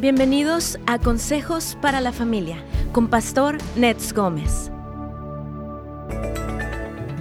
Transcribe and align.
Bienvenidos 0.00 0.78
a 0.86 1.00
Consejos 1.00 1.76
para 1.82 2.00
la 2.00 2.12
Familia 2.12 2.62
con 2.92 3.08
Pastor 3.08 3.58
Nets 3.74 4.12
Gómez. 4.12 4.70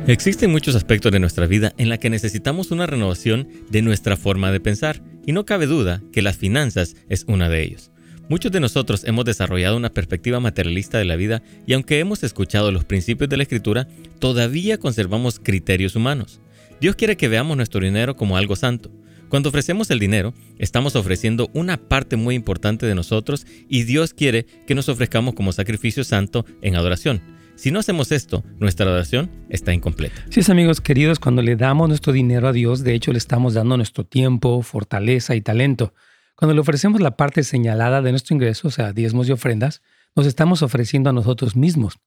Existen 0.06 0.52
muchos 0.52 0.76
aspectos 0.76 1.12
de 1.12 1.20
nuestra 1.20 1.48
vida 1.48 1.74
en 1.80 1.90
la 1.90 1.98
que 1.98 2.12
necesitamos 2.12 2.70
una 2.70 2.86
renovación 2.86 3.48
de 3.72 3.82
nuestra 3.82 4.16
forma 4.16 4.52
de 4.52 4.60
pensar 4.60 5.02
y 5.26 5.32
no 5.32 5.44
cabe 5.44 5.66
duda 5.66 6.04
que 6.14 6.22
las 6.22 6.38
finanzas 6.38 6.96
es 7.10 7.26
una 7.28 7.50
de 7.50 7.64
ellos. 7.64 7.90
Muchos 8.30 8.52
de 8.52 8.60
nosotros 8.60 9.06
hemos 9.06 9.26
desarrollado 9.26 9.76
una 9.76 9.90
perspectiva 9.90 10.40
materialista 10.40 11.00
de 11.00 11.06
la 11.06 11.16
vida 11.16 11.42
y 11.66 11.74
aunque 11.74 11.98
hemos 11.98 12.24
escuchado 12.24 12.72
los 12.72 12.86
principios 12.86 13.28
de 13.28 13.38
la 13.38 13.44
escritura, 13.44 13.88
todavía 14.20 14.78
conservamos 14.78 15.40
criterios 15.40 15.96
humanos. 15.96 16.42
Dios 16.80 16.96
quiere 16.96 17.18
que 17.18 17.28
veamos 17.28 17.58
nuestro 17.58 17.82
dinero 17.82 18.16
como 18.16 18.38
algo 18.38 18.56
santo. 18.56 18.92
Cuando 19.30 19.50
ofrecemos 19.50 19.92
el 19.92 20.00
dinero, 20.00 20.34
estamos 20.58 20.96
ofreciendo 20.96 21.50
una 21.54 21.76
parte 21.76 22.16
muy 22.16 22.36
importante 22.36 22.86
de 22.86 22.96
nosotros 22.96 23.46
y 23.68 23.84
Dios 23.84 24.14
quiere 24.14 24.46
que 24.66 24.74
nos 24.74 24.88
ofrezcamos 24.88 25.34
como 25.34 25.52
sacrificio 25.52 26.06
santo 26.06 26.46
en 26.62 26.78
adoración. 26.78 27.22
Si 27.56 27.70
no 27.72 27.80
hacemos 27.80 28.14
esto, 28.14 28.46
nuestra 28.60 28.86
adoración 28.86 29.30
está 29.50 29.74
incompleta. 29.74 30.16
Sí, 30.30 30.40
amigos 30.50 30.80
queridos, 30.80 31.20
cuando 31.20 31.42
le 31.42 31.58
damos 31.58 31.90
nuestro 31.90 32.14
dinero 32.14 32.48
a 32.48 32.54
Dios, 32.54 32.84
de 32.84 32.94
hecho 32.94 33.12
le 33.12 33.18
estamos 33.18 33.56
dando 33.56 33.76
nuestro 33.76 34.06
tiempo, 34.06 34.62
fortaleza 34.62 35.36
y 35.36 35.42
talento. 35.42 35.94
Cuando 36.36 36.54
le 36.54 36.62
ofrecemos 36.62 37.02
la 37.02 37.18
parte 37.18 37.44
señalada 37.44 38.02
de 38.02 38.12
nuestro 38.12 38.34
ingreso, 38.34 38.70
o 38.70 38.72
sea, 38.72 38.94
diezmos 38.94 39.28
y 39.28 39.34
ofrendas, 39.34 39.82
nos 40.16 40.26
estamos 40.26 40.62
ofreciendo 40.62 41.10
a 41.10 41.14
nosotros 41.14 41.58
mismos. 41.58 42.00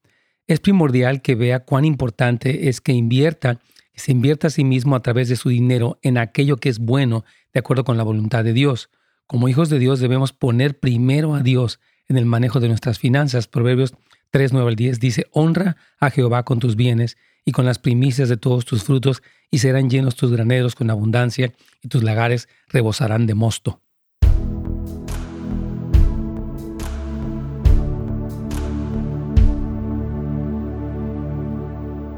Es 0.46 0.60
primordial 0.60 1.20
que 1.20 1.34
vea 1.34 1.60
cuán 1.60 1.84
importante 1.84 2.68
es 2.68 2.80
que 2.80 2.92
invierta 2.92 3.60
se 3.94 4.12
invierta 4.12 4.46
a 4.48 4.50
sí 4.50 4.64
mismo 4.64 4.96
a 4.96 5.02
través 5.02 5.28
de 5.28 5.36
su 5.36 5.48
dinero 5.48 5.98
en 6.02 6.18
aquello 6.18 6.56
que 6.56 6.68
es 6.68 6.78
bueno 6.78 7.24
de 7.52 7.60
acuerdo 7.60 7.84
con 7.84 7.96
la 7.96 8.02
voluntad 8.02 8.44
de 8.44 8.52
Dios. 8.52 8.90
Como 9.26 9.48
hijos 9.48 9.68
de 9.68 9.78
Dios 9.78 10.00
debemos 10.00 10.32
poner 10.32 10.78
primero 10.78 11.34
a 11.34 11.40
Dios 11.40 11.80
en 12.08 12.16
el 12.16 12.26
manejo 12.26 12.60
de 12.60 12.68
nuestras 12.68 12.98
finanzas. 12.98 13.46
Proverbios 13.46 13.94
3, 14.30 14.52
9 14.52 14.68
al 14.68 14.76
10 14.76 15.00
dice, 15.00 15.26
honra 15.32 15.76
a 15.98 16.10
Jehová 16.10 16.44
con 16.44 16.58
tus 16.58 16.76
bienes 16.76 17.16
y 17.44 17.52
con 17.52 17.64
las 17.64 17.78
primicias 17.78 18.28
de 18.28 18.36
todos 18.36 18.64
tus 18.64 18.84
frutos, 18.84 19.22
y 19.50 19.58
serán 19.58 19.90
llenos 19.90 20.14
tus 20.14 20.30
graneros 20.30 20.74
con 20.74 20.90
abundancia, 20.90 21.52
y 21.82 21.88
tus 21.88 22.02
lagares 22.02 22.48
rebosarán 22.68 23.26
de 23.26 23.34
mosto. 23.34 23.80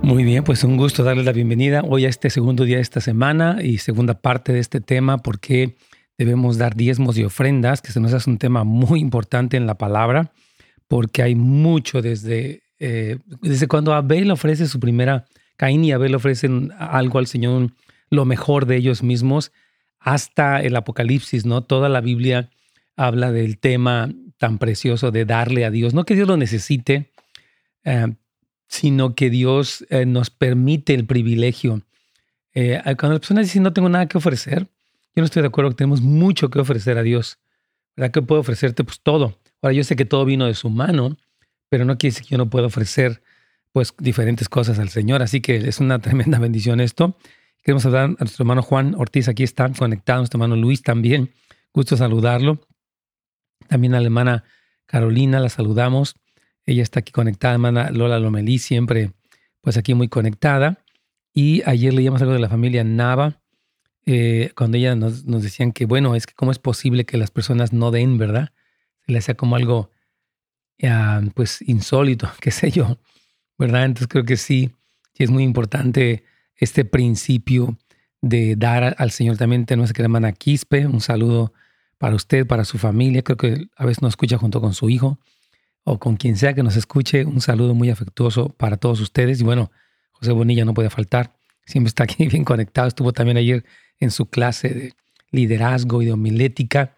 Muy 0.03 0.25
bien, 0.25 0.43
pues 0.43 0.65
un 0.65 0.77
gusto 0.77 1.05
darles 1.05 1.25
la 1.25 1.33
bienvenida 1.33 1.83
hoy 1.89 2.07
a 2.07 2.09
este 2.09 2.29
segundo 2.29 2.65
día 2.65 2.77
de 2.77 2.83
esta 2.83 3.01
semana 3.01 3.59
y 3.63 3.79
segunda 3.79 4.15
parte 4.21 4.53
de 4.53 4.59
este 4.59 4.81
tema, 4.81 5.19
porque 5.19 5.77
debemos 6.19 6.59
dar 6.59 6.75
diezmos 6.75 7.17
y 7.19 7.25
ofrendas, 7.25 7.81
que 7.81 7.93
se 7.93 8.01
nos 8.01 8.13
hace 8.13 8.29
un 8.29 8.39
tema 8.39 8.65
muy 8.65 8.99
importante 8.99 9.57
en 9.57 9.67
la 9.67 9.79
palabra, 9.79 10.33
porque 10.89 11.23
hay 11.23 11.37
mucho 11.37 12.03
desde, 12.03 12.63
eh, 12.81 13.19
desde 13.41 13.69
cuando 13.69 13.95
Abel 13.95 14.33
ofrece 14.33 14.67
su 14.67 14.81
primera, 14.81 15.25
Caín 15.57 15.85
y 15.85 15.93
Abel 15.93 16.17
ofrecen 16.17 16.73
algo 16.77 17.21
al 17.21 17.29
Señor, 17.29 17.71
lo 18.11 18.25
mejor 18.25 18.67
de 18.67 18.77
ellos 18.77 19.05
mismos, 19.05 19.53
hasta 20.01 20.61
el 20.61 20.75
Apocalipsis, 20.75 21.47
¿no? 21.47 21.63
Toda 21.63 21.89
la 21.89 22.01
Biblia 22.01 22.51
habla 22.97 23.31
del 23.31 23.59
tema 23.59 24.11
tan 24.37 24.59
precioso 24.59 25.13
de 25.13 25.25
darle 25.25 25.65
a 25.65 25.71
Dios, 25.71 25.95
no 25.95 26.05
que 26.05 26.17
Dios 26.17 26.27
lo 26.27 26.37
necesite, 26.37 27.13
eh, 27.85 28.15
sino 28.73 29.15
que 29.15 29.29
Dios 29.29 29.85
eh, 29.91 30.07
nos 30.07 30.31
permite 30.31 30.95
el 30.95 31.05
privilegio. 31.05 31.83
Eh, 32.55 32.81
cuando 32.99 33.11
las 33.11 33.21
personas 33.21 33.45
dicen 33.45 33.63
no 33.63 33.75
tengo 33.75 33.91
nada 33.91 34.09
que 34.09 34.17
ofrecer, 34.17 34.67
yo 35.15 35.21
no 35.21 35.25
estoy 35.27 35.43
de 35.43 35.49
acuerdo 35.49 35.71
que 35.71 35.77
tenemos 35.77 36.01
mucho 36.01 36.49
que 36.49 36.59
ofrecer 36.59 36.97
a 36.97 37.03
Dios. 37.03 37.39
¿Verdad 37.95 38.13
que 38.13 38.23
puedo 38.23 38.41
ofrecerte? 38.41 38.83
Pues 38.83 39.01
todo. 39.01 39.39
Ahora 39.61 39.75
yo 39.75 39.85
sé 39.85 39.95
que 39.95 40.07
todo 40.07 40.25
vino 40.25 40.47
de 40.47 40.55
su 40.55 40.71
mano, 40.71 41.19
pero 41.69 41.85
no 41.85 41.99
quiere 41.99 42.15
decir 42.15 42.27
que 42.27 42.33
yo 42.33 42.39
no 42.39 42.49
pueda 42.49 42.67
ofrecer 42.67 43.23
pues 43.73 43.93
diferentes 43.99 44.49
cosas 44.49 44.79
al 44.79 44.89
Señor. 44.89 45.21
Así 45.21 45.43
que 45.43 45.57
es 45.57 45.79
una 45.79 45.99
tremenda 46.01 46.39
bendición 46.39 46.81
esto. 46.81 47.15
Queremos 47.63 47.83
saludar 47.83 48.05
a 48.05 48.09
nuestro 48.09 48.43
hermano 48.43 48.63
Juan 48.63 48.95
Ortiz, 48.97 49.29
aquí 49.29 49.43
está 49.43 49.71
conectado, 49.71 50.21
nuestro 50.21 50.39
hermano 50.39 50.57
Luis 50.57 50.83
también. 50.83 51.31
Gusto 51.75 51.99
saludarlo. 51.99 52.67
También 53.69 53.95
a 53.95 54.01
la 54.01 54.07
hermana 54.07 54.45
Carolina, 54.87 55.41
la 55.41 55.51
saludamos. 55.51 56.17
Ella 56.67 56.83
está 56.83 57.01
aquí 57.01 57.13
conectada, 57.13 57.55
hermana 57.55 57.91
Lola 57.91 58.19
Lomelí, 58.19 58.59
siempre 58.59 59.13
pues 59.61 59.77
aquí 59.77 59.95
muy 59.95 60.09
conectada. 60.09 60.85
Y 61.35 61.63
ayer 61.65 61.95
leíamos 61.95 62.21
algo 62.21 62.35
de 62.35 62.41
la 62.41 62.49
familia 62.49 62.85
Nava, 62.85 63.41
eh, 64.05 64.51
cuando 64.57 64.77
ella 64.77 64.95
nos, 64.95 65.25
decían 65.25 65.73
que, 65.73 65.87
bueno, 65.87 66.15
es 66.15 66.27
que 66.27 66.35
cómo 66.35 66.51
es 66.51 66.59
posible 66.59 67.07
que 67.07 67.17
las 67.17 67.31
personas 67.31 67.73
no 67.73 67.91
den, 67.91 68.19
¿verdad? 68.19 68.51
Se 69.07 69.13
le 69.13 69.19
hacía 69.19 69.35
como 69.35 69.57
algo, 69.57 69.91
pues, 71.35 71.63
insólito, 71.63 72.31
qué 72.41 72.51
sé 72.51 72.71
yo, 72.71 72.99
¿verdad? 73.59 73.85
Entonces 73.85 74.09
creo 74.09 74.25
que 74.25 74.37
sí, 74.37 74.73
es 75.23 75.31
muy 75.31 75.45
importante 75.45 76.25
este 76.57 76.85
principio 76.85 77.79
de 78.21 78.57
dar 78.57 78.95
al 78.99 79.11
Señor. 79.11 79.37
También 79.37 79.67
tenemos 79.67 79.97
la 79.97 80.05
hermana 80.05 80.33
Quispe, 80.33 80.87
un 80.87 81.01
saludo 81.01 81.53
para 81.99 82.15
usted, 82.15 82.47
para 82.47 82.65
su 82.65 82.79
familia. 82.79 83.23
Creo 83.23 83.37
que 83.37 83.69
a 83.77 83.87
veces 83.87 84.03
nos 84.03 84.11
escucha 84.11 84.39
junto 84.39 84.61
con 84.61 84.75
su 84.75 84.91
hijo 84.91 85.19
o 85.85 85.99
con 85.99 86.17
quien 86.17 86.37
sea 86.37 86.55
que 86.55 86.63
nos 86.63 86.77
escuche, 86.77 87.25
un 87.25 87.41
saludo 87.41 87.75
muy 87.75 87.91
afectuoso 87.91 88.51
para 88.51 88.77
todos 88.77 89.01
ustedes. 89.01 89.41
Y 89.41 89.45
bueno, 89.45 89.71
José 90.13 90.33
Bonilla 90.33 90.65
no 90.65 90.75
puede 90.75 90.91
faltar, 90.91 91.35
siempre 91.67 91.89
está 91.89 92.05
aquí 92.05 92.27
bien 92.29 92.45
conectado. 92.45 92.89
Estuvo 92.89 93.13
también 93.13 93.37
ayer 93.37 93.65
en 93.99 94.11
su 94.11 94.27
clase 94.27 94.69
de 94.69 94.95
liderazgo 95.31 96.03
y 96.03 96.07
de 96.07 96.13
homilética. 96.13 96.97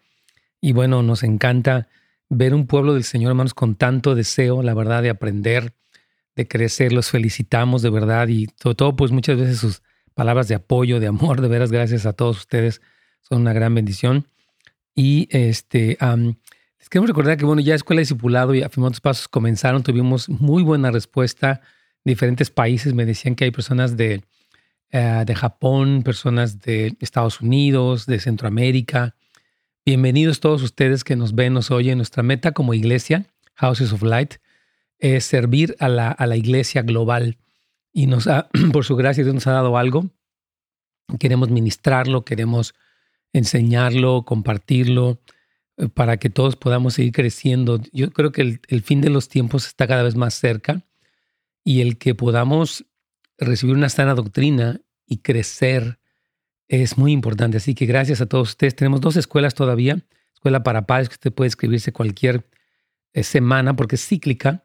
Y 0.61 0.73
bueno, 0.73 1.01
nos 1.03 1.23
encanta 1.23 1.87
ver 2.29 2.53
un 2.53 2.67
pueblo 2.67 2.93
del 2.93 3.03
Señor, 3.03 3.31
hermanos, 3.31 3.53
con 3.53 3.75
tanto 3.75 4.15
deseo, 4.15 4.61
la 4.63 4.73
verdad, 4.73 5.03
de 5.03 5.09
aprender, 5.09 5.73
de 6.35 6.47
crecer. 6.47 6.91
Los 6.91 7.09
felicitamos 7.09 7.81
de 7.81 7.89
verdad 7.89 8.27
y 8.27 8.47
todo, 8.47 8.95
pues 8.95 9.11
muchas 9.11 9.37
veces 9.37 9.59
sus 9.59 9.81
palabras 10.13 10.47
de 10.47 10.55
apoyo, 10.55 10.99
de 10.99 11.07
amor, 11.07 11.41
de 11.41 11.47
veras, 11.47 11.71
gracias 11.71 12.05
a 12.05 12.13
todos 12.13 12.37
ustedes, 12.37 12.81
son 13.21 13.41
una 13.41 13.53
gran 13.53 13.75
bendición. 13.75 14.27
Y 14.95 15.27
este, 15.31 15.97
es 16.85 16.89
queremos 16.89 17.09
recordar 17.09 17.35
que, 17.35 17.45
bueno, 17.45 17.63
ya 17.63 17.73
Escuela 17.73 17.97
de 17.97 18.03
Discipulado 18.03 18.53
y 18.53 18.61
Afirmando 18.61 18.99
Pasos 19.01 19.27
comenzaron, 19.27 19.81
tuvimos 19.81 20.29
muy 20.29 20.61
buena 20.61 20.91
respuesta. 20.91 21.61
Diferentes 22.03 22.51
países 22.51 22.93
me 22.93 23.05
decían 23.05 23.33
que 23.33 23.45
hay 23.45 23.49
personas 23.49 23.97
de, 23.97 24.23
eh, 24.91 25.23
de 25.25 25.35
Japón, 25.35 26.03
personas 26.03 26.61
de 26.61 26.95
Estados 26.99 27.41
Unidos, 27.41 28.05
de 28.05 28.19
Centroamérica. 28.19 29.15
Bienvenidos 29.83 30.39
todos 30.39 30.61
ustedes 30.61 31.03
que 31.03 31.15
nos 31.15 31.33
ven, 31.33 31.53
nos 31.53 31.71
oyen. 31.71 31.97
Nuestra 31.97 32.21
meta 32.21 32.51
como 32.51 32.75
iglesia, 32.75 33.25
Houses 33.55 33.91
of 33.91 34.03
Light, 34.03 34.35
es 34.99 35.25
servir 35.25 35.75
a 35.79 35.89
la, 35.89 36.11
a 36.11 36.27
la 36.27 36.37
iglesia 36.37 36.83
global. 36.83 37.39
Y 37.93 38.05
nos 38.05 38.29
por 38.71 38.85
su 38.85 38.95
gracia, 38.95 39.23
Dios 39.23 39.33
nos 39.33 39.47
ha 39.47 39.53
dado 39.53 39.79
algo. 39.79 40.11
Queremos 41.17 41.49
ministrarlo, 41.49 42.25
queremos 42.25 42.75
enseñarlo, 43.33 44.23
compartirlo 44.23 45.19
para 45.93 46.17
que 46.17 46.29
todos 46.29 46.55
podamos 46.55 46.95
seguir 46.95 47.11
creciendo. 47.11 47.81
Yo 47.91 48.11
creo 48.11 48.31
que 48.31 48.59
el, 48.67 48.81
fin 48.81 49.01
de 49.01 49.09
los 49.09 49.27
tiempos 49.27 49.67
está 49.67 49.87
cada 49.87 50.03
vez 50.03 50.15
más 50.15 50.33
cerca 50.33 50.83
y 51.63 51.81
el 51.81 51.97
que 51.97 52.15
podamos 52.15 52.85
recibir 53.37 53.75
una 53.75 53.89
sana 53.89 54.15
doctrina 54.15 54.79
y 55.05 55.17
crecer 55.17 55.99
es 56.67 56.97
muy 56.97 57.11
importante. 57.11 57.57
Así 57.57 57.75
que 57.75 57.85
gracias 57.85 58.21
a 58.21 58.25
todos 58.25 58.49
ustedes. 58.49 58.75
Tenemos 58.75 59.01
dos 59.01 59.17
escuelas 59.17 59.53
todavía. 59.53 59.99
Escuela 60.33 60.63
para 60.63 60.87
padres 60.87 61.09
que 61.09 61.15
usted 61.15 61.33
puede 61.33 61.49
inscribirse 61.49 61.91
cualquier 61.91 62.47
eh, 63.13 63.23
semana 63.23 63.75
porque 63.75 63.95
es 63.95 64.07
cíclica. 64.07 64.63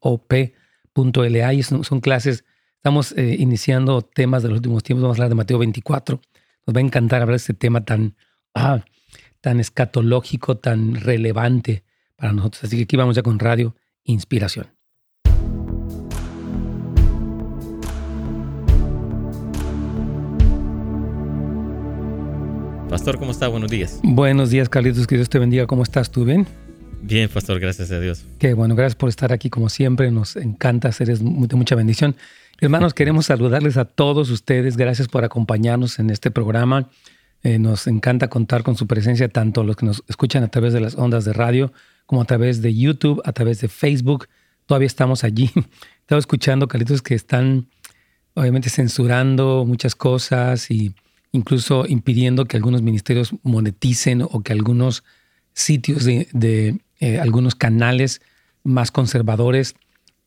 nhop.la, 0.00 1.54
y 1.54 1.62
son, 1.62 2.00
clases, 2.00 2.44
estamos 2.76 3.14
iniciando 3.16 4.02
temas 4.02 4.42
de 4.42 4.48
los 4.48 4.58
últimos 4.58 4.82
tiempos, 4.84 5.02
vamos 5.02 5.16
a 5.16 5.18
hablar 5.18 5.28
de 5.30 5.34
Mateo 5.34 5.58
24, 5.58 6.20
nos 6.66 6.76
va 6.76 6.78
a 6.78 6.82
encantar 6.82 7.22
hablar 7.22 7.34
de 7.34 7.38
este 7.38 7.54
tema 7.54 7.84
tan, 7.84 8.14
ah, 8.54 8.84
tan 9.40 9.60
escatológico, 9.60 10.56
tan 10.56 10.94
relevante 10.94 11.85
para 12.16 12.32
nosotros. 12.32 12.64
Así 12.64 12.76
que 12.76 12.84
aquí 12.84 12.96
vamos 12.96 13.16
ya 13.16 13.22
con 13.22 13.38
Radio 13.38 13.74
Inspiración. 14.04 14.66
Pastor, 22.88 23.18
¿cómo 23.18 23.32
está? 23.32 23.48
Buenos 23.48 23.70
días. 23.70 24.00
Buenos 24.02 24.50
días, 24.50 24.68
Carlitos. 24.68 25.06
Que 25.06 25.16
Dios 25.16 25.28
te 25.28 25.38
bendiga. 25.38 25.66
¿Cómo 25.66 25.82
estás 25.82 26.10
tú? 26.10 26.24
¿Bien? 26.24 26.46
Bien, 27.02 27.28
pastor, 27.28 27.60
gracias 27.60 27.90
a 27.90 28.00
Dios. 28.00 28.24
Qué 28.38 28.54
bueno, 28.54 28.74
gracias 28.74 28.96
por 28.96 29.08
estar 29.08 29.32
aquí 29.32 29.50
como 29.50 29.68
siempre. 29.68 30.10
Nos 30.10 30.36
encanta 30.36 30.88
hacer 30.88 31.08
de 31.08 31.22
mucha 31.22 31.74
bendición. 31.74 32.16
Hermanos, 32.60 32.94
queremos 32.94 33.26
saludarles 33.26 33.76
a 33.76 33.84
todos 33.84 34.30
ustedes. 34.30 34.76
Gracias 34.76 35.08
por 35.08 35.24
acompañarnos 35.24 35.98
en 35.98 36.10
este 36.10 36.30
programa. 36.30 36.88
Eh, 37.42 37.58
nos 37.58 37.86
encanta 37.86 38.28
contar 38.28 38.62
con 38.62 38.76
su 38.76 38.86
presencia, 38.86 39.28
tanto 39.28 39.62
los 39.62 39.76
que 39.76 39.86
nos 39.86 40.02
escuchan 40.08 40.42
a 40.42 40.48
través 40.48 40.72
de 40.72 40.80
las 40.80 40.96
ondas 40.96 41.24
de 41.24 41.32
radio, 41.32 41.72
como 42.06 42.22
a 42.22 42.24
través 42.24 42.62
de 42.62 42.74
YouTube, 42.74 43.20
a 43.24 43.32
través 43.32 43.60
de 43.60 43.68
Facebook. 43.68 44.28
Todavía 44.66 44.86
estamos 44.86 45.24
allí. 45.24 45.50
Estaba 46.00 46.18
escuchando, 46.18 46.68
Carlitos, 46.68 47.02
que 47.02 47.14
están 47.14 47.66
obviamente 48.34 48.70
censurando 48.70 49.64
muchas 49.66 49.94
cosas 49.94 50.70
y 50.70 50.94
incluso 51.32 51.84
impidiendo 51.86 52.44
que 52.44 52.56
algunos 52.56 52.82
ministerios 52.82 53.34
moneticen 53.42 54.22
o 54.22 54.42
que 54.42 54.52
algunos 54.52 55.02
sitios 55.52 56.04
de, 56.04 56.78
eh, 57.00 57.18
algunos 57.18 57.54
canales 57.54 58.20
más 58.62 58.92
conservadores 58.92 59.74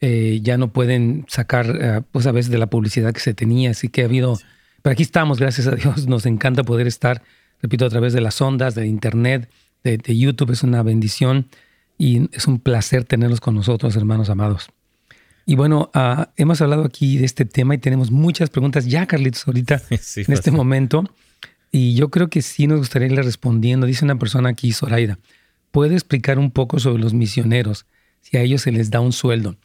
eh, 0.02 0.40
ya 0.44 0.58
no 0.58 0.74
pueden 0.74 1.26
sacar, 1.30 2.04
pues 2.12 2.28
a 2.28 2.32
veces 2.32 2.52
de 2.52 2.58
la 2.58 2.68
publicidad 2.68 3.14
que 3.14 3.22
se 3.22 3.34
tenía. 3.34 3.72
Así 3.72 3.88
que 3.88 4.02
ha 4.02 4.06
habido 4.06 4.38
pero 4.82 4.94
aquí 4.94 5.04
estamos, 5.04 5.40
gracias 5.40 5.68
a 5.68 5.76
Dios. 5.76 6.08
Nos 6.08 6.26
encanta 6.26 6.64
poder 6.64 6.88
estar, 6.88 7.22
repito, 7.62 7.86
a 7.86 7.90
través 7.90 8.14
de 8.14 8.22
las 8.22 8.42
ondas, 8.42 8.76
de 8.76 8.88
Internet, 8.88 9.50
de, 9.84 10.18
YouTube. 10.18 10.52
Es 10.52 10.64
una 10.64 10.84
bendición 10.84 11.48
y 12.00 12.30
es 12.36 12.48
un 12.48 12.60
placer 12.60 13.04
tenerlos 13.04 13.42
con 13.42 13.54
nosotros, 13.54 13.96
hermanos 13.98 14.30
amados. 14.30 14.70
Y 15.46 15.56
bueno, 15.56 15.92
ah, 15.94 16.32
hemos 16.38 16.62
hablado 16.62 16.86
aquí 16.86 17.18
de 17.18 17.26
este 17.26 17.44
tema 17.44 17.76
y 17.76 17.78
tenemos 17.78 18.10
muchas 18.10 18.50
preguntas 18.50 18.86
ya, 18.86 19.06
Carlitos, 19.06 19.46
ahorita, 19.46 19.82
en 19.90 20.34
este 20.34 20.50
momento. 20.50 21.04
Y 21.72 21.96
yo 21.96 22.10
creo 22.10 22.30
que 22.30 22.42
sí 22.42 22.68
nos 22.68 22.80
gustaría 22.80 23.08
irle 23.08 23.22
respondiendo. 23.22 23.86
Dice 23.86 24.06
una 24.06 24.18
persona 24.18 24.50
aquí, 24.50 24.72
Zoraida, 24.72 25.20
¿puede 25.72 25.96
explicar 25.96 26.40
un 26.40 26.52
poco 26.52 26.80
sobre 26.80 27.04
los 27.04 27.14
misioneros? 27.14 27.86
Si 28.22 28.38
a 28.38 28.42
ellos 28.42 28.62
se 28.62 28.72
les 28.72 28.92
da 28.92 29.02
un 29.02 29.12
sueldo. 29.12 29.58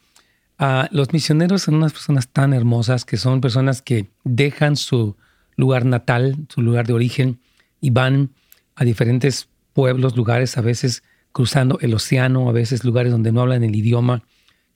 Ah, 0.59 0.89
los 0.91 1.13
misioneros 1.13 1.63
son 1.63 1.75
unas 1.75 1.93
personas 1.93 2.27
tan 2.27 2.53
hermosas 2.53 3.05
que 3.05 3.15
son 3.15 3.39
personas 3.39 3.81
que 3.81 4.09
dejan 4.25 4.75
su 4.75 5.15
lugar 5.55 5.85
natal, 5.85 6.35
su 6.49 6.61
lugar 6.61 6.85
de 6.85 6.93
origen, 6.93 7.39
y 7.79 7.91
van 7.91 8.31
a 8.75 8.83
diferentes 8.83 9.47
pueblos, 9.71 10.17
lugares, 10.17 10.57
a 10.57 10.61
veces 10.61 11.03
cruzando 11.35 11.77
el 11.81 11.93
océano, 11.93 12.47
a 12.47 12.53
veces 12.53 12.85
lugares 12.85 13.11
donde 13.11 13.33
no 13.33 13.41
hablan 13.41 13.61
el 13.65 13.75
idioma, 13.75 14.23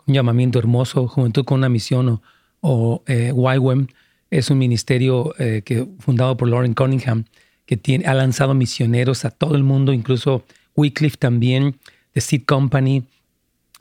un 0.06 0.14
llamamiento 0.14 0.60
hermoso, 0.60 1.08
Juventud 1.08 1.46
con 1.46 1.60
una 1.60 1.70
misión 1.70 2.10
o, 2.10 2.22
o 2.60 3.02
eh, 3.08 3.32
YWAM, 3.34 3.88
es 4.30 4.50
un 4.50 4.58
ministerio 4.58 5.34
eh, 5.40 5.62
que, 5.64 5.88
fundado 6.00 6.36
por 6.36 6.50
Lauren 6.50 6.74
Cunningham, 6.74 7.24
que 7.66 7.78
tiene, 7.78 8.08
ha 8.08 8.14
lanzado 8.14 8.56
misioneros 8.56 9.24
a 9.24 9.32
todo 9.32 9.56
el 9.56 9.64
mundo, 9.64 9.94
incluso 9.94 10.44
Wycliffe 10.76 11.16
también, 11.16 11.78
The 12.12 12.20
Seed 12.20 12.44
Company, 12.46 13.06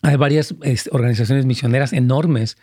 hay 0.02 0.14
varias 0.14 0.54
organizaciones 0.92 1.46
misioneras 1.46 1.92
enormes. 1.92 2.58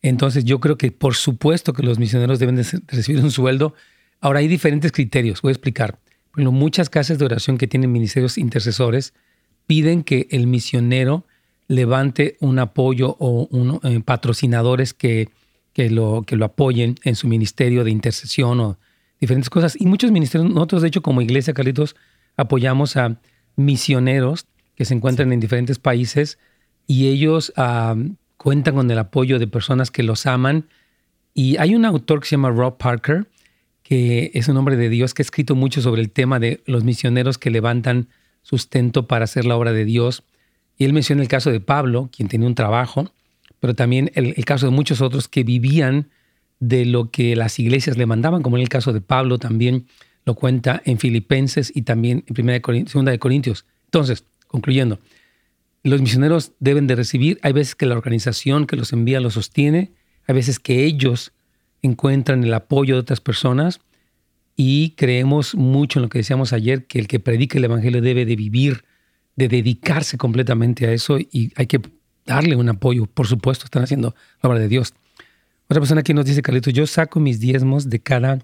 Entonces 0.00 0.44
yo 0.44 0.60
creo 0.60 0.78
que 0.78 0.92
por 0.92 1.16
supuesto 1.16 1.72
que 1.72 1.82
los 1.82 1.98
misioneros 1.98 2.38
deben 2.38 2.54
de 2.54 2.64
recibir 2.86 3.20
un 3.20 3.32
sueldo. 3.32 3.74
Ahora 4.20 4.38
hay 4.38 4.46
diferentes 4.46 4.92
criterios, 4.92 5.42
voy 5.42 5.50
a 5.50 5.54
explicar. 5.54 5.98
Bueno, 6.36 6.52
muchas 6.52 6.88
casas 6.88 7.18
de 7.18 7.24
oración 7.24 7.58
que 7.58 7.66
tienen 7.66 7.90
ministerios 7.90 8.38
intercesores 8.38 9.12
piden 9.66 10.02
que 10.02 10.28
el 10.30 10.46
misionero 10.46 11.24
levante 11.68 12.36
un 12.40 12.58
apoyo 12.58 13.16
o 13.18 13.48
un, 13.50 13.80
eh, 13.82 14.00
patrocinadores 14.04 14.94
que, 14.94 15.28
que, 15.72 15.90
lo, 15.90 16.22
que 16.26 16.36
lo 16.36 16.44
apoyen 16.44 16.96
en 17.02 17.16
su 17.16 17.26
ministerio 17.28 17.84
de 17.84 17.90
intercesión 17.90 18.60
o 18.60 18.78
diferentes 19.20 19.50
cosas. 19.50 19.76
Y 19.80 19.86
muchos 19.86 20.10
ministerios, 20.10 20.50
nosotros 20.50 20.82
de 20.82 20.88
hecho 20.88 21.02
como 21.02 21.22
iglesia, 21.22 21.54
Carlitos, 21.54 21.96
apoyamos 22.36 22.96
a 22.96 23.18
misioneros 23.56 24.46
que 24.74 24.84
se 24.84 24.94
encuentran 24.94 25.32
en 25.32 25.40
diferentes 25.40 25.78
países 25.78 26.38
y 26.86 27.08
ellos 27.08 27.52
cuentan 28.36 28.74
con 28.74 28.90
el 28.90 28.98
apoyo 28.98 29.38
de 29.38 29.46
personas 29.46 29.90
que 29.90 30.02
los 30.02 30.26
aman. 30.26 30.68
Y 31.34 31.56
hay 31.56 31.74
un 31.74 31.84
autor 31.84 32.20
que 32.20 32.28
se 32.28 32.36
llama 32.36 32.50
Rob 32.50 32.76
Parker, 32.76 33.26
que 33.82 34.30
es 34.34 34.48
un 34.48 34.56
hombre 34.56 34.76
de 34.76 34.88
Dios, 34.88 35.14
que 35.14 35.22
ha 35.22 35.24
escrito 35.24 35.54
mucho 35.54 35.80
sobre 35.80 36.02
el 36.02 36.10
tema 36.10 36.38
de 36.38 36.62
los 36.66 36.84
misioneros 36.84 37.38
que 37.38 37.50
levantan 37.50 38.08
sustento 38.46 39.08
para 39.08 39.24
hacer 39.24 39.44
la 39.44 39.56
obra 39.56 39.72
de 39.72 39.84
Dios. 39.84 40.22
Y 40.78 40.84
él 40.84 40.92
menciona 40.92 41.20
el 41.20 41.26
caso 41.26 41.50
de 41.50 41.58
Pablo, 41.58 42.10
quien 42.14 42.28
tenía 42.28 42.46
un 42.46 42.54
trabajo, 42.54 43.12
pero 43.58 43.74
también 43.74 44.12
el, 44.14 44.44
caso 44.44 44.66
de 44.66 44.72
muchos 44.72 45.00
otros 45.00 45.26
que 45.26 45.42
vivían 45.42 46.10
de 46.60 46.84
lo 46.84 47.10
que 47.10 47.34
las 47.34 47.58
iglesias 47.58 47.96
le 47.96 48.06
mandaban, 48.06 48.42
como 48.42 48.56
en 48.56 48.62
el 48.62 48.68
caso 48.68 48.92
de 48.92 49.00
Pablo 49.00 49.38
también 49.38 49.86
lo 50.24 50.36
cuenta 50.36 50.80
en 50.84 50.98
Filipenses 50.98 51.72
y 51.74 51.82
también 51.82 52.22
en 52.28 52.34
Primera 52.34 52.62
Segunda 52.86 53.10
de 53.10 53.18
Corintios. 53.18 53.66
Entonces, 53.86 54.24
concluyendo, 54.46 55.00
los 55.82 56.00
misioneros 56.00 56.52
deben 56.60 56.86
de 56.86 56.94
recibir. 56.94 57.40
Hay 57.42 57.52
veces 57.52 57.74
que 57.74 57.86
la 57.86 57.96
organización 57.96 58.66
que 58.66 58.76
los 58.76 58.92
envía 58.92 59.20
los 59.20 59.34
sostiene, 59.34 59.92
hay 60.28 60.36
veces 60.36 60.60
que 60.60 60.84
ellos 60.84 61.32
encuentran 61.82 62.44
el 62.44 62.54
apoyo 62.54 62.94
de 62.94 63.00
otras 63.00 63.20
personas 63.20 63.80
y 64.56 64.90
creemos 64.96 65.54
mucho 65.54 65.98
en 65.98 66.04
lo 66.04 66.08
que 66.08 66.18
decíamos 66.18 66.52
ayer, 66.54 66.86
que 66.86 66.98
el 66.98 67.08
que 67.08 67.20
predica 67.20 67.58
el 67.58 67.64
Evangelio 67.64 68.00
debe 68.00 68.24
de 68.24 68.36
vivir, 68.36 68.84
de 69.36 69.48
dedicarse 69.48 70.16
completamente 70.16 70.86
a 70.86 70.92
eso 70.92 71.18
y 71.18 71.52
hay 71.56 71.66
que 71.66 71.80
darle 72.24 72.56
un 72.56 72.70
apoyo. 72.70 73.06
Por 73.06 73.26
supuesto, 73.26 73.66
están 73.66 73.82
haciendo 73.82 74.14
la 74.42 74.48
obra 74.48 74.58
de 74.58 74.68
Dios. 74.68 74.94
Otra 75.68 75.80
persona 75.80 76.00
aquí 76.00 76.14
nos 76.14 76.24
dice, 76.24 76.40
Carlitos, 76.40 76.72
yo 76.72 76.86
saco 76.86 77.20
mis 77.20 77.38
diezmos 77.38 77.90
de 77.90 78.00
cada 78.00 78.38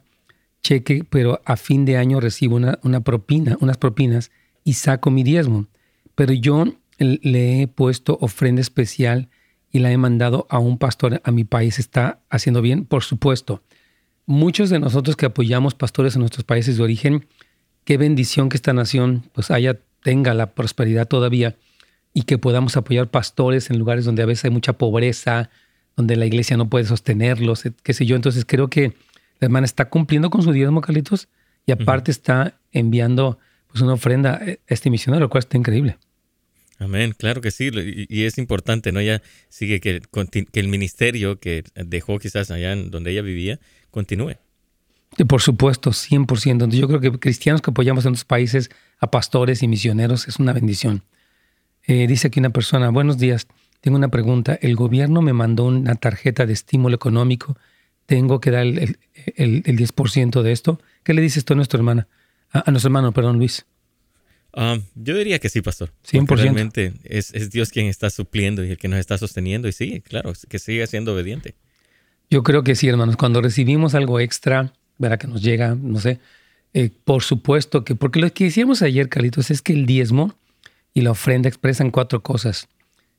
cheque, 0.62 1.05
pero 1.09 1.41
a 1.47 1.56
fin 1.56 1.87
de 1.87 1.97
año 1.97 2.20
recibo 2.20 2.56
una, 2.56 2.79
una 2.82 3.00
propina, 3.00 3.56
unas 3.61 3.79
propinas 3.79 4.31
y 4.65 4.75
saco 4.75 5.11
mi 5.11 5.23
diezmo. 5.23 5.67
Pero 6.15 6.35
yo 6.35 6.67
le 6.99 7.62
he 7.62 7.69
puesto 7.69 8.19
ofrenda 8.20 8.61
especial 8.61 9.29
y 9.70 9.79
la 9.79 9.91
he 9.91 9.97
mandado 9.97 10.47
a 10.50 10.58
un 10.58 10.76
pastor 10.76 11.23
a 11.25 11.31
mi 11.31 11.44
país. 11.44 11.79
¿Está 11.79 12.20
haciendo 12.29 12.61
bien? 12.61 12.85
Por 12.85 13.03
supuesto. 13.03 13.62
Muchos 14.26 14.70
de 14.70 14.78
nosotros 14.78 15.16
que 15.16 15.26
apoyamos 15.26 15.74
pastores 15.74 16.14
en 16.14 16.20
nuestros 16.20 16.44
países 16.44 16.76
de 16.76 16.82
origen, 16.82 17.26
qué 17.84 17.96
bendición 17.96 18.48
que 18.48 18.56
esta 18.56 18.72
nación 18.72 19.24
pues 19.32 19.50
haya, 19.50 19.78
tenga 20.02 20.34
la 20.34 20.54
prosperidad 20.54 21.08
todavía 21.08 21.56
y 22.14 22.22
que 22.22 22.38
podamos 22.38 22.76
apoyar 22.76 23.10
pastores 23.10 23.70
en 23.70 23.78
lugares 23.78 24.04
donde 24.04 24.22
a 24.22 24.26
veces 24.26 24.44
hay 24.44 24.50
mucha 24.50 24.74
pobreza, 24.74 25.50
donde 25.96 26.16
la 26.16 26.26
iglesia 26.26 26.56
no 26.56 26.69
puede 26.69 26.84
sostenerlos, 26.84 27.64
qué 27.82 27.92
sé 27.92 28.06
yo. 28.06 28.16
Entonces 28.16 28.44
creo 28.46 28.69
que 28.69 28.92
la 29.40 29.46
hermana 29.46 29.64
está 29.64 29.88
cumpliendo 29.88 30.30
con 30.30 30.42
su 30.42 30.52
diezmo, 30.52 30.80
Carlitos, 30.80 31.28
y 31.66 31.72
aparte 31.72 32.10
está 32.10 32.58
enviando 32.70 33.38
pues 33.69 33.82
una 33.82 33.94
ofrenda 33.94 34.34
a 34.34 34.56
este 34.66 34.90
misionero, 34.90 35.24
lo 35.24 35.30
cual 35.30 35.40
está 35.40 35.56
increíble. 35.56 35.96
Amén, 36.78 37.14
claro 37.16 37.40
que 37.40 37.52
sí, 37.52 37.70
y, 38.08 38.24
es 38.24 38.38
importante, 38.38 38.90
¿no? 38.90 38.98
Ella 38.98 39.22
sigue 39.48 39.80
que, 39.80 40.00
que, 40.00 40.60
el 40.60 40.69
ministerio 40.69 41.38
que 41.38 41.62
dejó 41.74 42.19
quizás 42.19 42.50
allá 42.50 42.72
en 42.72 42.91
donde 42.91 43.12
ella 43.12 43.22
vivía 43.22 43.60
continúe. 43.93 44.34
Por 45.29 45.41
supuesto, 45.41 45.91
100%. 45.91 46.51
Entonces 46.51 46.81
yo 46.81 46.89
creo 46.89 47.01
que 47.01 47.13
cristianos 47.13 47.63
que 47.63 47.70
apoyamos 47.70 48.05
en 48.05 48.11
otros 48.11 48.25
países 48.25 48.70
a 48.99 49.11
pastores 49.11 49.63
y 49.63 49.69
misioneros 49.69 50.27
es 50.27 50.41
una 50.41 50.53
bendición. 50.53 51.05
Eh, 51.87 52.08
dice 52.08 52.29
aquí 52.29 52.41
una 52.41 52.51
persona, 52.51 52.91
buenos 52.91 53.19
días, 53.19 53.46
tengo 53.81 53.96
una 53.96 54.08
pregunta. 54.08 54.58
El 54.61 54.75
gobierno 54.75 55.22
me 55.22 55.32
mandó 55.32 55.65
una 55.67 55.94
tarjeta 55.94 56.46
de 56.46 56.55
estímulo 56.55 56.96
económico. 56.96 57.56
¿Tengo 58.06 58.41
que 58.41 58.51
dar 58.51 58.67
el, 58.67 58.99
el, 59.37 59.63
10% 59.63 60.43
de 60.43 60.53
esto? 60.53 60.81
¿Qué 61.05 61.15
le 61.15 61.22
dices 61.22 61.44
tú 61.44 61.53
a 61.53 61.56
nuestra 61.56 61.79
hermana? 61.79 62.08
a 62.53 62.70
nuestro 62.70 62.89
hermano, 62.89 63.13
perdón, 63.13 63.39
Luis. 63.39 63.65
Ah, 64.55 64.79
yo 64.94 65.17
diría 65.17 65.39
que 65.39 65.49
sí, 65.49 65.63
pastor. 65.63 65.93
100%. 66.11 66.37
Realmente 66.37 66.93
es, 67.05 67.32
es, 67.32 67.51
Dios 67.51 67.70
quien 67.70 67.87
está 67.87 68.11
supliendo 68.11 68.65
y 68.65 68.70
el 68.70 68.79
que 68.79 68.89
nos 68.89 68.99
está 68.99 69.17
sosteniendo. 69.17 69.69
Y 69.69 69.72
sí, 69.72 70.03
claro, 70.03 70.32
que 70.49 70.58
siga 70.58 70.87
siendo 70.87 71.15
obediente. 71.15 71.55
Yo 72.32 72.43
creo 72.43 72.65
que 72.65 72.77
sí, 72.77 72.89
hermanos. 72.89 73.19
Cuando 73.19 73.43
recibimos 73.43 73.94
algo 73.94 74.19
extra, 74.19 74.72
verá 74.96 75.19
que 75.19 75.27
nos 75.27 75.43
llega, 75.43 75.74
no 75.74 76.01
sé, 76.01 76.19
eh, 76.72 76.89
por 77.05 77.22
supuesto 77.22 77.84
que, 77.84 77.94
porque 77.94 78.20
lo 78.20 78.32
que 78.32 78.44
decíamos 78.44 78.81
ayer, 78.81 79.10
Carlitos, 79.10 79.51
es 79.51 79.60
que 79.60 79.74
el 79.74 79.84
diezmo 79.84 80.34
y 80.94 81.03
la 81.03 81.10
ofrenda 81.10 81.51
expresan 81.51 81.91
cuatro 81.91 82.22
cosas. 82.22 82.69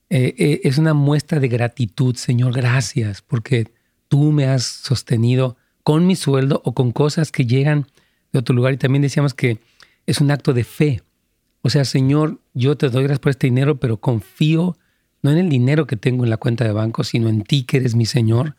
Eh, 0.10 0.34
eh, 0.40 0.62
es 0.64 0.80
una 0.80 0.96
muestra 0.96 1.40
de 1.40 1.48
gratitud, 1.48 2.16
Señor, 2.16 2.54
gracias, 2.54 3.22
porque 3.22 3.68
tú 4.08 4.32
me 4.32 4.46
has 4.46 4.64
sostenido 4.64 5.58
con 5.84 6.08
mi 6.08 6.16
sueldo 6.16 6.64
o 6.66 6.74
con 6.74 6.92
cosas 6.92 7.32
que 7.32 7.46
llegan 7.46 7.86
de 8.32 8.40
otro 8.40 8.56
lugar. 8.56 8.74
Y 8.74 8.78
también 8.78 9.04
decíamos 9.04 9.36
que 9.36 9.60
es 10.08 10.22
un 10.22 10.32
acto 10.32 10.54
de 10.54 10.64
fe. 10.64 11.04
O 11.62 11.70
sea, 11.70 11.86
Señor, 11.86 12.40
yo 12.56 12.78
te 12.78 12.90
doy 12.90 13.04
gracias 13.04 13.20
por 13.20 13.30
este 13.30 13.46
dinero, 13.46 13.80
pero 13.80 13.98
confío 13.98 14.76
no 15.22 15.30
en 15.30 15.38
el 15.38 15.50
dinero 15.50 15.86
que 15.86 15.98
tengo 15.98 16.24
en 16.24 16.32
la 16.32 16.38
cuenta 16.38 16.64
de 16.64 16.72
banco, 16.72 17.04
sino 17.04 17.30
en 17.30 17.44
ti 17.44 17.62
que 17.62 17.78
eres 17.78 17.94
mi 17.94 18.08
Señor. 18.08 18.56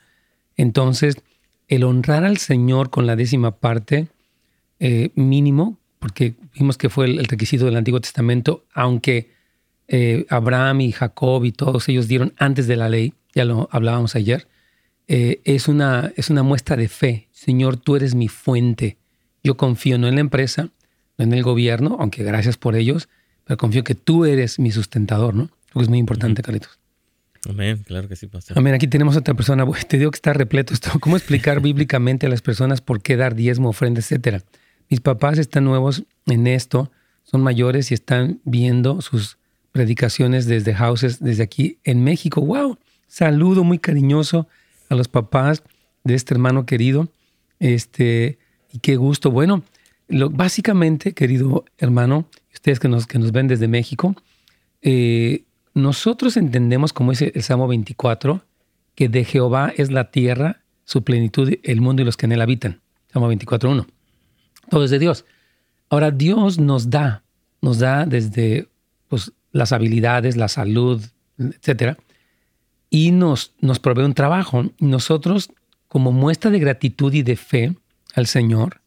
Entonces, 0.57 1.17
el 1.69 1.85
honrar 1.85 2.25
al 2.25 2.39
Señor 2.39 2.91
con 2.91 3.07
la 3.07 3.17
décima 3.17 3.53
parte 3.53 4.09
eh, 4.81 5.11
mínimo, 5.15 5.79
porque 5.99 6.35
vimos 6.55 6.77
que 6.77 6.91
fue 6.91 7.07
el, 7.07 7.25
requisito 7.25 7.65
del 7.65 7.77
Antiguo 7.77 8.01
Testamento, 8.01 8.65
aunque 8.75 9.31
eh, 9.89 10.27
Abraham 10.29 10.83
y 10.83 10.93
Jacob 10.93 11.45
y 11.45 11.53
todos 11.53 11.89
ellos 11.89 12.09
dieron 12.09 12.35
antes 12.37 12.67
de 12.67 12.77
la 12.77 12.89
ley, 12.89 13.15
ya 13.35 13.45
lo 13.45 13.69
hablábamos 13.73 14.15
ayer, 14.15 14.47
eh, 15.09 15.41
es, 15.45 15.69
una, 15.69 16.13
es 16.17 16.31
una 16.31 16.43
muestra 16.43 16.77
de 16.77 16.89
fe. 16.89 17.29
Señor, 17.33 17.77
tú 17.77 17.97
eres 17.97 18.15
mi 18.15 18.29
fuente. 18.29 18.97
Yo 19.43 19.57
confío 19.57 19.99
no 19.99 20.09
en 20.09 20.15
la 20.15 20.21
empresa, 20.21 20.71
no 21.19 21.25
en 21.25 21.33
el 21.33 21.43
gobierno, 21.43 21.97
aunque 22.01 22.23
gracias 22.23 22.57
por 22.57 22.77
ellos, 22.77 23.09
pero 23.45 23.59
confío 23.59 23.85
que 23.85 23.95
tú 23.95 24.25
eres 24.25 24.59
mi 24.59 24.71
sustentador, 24.71 25.35
¿no? 25.35 25.51
Lo 25.73 25.81
que 25.81 25.83
es 25.83 25.89
muy 25.89 25.99
importante, 25.99 26.43
Carlitos. 26.43 26.79
Amén, 27.47 27.83
claro 27.85 28.09
que 28.09 28.17
sí, 28.17 28.27
pastor. 28.27 28.59
Amén, 28.59 28.75
aquí 28.75 28.87
tenemos 28.87 29.17
otra 29.17 29.35
persona, 29.35 29.67
te 29.89 29.99
digo 29.99 30.11
que 30.11 30.17
está 30.17 30.33
repleto 30.33 30.75
esto. 30.75 30.91
¿Cómo 31.01 31.17
explicar 31.17 31.61
bíblicamente 31.61 32.27
a 32.27 32.29
las 32.29 32.43
personas 32.43 32.81
por 32.81 33.03
qué 33.03 33.17
dar 33.17 33.35
diezmo, 33.35 33.69
ofrenda, 33.69 34.01
etcétera? 34.01 34.43
Mis 34.89 35.01
papás 35.01 35.39
están 35.39 35.65
nuevos 35.65 36.05
en 36.27 36.47
esto, 36.47 36.91
son 37.23 37.43
mayores 37.43 37.91
y 37.91 37.95
están 37.95 38.41
viendo 38.45 39.01
sus 39.01 39.39
predicaciones 39.73 40.47
desde 40.47 40.75
houses, 40.75 41.21
desde 41.21 41.43
aquí 41.43 41.79
en 41.85 42.05
México. 42.05 42.41
¡Wow! 42.41 42.79
Saludo 43.07 43.65
muy 43.65 43.79
cariñoso 43.79 44.47
a 44.89 44.95
los 44.95 45.09
papás 45.09 45.63
de 46.05 46.15
este 46.15 46.35
hermano 46.35 46.67
querido. 46.67 47.09
Este, 47.59 48.39
y 48.73 48.79
qué 48.79 48.97
gusto. 48.97 49.31
Bueno, 49.31 49.65
lo, 50.09 50.31
básicamente, 50.31 51.13
querido 51.13 51.65
hermano, 51.79 52.29
ustedes 52.53 52.79
que 52.79 52.89
nos, 52.89 53.07
que 53.07 53.19
nos 53.19 53.33
ven 53.33 53.49
desde 53.49 53.69
México, 53.69 54.15
eh, 54.83 55.45
nosotros 55.75 56.37
entendemos, 56.37 56.93
como 56.93 57.11
dice 57.11 57.33
el 57.35 57.43
Salmo 57.43 57.67
24, 57.67 58.45
que 58.95 59.09
de 59.09 59.25
Jehová 59.25 59.73
es 59.77 59.91
la 59.91 60.11
tierra, 60.11 60.63
su 60.85 61.03
plenitud, 61.03 61.53
el 61.63 61.81
mundo 61.81 62.03
y 62.03 62.05
los 62.05 62.17
que 62.17 62.27
en 62.27 62.33
él 62.33 62.41
habitan. 62.41 62.81
Salmo 63.13 63.31
24.1. 63.33 63.87
Todo 64.71 64.85
es 64.85 64.91
de 64.91 64.99
Dios. 65.01 65.25
Ahora, 65.91 66.11
Dios 66.11 66.59
nos 66.59 66.91
da, 66.91 67.25
nos 67.61 67.79
da 67.81 68.07
desde 68.07 68.69
pues, 69.09 69.33
las 69.53 69.73
habilidades, 69.73 70.37
la 70.37 70.49
salud, 70.49 71.03
etcétera, 71.39 71.99
y 72.89 73.11
nos, 73.11 73.55
nos 73.61 73.81
provee 73.81 74.05
un 74.05 74.15
trabajo. 74.15 74.71
Nosotros, 74.79 75.51
como 75.89 76.13
muestra 76.13 76.51
de 76.51 76.61
gratitud 76.61 77.13
y 77.13 77.23
de 77.23 77.37
fe 77.37 77.75
al 78.15 78.27
Señor 78.27 78.81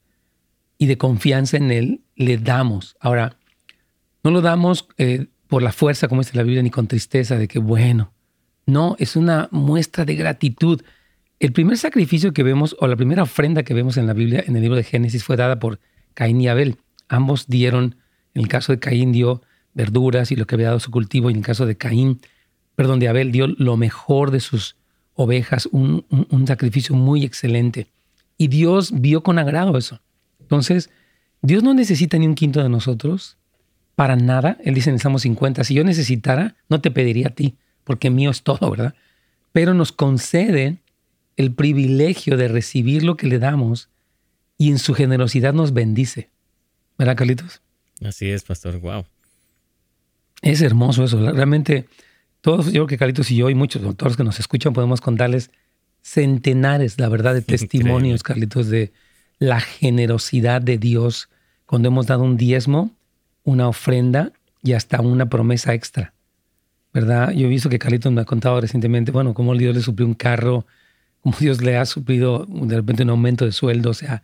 y 0.77 0.85
de 0.85 0.97
confianza 0.97 1.57
en 1.57 1.71
Él, 1.71 2.01
le 2.15 2.37
damos. 2.37 2.95
Ahora, 2.99 3.35
no 4.23 4.31
lo 4.31 4.41
damos 4.41 4.87
eh, 4.97 5.27
por 5.47 5.63
la 5.63 5.71
fuerza, 5.71 6.07
como 6.07 6.21
dice 6.21 6.37
la 6.37 6.43
Biblia, 6.43 6.61
ni 6.61 6.69
con 6.69 6.87
tristeza 6.87 7.37
de 7.37 7.47
que, 7.47 7.59
bueno, 7.59 8.11
no, 8.65 8.95
es 8.99 9.15
una 9.15 9.47
muestra 9.51 10.05
de 10.05 10.15
gratitud. 10.15 10.81
El 11.39 11.53
primer 11.53 11.77
sacrificio 11.77 12.33
que 12.33 12.43
vemos, 12.43 12.75
o 12.79 12.87
la 12.87 12.95
primera 12.95 13.23
ofrenda 13.23 13.63
que 13.63 13.73
vemos 13.73 13.97
en 13.97 14.07
la 14.07 14.13
Biblia, 14.13 14.43
en 14.45 14.55
el 14.55 14.61
libro 14.61 14.75
de 14.75 14.83
Génesis, 14.83 15.23
fue 15.23 15.37
dada 15.37 15.59
por 15.59 15.79
Caín 16.13 16.41
y 16.41 16.47
Abel. 16.47 16.77
Ambos 17.07 17.47
dieron, 17.47 17.95
en 18.33 18.41
el 18.41 18.47
caso 18.47 18.73
de 18.73 18.79
Caín 18.79 19.11
dio 19.11 19.41
verduras 19.73 20.31
y 20.31 20.35
lo 20.35 20.45
que 20.47 20.55
había 20.55 20.67
dado 20.67 20.79
su 20.79 20.91
cultivo, 20.91 21.29
y 21.29 21.33
en 21.33 21.39
el 21.39 21.45
caso 21.45 21.65
de 21.65 21.77
Caín, 21.77 22.19
perdón, 22.75 22.99
de 22.99 23.07
Abel 23.07 23.31
dio 23.31 23.47
lo 23.47 23.77
mejor 23.77 24.31
de 24.31 24.39
sus 24.39 24.75
ovejas, 25.13 25.67
un, 25.71 26.05
un 26.09 26.47
sacrificio 26.47 26.95
muy 26.95 27.23
excelente. 27.23 27.87
Y 28.37 28.49
Dios 28.49 28.91
vio 28.93 29.23
con 29.23 29.39
agrado 29.39 29.77
eso. 29.77 30.01
Entonces, 30.41 30.89
Dios 31.41 31.63
no 31.63 31.73
necesita 31.73 32.17
ni 32.17 32.27
un 32.27 32.35
quinto 32.35 32.61
de 32.61 32.69
nosotros, 32.69 33.37
para 33.97 34.15
nada. 34.15 34.59
Él 34.63 34.75
dice 34.75 34.91
en 34.91 34.93
el 34.93 35.01
Salmo 35.01 35.17
50, 35.17 35.63
si 35.63 35.73
yo 35.73 35.83
necesitara, 35.83 36.55
no 36.69 36.81
te 36.81 36.91
pediría 36.91 37.29
a 37.29 37.31
ti, 37.31 37.55
porque 37.83 38.11
mío 38.11 38.29
es 38.29 38.43
todo, 38.43 38.69
¿verdad? 38.69 38.93
Pero 39.53 39.73
nos 39.73 39.91
concede 39.91 40.77
el 41.35 41.51
privilegio 41.51 42.37
de 42.37 42.47
recibir 42.47 43.01
lo 43.01 43.17
que 43.17 43.25
le 43.25 43.39
damos 43.39 43.89
y 44.55 44.69
en 44.69 44.77
su 44.77 44.93
generosidad 44.93 45.51
nos 45.51 45.73
bendice. 45.73 46.29
¿Verdad, 46.99 47.15
Carlitos? 47.17 47.63
Así 48.05 48.29
es, 48.29 48.43
pastor. 48.43 48.79
Wow. 48.79 49.05
Es 50.43 50.61
hermoso 50.61 51.03
eso. 51.03 51.19
Realmente, 51.31 51.87
todos, 52.41 52.67
yo 52.67 52.71
creo 52.73 52.87
que 52.87 52.97
Carlitos 52.99 53.31
y 53.31 53.37
yo 53.37 53.49
y 53.49 53.55
muchos 53.55 53.81
doctores 53.81 54.15
que 54.15 54.23
nos 54.23 54.39
escuchan 54.39 54.73
podemos 54.73 55.01
contarles 55.01 55.49
centenares, 56.03 56.99
la 56.99 57.09
verdad, 57.09 57.33
de 57.33 57.41
testimonios, 57.41 58.21
Carlitos, 58.21 58.67
de 58.67 58.93
la 59.39 59.59
generosidad 59.59 60.61
de 60.61 60.77
Dios 60.77 61.29
cuando 61.65 61.87
hemos 61.87 62.05
dado 62.05 62.21
un 62.21 62.37
diezmo 62.37 62.95
una 63.47 63.69
ofrenda 63.69 64.33
y 64.61 64.73
hasta 64.73 64.99
una 64.99 65.29
promesa 65.29 65.73
extra, 65.73 66.13
¿verdad? 66.93 67.31
Yo 67.31 67.47
he 67.47 67.49
visto 67.49 67.69
que 67.69 67.79
Carlitos 67.79 68.11
me 68.11 68.19
ha 68.19 68.25
contado 68.25 68.59
recientemente, 68.59 69.13
bueno, 69.13 69.33
cómo 69.33 69.55
Dios 69.55 69.73
le 69.73 69.81
suplió 69.81 70.05
un 70.05 70.15
carro, 70.15 70.65
cómo 71.21 71.37
Dios 71.39 71.61
le 71.61 71.77
ha 71.77 71.85
suplido 71.85 72.45
de 72.45 72.75
repente 72.75 73.03
un 73.03 73.09
aumento 73.11 73.45
de 73.45 73.53
sueldo, 73.53 73.91
o 73.91 73.93
sea, 73.93 74.21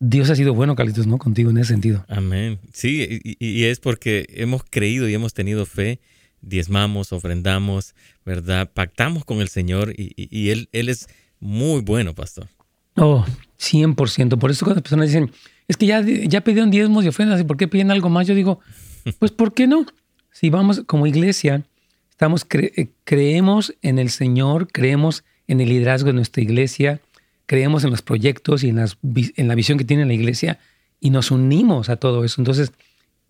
Dios 0.00 0.28
ha 0.28 0.36
sido 0.36 0.52
bueno, 0.52 0.76
Carlitos, 0.76 1.06
¿no? 1.06 1.16
Contigo 1.16 1.48
en 1.48 1.56
ese 1.56 1.72
sentido. 1.72 2.04
Amén. 2.08 2.58
Sí, 2.74 3.20
y, 3.24 3.64
es 3.64 3.80
porque 3.80 4.26
hemos 4.34 4.62
creído 4.68 5.08
y 5.08 5.14
hemos 5.14 5.32
tenido 5.32 5.64
fe, 5.64 5.98
diezmamos, 6.42 7.14
ofrendamos, 7.14 7.94
¿verdad? 8.26 8.70
Pactamos 8.70 9.24
con 9.24 9.40
el 9.40 9.48
Señor 9.48 9.94
y, 9.96 10.50
él, 10.50 10.68
él 10.72 10.90
es 10.90 11.08
muy 11.40 11.80
bueno, 11.80 12.14
pastor. 12.14 12.48
Oh, 12.96 13.24
100%. 13.58 14.38
Por 14.38 14.50
eso 14.50 14.66
cuando 14.66 14.74
las 14.74 14.82
personas 14.82 15.06
dicen, 15.06 15.30
es 15.68 15.76
que 15.76 15.86
ya, 15.86 16.00
ya 16.02 16.40
pidieron 16.40 16.70
diezmos 16.70 17.04
y 17.04 17.08
ofrendas, 17.08 17.40
¿y 17.40 17.44
por 17.44 17.56
qué 17.56 17.68
piden 17.68 17.90
algo 17.90 18.08
más? 18.08 18.26
Yo 18.26 18.34
digo, 18.34 18.60
pues 19.18 19.30
¿por 19.30 19.54
qué 19.54 19.66
no? 19.66 19.86
Si 20.32 20.50
vamos 20.50 20.82
como 20.86 21.06
iglesia, 21.06 21.64
estamos 22.10 22.46
eh, 22.50 22.88
creemos 23.04 23.74
en 23.82 23.98
el 23.98 24.10
Señor, 24.10 24.68
creemos 24.72 25.24
en 25.46 25.60
el 25.60 25.68
liderazgo 25.68 26.08
de 26.08 26.14
nuestra 26.14 26.42
iglesia, 26.42 27.00
creemos 27.46 27.84
en 27.84 27.90
los 27.90 28.02
proyectos 28.02 28.64
y 28.64 28.70
en, 28.70 28.76
las, 28.76 28.98
en 29.02 29.48
la 29.48 29.54
visión 29.54 29.78
que 29.78 29.84
tiene 29.84 30.04
la 30.04 30.14
iglesia 30.14 30.58
y 31.00 31.10
nos 31.10 31.30
unimos 31.30 31.88
a 31.88 31.96
todo 31.96 32.24
eso. 32.24 32.40
Entonces, 32.40 32.72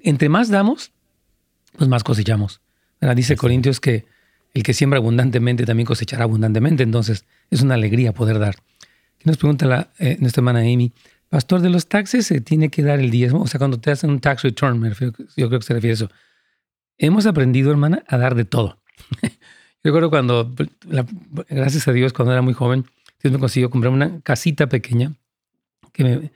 entre 0.01 0.29
más 0.29 0.49
damos, 0.49 0.93
pues 1.77 1.89
más 1.89 2.05
cosechamos. 2.05 2.61
Dice 3.15 3.37
Corintios 3.37 3.81
que 3.81 4.07
el 4.55 4.63
que 4.63 4.75
siembra 4.75 4.99
abundantemente 4.99 5.65
también 5.65 5.87
cosechará 5.87 6.25
abundantemente. 6.25 6.83
Entonces, 6.83 7.25
es 7.51 7.63
una 7.63 7.75
alegría 7.75 8.13
poder 8.13 8.39
dar. 8.39 8.57
nos 9.25 9.37
pregunta 9.37 9.67
la, 9.67 9.91
eh, 9.99 10.17
nuestra 10.21 10.41
hermana 10.41 10.61
Amy? 10.61 10.93
Pastor, 11.29 11.61
de 11.61 11.69
los 11.69 11.89
taxes 11.89 12.27
se 12.27 12.41
tiene 12.41 12.71
que 12.71 12.83
dar 12.83 13.01
el 13.01 13.11
diezmo. 13.11 13.43
O 13.43 13.47
sea, 13.47 13.59
cuando 13.59 13.79
te 13.79 13.91
hacen 13.91 14.11
un 14.11 14.21
tax 14.21 14.43
return, 14.43 14.83
yo 15.37 15.49
creo 15.49 15.61
que 15.61 15.67
se 15.67 15.75
refiere 15.75 15.93
a 15.93 15.95
eso. 15.95 16.11
Hemos 16.97 17.27
aprendido, 17.27 17.71
hermana, 17.71 18.03
a 18.09 18.17
dar 18.17 18.35
de 18.35 18.45
todo. 18.45 18.81
yo 19.23 19.29
recuerdo 19.85 20.11
cuando, 20.11 20.55
gracias 21.49 21.87
a 21.87 21.93
Dios, 21.93 22.13
cuando 22.13 22.33
era 22.33 22.43
muy 22.43 22.55
joven, 22.55 22.87
Dios 23.23 23.33
me 23.33 23.39
consiguió 23.39 23.71
comprar 23.71 23.93
una 23.93 24.21
casita 24.23 24.69
pequeña 24.69 25.15
que 25.93 26.05
me, 26.05 26.33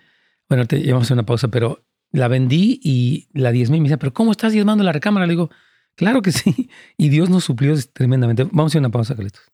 bueno, 0.48 0.66
te 0.66 0.80
llevamos 0.80 1.10
a 1.10 1.14
una 1.14 1.24
pausa, 1.24 1.48
pero 1.48 1.84
la 2.10 2.28
vendí 2.28 2.78
y 2.82 3.28
la 3.32 3.52
diezmé 3.52 3.78
y 3.78 3.80
me 3.80 3.88
dice, 3.88 3.98
pero 3.98 4.12
¿cómo 4.12 4.32
estás 4.32 4.52
diezmando 4.52 4.84
la 4.84 4.92
recámara? 4.92 5.26
Le 5.26 5.32
digo, 5.32 5.50
claro 5.94 6.22
que 6.22 6.32
sí. 6.32 6.70
Y 6.96 7.08
Dios 7.08 7.30
nos 7.30 7.44
suplió 7.44 7.74
tremendamente. 7.92 8.46
Vamos 8.52 8.74
a 8.74 8.78
a 8.78 8.80
una 8.80 8.90
pausa, 8.90 9.14
Carlitos. 9.14 9.51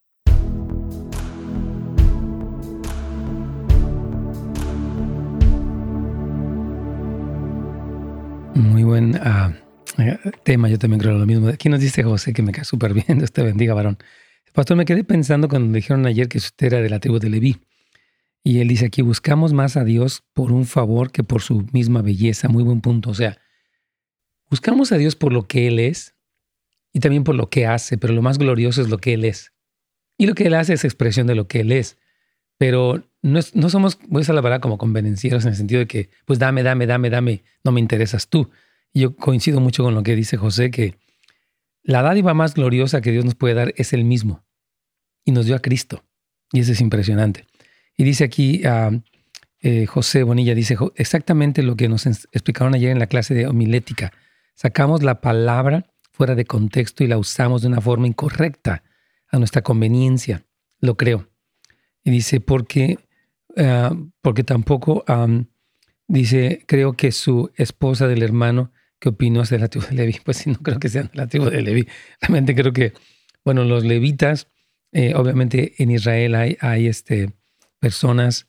Muy 8.58 8.82
buen 8.82 9.14
ah, 9.22 9.52
tema, 10.42 10.68
yo 10.68 10.80
también 10.80 11.00
creo 11.00 11.16
lo 11.16 11.26
mismo. 11.26 11.46
Aquí 11.46 11.68
nos 11.68 11.78
dice 11.78 12.02
José 12.02 12.32
que 12.32 12.42
me 12.42 12.50
cae 12.50 12.64
súper 12.64 12.92
bien, 12.92 13.18
Dios 13.18 13.30
te 13.30 13.44
bendiga, 13.44 13.72
varón. 13.72 13.98
Pastor, 14.52 14.76
me 14.76 14.84
quedé 14.84 15.04
pensando 15.04 15.48
cuando 15.48 15.72
dijeron 15.72 16.06
ayer 16.06 16.28
que 16.28 16.38
usted 16.38 16.66
era 16.66 16.80
de 16.80 16.90
la 16.90 16.98
tribu 16.98 17.20
de 17.20 17.30
Leví. 17.30 17.58
Y 18.42 18.58
él 18.58 18.66
dice 18.66 18.86
aquí, 18.86 19.00
buscamos 19.00 19.52
más 19.52 19.76
a 19.76 19.84
Dios 19.84 20.24
por 20.32 20.50
un 20.50 20.66
favor 20.66 21.12
que 21.12 21.22
por 21.22 21.40
su 21.40 21.68
misma 21.72 22.02
belleza. 22.02 22.48
Muy 22.48 22.64
buen 22.64 22.80
punto. 22.80 23.10
O 23.10 23.14
sea, 23.14 23.38
buscamos 24.50 24.90
a 24.90 24.98
Dios 24.98 25.14
por 25.14 25.32
lo 25.32 25.46
que 25.46 25.68
Él 25.68 25.78
es 25.78 26.16
y 26.92 26.98
también 26.98 27.22
por 27.22 27.36
lo 27.36 27.50
que 27.50 27.64
hace, 27.64 27.96
pero 27.96 28.12
lo 28.12 28.22
más 28.22 28.38
glorioso 28.38 28.82
es 28.82 28.88
lo 28.88 28.98
que 28.98 29.14
Él 29.14 29.24
es. 29.24 29.52
Y 30.16 30.26
lo 30.26 30.34
que 30.34 30.48
Él 30.48 30.54
hace 30.54 30.72
es 30.72 30.84
expresión 30.84 31.28
de 31.28 31.36
lo 31.36 31.46
que 31.46 31.60
Él 31.60 31.70
es. 31.70 31.96
Pero 32.58 33.02
no, 33.22 33.40
no 33.54 33.70
somos, 33.70 33.98
voy 34.08 34.24
a 34.28 34.32
la 34.32 34.40
verdad, 34.40 34.60
como 34.60 34.78
convenencieros 34.78 35.44
en 35.44 35.50
el 35.50 35.56
sentido 35.56 35.78
de 35.78 35.86
que, 35.86 36.10
pues 36.26 36.38
dame, 36.38 36.62
dame, 36.62 36.86
dame, 36.86 37.08
dame, 37.08 37.44
no 37.64 37.72
me 37.72 37.80
interesas 37.80 38.28
tú. 38.28 38.50
Yo 38.92 39.16
coincido 39.16 39.60
mucho 39.60 39.84
con 39.84 39.94
lo 39.94 40.02
que 40.02 40.16
dice 40.16 40.36
José, 40.36 40.70
que 40.70 40.96
la 41.82 42.02
dádiva 42.02 42.34
más 42.34 42.54
gloriosa 42.54 43.00
que 43.00 43.12
Dios 43.12 43.24
nos 43.24 43.34
puede 43.34 43.54
dar 43.54 43.72
es 43.76 43.92
el 43.92 44.04
mismo. 44.04 44.44
Y 45.24 45.32
nos 45.32 45.46
dio 45.46 45.56
a 45.56 45.60
Cristo. 45.60 46.04
Y 46.52 46.60
eso 46.60 46.72
es 46.72 46.80
impresionante. 46.80 47.46
Y 47.96 48.04
dice 48.04 48.24
aquí 48.24 48.62
eh, 49.60 49.86
José 49.86 50.22
Bonilla, 50.22 50.54
dice 50.54 50.76
exactamente 50.96 51.62
lo 51.62 51.76
que 51.76 51.88
nos 51.88 52.06
explicaron 52.06 52.74
ayer 52.74 52.90
en 52.90 52.98
la 52.98 53.06
clase 53.06 53.34
de 53.34 53.46
homilética. 53.46 54.12
Sacamos 54.54 55.02
la 55.02 55.20
palabra 55.20 55.86
fuera 56.10 56.34
de 56.34 56.44
contexto 56.44 57.04
y 57.04 57.06
la 57.06 57.18
usamos 57.18 57.62
de 57.62 57.68
una 57.68 57.80
forma 57.80 58.06
incorrecta 58.06 58.82
a 59.30 59.38
nuestra 59.38 59.62
conveniencia. 59.62 60.44
Lo 60.80 60.96
creo. 60.96 61.28
Y 62.08 62.10
dice, 62.10 62.40
porque 62.40 62.98
Ah, 63.58 63.92
porque 64.22 64.44
tampoco 64.44 65.04
dice, 66.06 66.62
creo 66.66 66.92
que 66.94 67.10
su 67.10 67.50
esposa 67.56 68.06
del 68.06 68.22
hermano 68.22 68.72
que 69.00 69.08
opinó 69.08 69.42
es 69.42 69.50
de 69.50 69.58
la 69.58 69.68
tribu 69.68 69.86
de 69.86 69.94
Levi. 69.94 70.16
Pues 70.24 70.38
sí, 70.38 70.50
no 70.50 70.58
creo 70.58 70.78
que 70.78 70.88
sean 70.88 71.10
de 71.12 71.18
la 71.18 71.26
tribu 71.26 71.46
de 71.46 71.62
Levi. 71.62 71.88
Realmente 72.20 72.54
creo 72.54 72.72
que, 72.72 72.92
bueno, 73.44 73.64
los 73.64 73.84
levitas, 73.84 74.48
eh, 74.92 75.14
obviamente 75.14 75.74
en 75.78 75.90
Israel 75.90 76.34
hay, 76.36 76.56
hay 76.60 76.86
este, 76.86 77.32
personas, 77.80 78.46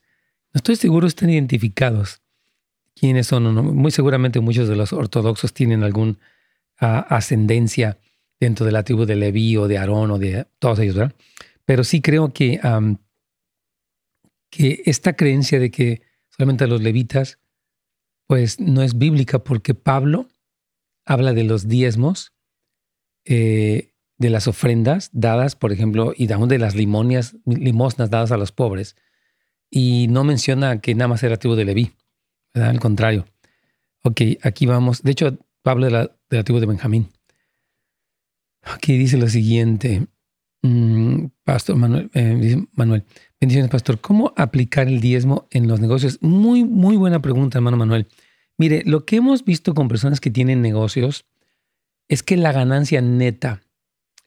no 0.52 0.58
estoy 0.58 0.76
seguro 0.76 1.06
están 1.06 1.30
identificados 1.30 2.22
quiénes 2.94 3.26
son 3.26 3.46
o 3.46 3.52
no. 3.52 3.62
Muy 3.62 3.90
seguramente 3.90 4.40
muchos 4.40 4.68
de 4.68 4.76
los 4.76 4.92
ortodoxos 4.92 5.52
tienen 5.52 5.82
alguna 5.82 6.16
ascendencia 6.78 7.98
dentro 8.38 8.64
de 8.64 8.72
la 8.72 8.84
tribu 8.84 9.04
de 9.06 9.16
Levi 9.16 9.56
o 9.56 9.68
de 9.68 9.78
Aarón 9.78 10.12
o 10.12 10.18
de 10.18 10.46
todos 10.58 10.78
ellos, 10.78 10.94
¿verdad? 10.96 11.14
Pero 11.66 11.84
sí 11.84 12.00
creo 12.00 12.32
que 12.32 12.58
que 14.50 14.82
esta 14.86 15.14
creencia 15.14 15.58
de 15.58 15.70
que 15.70 16.02
solamente 16.28 16.66
los 16.66 16.82
levitas, 16.82 17.38
pues 18.26 18.60
no 18.60 18.82
es 18.82 18.98
bíblica 18.98 19.42
porque 19.44 19.74
Pablo 19.74 20.28
habla 21.04 21.32
de 21.32 21.44
los 21.44 21.68
diezmos, 21.68 22.32
eh, 23.24 23.94
de 24.18 24.30
las 24.30 24.48
ofrendas 24.48 25.10
dadas, 25.12 25.56
por 25.56 25.72
ejemplo, 25.72 26.12
y 26.16 26.26
de 26.26 26.58
las 26.58 26.74
limonias, 26.74 27.36
limosnas 27.46 28.10
dadas 28.10 28.32
a 28.32 28.36
los 28.36 28.52
pobres. 28.52 28.96
Y 29.70 30.08
no 30.08 30.24
menciona 30.24 30.80
que 30.80 30.94
nada 30.94 31.08
más 31.08 31.22
era 31.22 31.38
tribu 31.38 31.54
de 31.54 31.64
Leví. 31.64 31.92
Al 32.54 32.80
contrario. 32.80 33.26
Ok, 34.02 34.20
aquí 34.42 34.66
vamos. 34.66 35.02
De 35.02 35.12
hecho, 35.12 35.38
Pablo 35.62 35.86
de 35.86 35.92
la, 35.92 36.02
de 36.28 36.36
la 36.36 36.44
tribu 36.44 36.60
de 36.60 36.66
Benjamín. 36.66 37.08
Aquí 38.62 38.98
dice 38.98 39.16
lo 39.16 39.28
siguiente. 39.28 40.06
Mm, 40.62 41.26
Pastor 41.44 41.76
Manuel, 41.76 42.10
eh, 42.14 42.62
Manuel, 42.72 43.04
bendiciones, 43.40 43.70
Pastor. 43.70 44.00
¿Cómo 44.00 44.32
aplicar 44.36 44.86
el 44.86 45.00
diezmo 45.00 45.48
en 45.50 45.66
los 45.66 45.80
negocios? 45.80 46.18
Muy, 46.20 46.64
muy 46.64 46.96
buena 46.96 47.22
pregunta, 47.22 47.58
hermano 47.58 47.76
Manuel. 47.76 48.06
Mire, 48.58 48.82
lo 48.84 49.06
que 49.06 49.16
hemos 49.16 49.44
visto 49.44 49.74
con 49.74 49.88
personas 49.88 50.20
que 50.20 50.30
tienen 50.30 50.60
negocios 50.60 51.24
es 52.08 52.22
que 52.22 52.36
la 52.36 52.52
ganancia 52.52 53.00
neta 53.00 53.62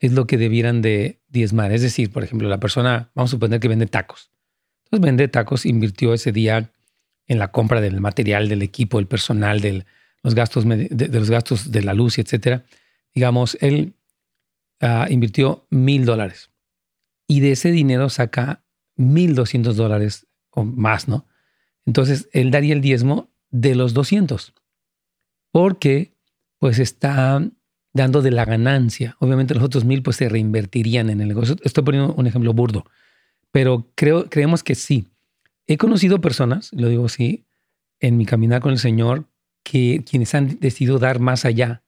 es 0.00 0.12
lo 0.12 0.26
que 0.26 0.36
debieran 0.36 0.82
de 0.82 1.20
diezmar. 1.28 1.70
Es 1.70 1.82
decir, 1.82 2.10
por 2.10 2.24
ejemplo, 2.24 2.48
la 2.48 2.58
persona, 2.58 3.10
vamos 3.14 3.30
a 3.30 3.36
suponer 3.36 3.60
que 3.60 3.68
vende 3.68 3.86
tacos. 3.86 4.30
Entonces 4.86 5.04
vende 5.04 5.28
tacos, 5.28 5.64
invirtió 5.64 6.12
ese 6.12 6.32
día 6.32 6.72
en 7.26 7.38
la 7.38 7.52
compra 7.52 7.80
del 7.80 8.00
material, 8.00 8.48
del 8.48 8.62
equipo, 8.62 8.98
el 8.98 9.06
personal, 9.06 9.60
de 9.60 9.84
los 10.22 10.34
gastos 10.34 10.66
de, 10.66 11.08
los 11.08 11.30
gastos 11.30 11.70
de 11.70 11.82
la 11.82 11.94
luz, 11.94 12.18
etcétera. 12.18 12.64
Digamos, 13.14 13.56
él 13.60 13.94
ah, 14.80 15.06
invirtió 15.08 15.66
mil 15.70 16.04
dólares 16.04 16.50
y 17.28 17.40
de 17.40 17.52
ese 17.52 17.70
dinero 17.70 18.08
saca 18.10 18.63
mil 18.96 19.34
doscientos 19.34 19.76
dólares 19.76 20.26
o 20.50 20.64
más, 20.64 21.08
¿no? 21.08 21.26
Entonces 21.86 22.28
él 22.32 22.50
daría 22.50 22.74
el 22.74 22.80
diezmo 22.80 23.30
de 23.50 23.74
los 23.74 23.94
200 23.94 24.54
porque 25.54 26.14
pues 26.58 26.78
está 26.78 27.40
dando 27.92 28.22
de 28.22 28.32
la 28.32 28.44
ganancia. 28.44 29.16
Obviamente 29.20 29.54
los 29.54 29.62
otros 29.62 29.84
mil 29.84 30.02
pues 30.02 30.16
se 30.16 30.28
reinvertirían 30.28 31.10
en 31.10 31.20
el 31.20 31.28
negocio. 31.28 31.56
Estoy 31.62 31.84
poniendo 31.84 32.12
un 32.14 32.26
ejemplo 32.26 32.52
burdo, 32.52 32.84
pero 33.52 33.90
creo, 33.94 34.28
creemos 34.28 34.64
que 34.64 34.74
sí. 34.74 35.06
He 35.66 35.78
conocido 35.78 36.20
personas, 36.20 36.72
lo 36.72 36.88
digo 36.88 37.06
así, 37.06 37.46
en 38.00 38.16
mi 38.16 38.26
caminar 38.26 38.60
con 38.60 38.72
el 38.72 38.78
Señor, 38.78 39.28
que 39.62 40.04
quienes 40.08 40.34
han 40.34 40.58
decidido 40.58 40.98
dar 40.98 41.20
más 41.20 41.44
allá, 41.44 41.84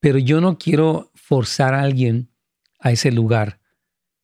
pero 0.00 0.18
yo 0.18 0.40
no 0.40 0.56
quiero 0.56 1.10
forzar 1.14 1.74
a 1.74 1.82
alguien 1.82 2.30
a 2.78 2.92
ese 2.92 3.12
lugar. 3.12 3.60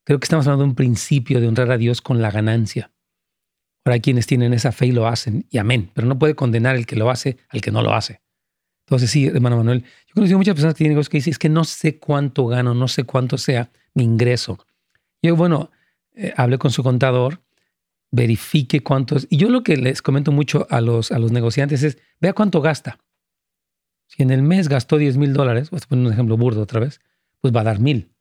Creo 0.05 0.19
que 0.19 0.25
estamos 0.25 0.47
hablando 0.47 0.65
de 0.65 0.71
un 0.71 0.75
principio 0.75 1.41
de 1.41 1.49
honrar 1.49 1.71
a 1.71 1.79
Dios 1.79 2.01
con 2.01 2.21
la 2.21 2.31
ganancia. 2.31 2.91
Ahora 3.85 3.95
hay 3.95 4.01
quienes 4.01 4.27
tienen 4.27 4.53
esa 4.53 4.73
fe 4.73 4.87
y 4.87 4.93
lo 4.93 5.07
hacen, 5.07 5.47
y 5.51 5.59
amén, 5.59 5.91
pero 5.95 6.07
no 6.07 6.19
puede 6.19 6.35
condenar 6.35 6.77
el 6.77 6.87
que 6.87 6.97
lo 6.97 7.11
hace 7.11 7.39
al 7.49 7.61
que 7.61 7.71
no 7.71 7.83
lo 7.83 7.95
hace. 7.95 8.21
Entonces, 8.87 9.11
sí, 9.11 9.27
hermano 9.27 9.57
Manuel, 9.57 9.83
yo 9.83 9.89
he 10.11 10.15
conocido 10.15 10.39
muchas 10.39 10.55
personas 10.55 10.75
que 10.75 10.79
tienen 10.79 10.93
negocios 10.93 11.09
que 11.09 11.19
dicen, 11.19 11.33
es 11.33 11.39
que 11.39 11.49
no 11.49 11.65
sé 11.65 11.99
cuánto 11.99 12.47
gano, 12.47 12.75
no 12.75 12.89
sé 12.89 13.05
cuánto 13.05 13.39
sea 13.39 13.71
mi 13.95 14.05
ingreso. 14.05 14.59
Yo, 15.23 15.37
bueno, 15.37 15.71
eh, 16.15 16.33
hablé 16.37 16.59
con 16.59 16.71
su 16.71 16.83
contador, 16.83 17.41
verifique 18.11 18.83
cuántos. 18.83 19.27
Y 19.31 19.37
yo 19.37 19.49
lo 19.49 19.63
que 19.63 19.77
les 19.77 20.03
comento 20.03 20.33
mucho 20.33 20.67
a 20.71 20.81
los, 20.81 21.13
a 21.13 21.19
los 21.19 21.33
negociantes 21.33 21.83
es, 21.83 21.99
vea 22.21 22.33
cuánto 22.33 22.61
gasta. 22.61 22.99
Si 24.09 24.23
en 24.23 24.31
el 24.31 24.43
mes 24.43 24.69
gastó 24.69 24.99
10 24.99 25.17
mil 25.17 25.33
dólares, 25.33 25.71
voy 25.71 25.81
a 25.83 25.89
poner 25.89 26.07
un 26.07 26.13
ejemplo 26.13 26.37
burdo 26.37 26.63
otra 26.63 26.81
vez, 26.81 27.01
pues 27.41 27.55
va 27.55 27.63
a 27.63 27.65
dar 27.65 27.81
mil. 27.81 28.13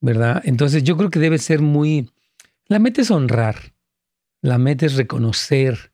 ¿Verdad? 0.00 0.42
Entonces 0.44 0.84
yo 0.84 0.96
creo 0.96 1.10
que 1.10 1.18
debe 1.18 1.38
ser 1.38 1.60
muy... 1.60 2.10
La 2.66 2.78
meta 2.78 3.00
es 3.00 3.10
honrar, 3.10 3.74
la 4.40 4.58
meta 4.58 4.86
es 4.86 4.94
reconocer 4.94 5.92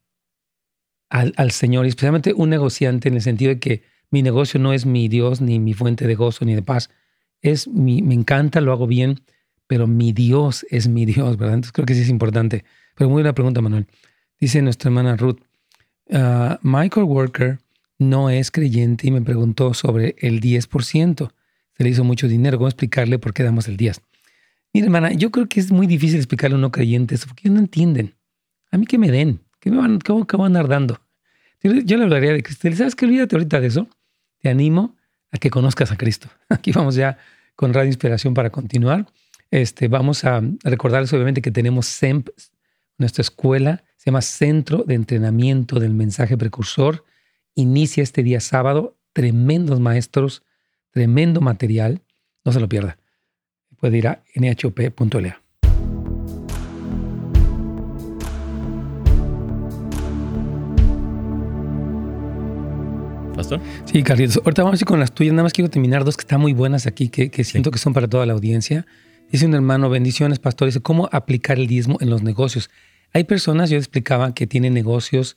al, 1.09 1.51
Señor, 1.53 1.87
y 1.87 1.91
especialmente 1.91 2.33
un 2.33 2.51
negociante 2.51 3.09
en 3.09 3.15
el 3.15 3.23
sentido 3.23 3.51
de 3.51 3.61
que 3.61 3.83
mi 4.11 4.23
negocio 4.23 4.59
no 4.59 4.73
es 4.73 4.85
mi 4.85 5.07
Dios, 5.07 5.41
ni 5.41 5.61
mi 5.61 5.73
fuente 5.73 6.09
de 6.09 6.17
gozo, 6.17 6.45
ni 6.45 6.57
de 6.57 6.63
paz. 6.63 6.91
Es 7.41 7.69
mi, 7.69 8.03
me 8.03 8.15
encanta, 8.15 8.61
lo 8.61 8.73
hago 8.73 8.89
bien, 8.89 9.21
pero 9.69 9.87
mi 9.87 10.13
Dios 10.13 10.67
es 10.71 10.89
mi 10.89 11.05
Dios, 11.05 11.37
¿verdad? 11.37 11.55
Entonces 11.55 11.73
creo 11.73 11.87
que 11.87 11.95
sí 11.95 12.01
es 12.01 12.09
importante. 12.09 12.65
Pero 12.97 13.11
muy 13.11 13.23
buena 13.23 13.33
pregunta, 13.33 13.61
Manuel. 13.61 13.87
Dice 14.41 14.61
nuestra 14.61 14.89
hermana 14.89 15.17
Ruth, 15.17 15.39
uh, 16.11 16.57
Michael 16.63 17.07
Worker 17.07 17.61
no 17.99 18.31
es 18.31 18.51
creyente 18.51 19.07
y 19.07 19.11
me 19.13 19.23
preguntó 19.23 19.73
sobre 19.73 20.17
el 20.19 20.41
10%. 20.41 21.33
Se 21.77 21.85
le 21.85 21.91
hizo 21.91 22.05
mucho 22.05 22.29
dinero. 22.29 22.59
¿Cómo 22.59 22.69
explicarle 22.69 23.19
por 23.19 23.33
qué 23.35 23.43
damos 23.43 23.69
el 23.69 23.77
10? 23.77 24.01
Mira, 24.73 24.87
hermana, 24.87 25.13
yo 25.13 25.31
creo 25.31 25.49
que 25.49 25.61
es 25.61 25.71
muy 25.71 25.87
difícil 25.87 26.19
explicarle 26.19 26.55
a 26.55 26.57
un 26.57 26.63
no 26.63 26.73
creyente 26.73 27.15
eso 27.15 27.27
porque 27.29 27.43
ellos 27.45 27.55
no 27.55 27.61
entienden. 27.61 28.15
A 28.71 28.79
mí 28.79 28.87
que 28.87 28.99
me 28.99 29.11
den, 29.11 29.41
¿qué 29.61 29.71
me 29.71 29.77
van, 29.77 30.01
cómo, 30.01 30.27
cómo 30.27 30.43
van 30.43 30.69
dando? 30.69 31.01
Yo, 31.63 31.97
le 31.97 32.05
hablaría 32.05 32.33
de 32.33 32.43
Cristo. 32.43 32.69
¿Sabes 32.75 32.95
qué? 32.95 33.07
Olvídate 33.07 33.37
ahorita 33.37 33.61
de 33.61 33.69
eso. 33.69 33.89
Te 34.41 34.51
animo 34.51 34.97
a 35.31 35.39
que 35.39 35.49
conozcas 35.49 35.93
a 35.93 35.97
Cristo. 35.97 36.29
Aquí 36.49 36.73
vamos 36.73 36.95
ya 36.95 37.19
con 37.57 37.73
Radio 37.73 37.89
Inspiración 37.89 38.35
para 38.35 38.51
continuar. 38.51 39.07
Este, 39.51 39.89
vamos 39.89 40.25
a 40.25 40.43
recordarles 40.63 41.13
obviamente 41.13 41.41
que 41.41 41.51
tenemos 41.51 41.87
SEMP, 41.87 42.29
nuestra 42.99 43.23
escuela, 43.23 43.85
se 43.97 44.11
llama 44.11 44.21
Centro 44.21 44.85
de 44.87 44.95
Entrenamiento 44.95 45.81
del 45.81 45.95
Mensaje 45.95 46.37
Precursor. 46.37 47.05
Inicia 47.55 48.03
este 48.03 48.23
día 48.23 48.41
sábado. 48.41 48.99
Tremendos 49.15 49.81
maestros, 49.81 50.43
tremendo 50.95 51.41
material. 51.43 52.01
No 52.45 52.53
se 52.53 52.61
lo 52.61 52.69
pierda. 52.69 52.97
Puede 53.79 53.99
ir 53.99 54.09
a 54.09 54.23
nhop.la. 54.35 55.41
Sí, 63.85 64.03
Carlitos. 64.03 64.41
Ahorita 64.43 64.63
vamos 64.63 64.81
a 64.81 64.83
ir 64.83 64.87
con 64.87 65.01
las 65.01 65.13
tuyas. 65.13 65.35
Nada 65.35 65.43
más 65.43 65.53
quiero 65.53 65.69
terminar 65.69 66.05
dos 66.05 66.17
que 66.17 66.23
están 66.23 66.41
muy 66.41 66.55
buenas 66.55 66.87
aquí, 66.87 67.09
que, 67.09 67.45
siento 67.45 67.71
que 67.71 67.79
son 67.79 67.93
para 67.93 68.09
toda 68.09 68.25
la 68.25 68.33
audiencia. 68.33 68.87
Dice 69.31 69.45
un 69.45 69.55
hermano, 69.55 69.91
bendiciones, 69.91 70.39
pastor. 70.39 70.67
Dice, 70.67 70.81
¿cómo 70.81 71.09
aplicar 71.13 71.59
el 71.59 71.67
diezmo 71.67 71.99
en 72.01 72.09
los 72.09 72.23
negocios? 72.23 72.71
Hay 73.13 73.25
personas, 73.25 73.69
yo 73.69 73.77
explicaba, 73.77 74.35
que 74.35 74.47
tienen 74.47 74.73
negocios 74.73 75.37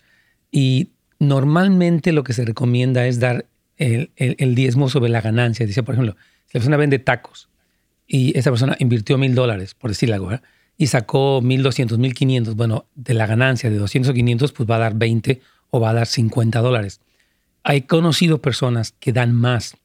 y 0.52 0.92
normalmente 1.20 2.12
lo 2.12 2.24
que 2.24 2.34
se 2.34 2.46
recomienda 2.46 3.08
es 3.08 3.20
dar 3.20 3.46
el, 3.78 4.56
diezmo 4.56 4.90
sobre 4.90 5.10
la 5.10 5.22
ganancia. 5.22 5.66
Dice, 5.66 5.84
por 5.84 5.96
ejemplo, 5.96 6.16
si 6.46 6.58
la 6.58 6.60
persona 6.60 6.78
vende 6.78 7.00
tacos 7.00 7.50
y 8.08 8.38
esa 8.38 8.52
persona 8.52 8.76
invirtió 8.80 9.18
mil 9.18 9.36
dólares, 9.36 9.74
por 9.74 9.92
decir 9.92 10.14
algo, 10.14 10.32
y 10.78 10.88
sacó 10.88 11.42
mil 11.42 11.64
doscientos, 11.64 11.98
mil 11.98 12.14
quinientos, 12.14 12.56
bueno, 12.56 12.86
de 12.96 13.14
la 13.14 13.26
ganancia 13.26 13.70
de 13.70 13.78
200 13.78 14.12
o 14.12 14.14
500, 14.14 14.52
pues 14.52 14.70
va 14.70 14.76
a 14.76 14.80
dar 14.80 14.96
20 14.96 15.42
o 15.70 15.80
va 15.80 15.90
a 15.90 15.94
dar 15.94 16.08
50 16.08 16.60
dólares. 16.60 17.02
Hay 17.64 17.82
conocido 17.82 18.42
personas 18.42 18.94
que 19.00 19.12
dan 19.12 19.34
más, 19.34 19.76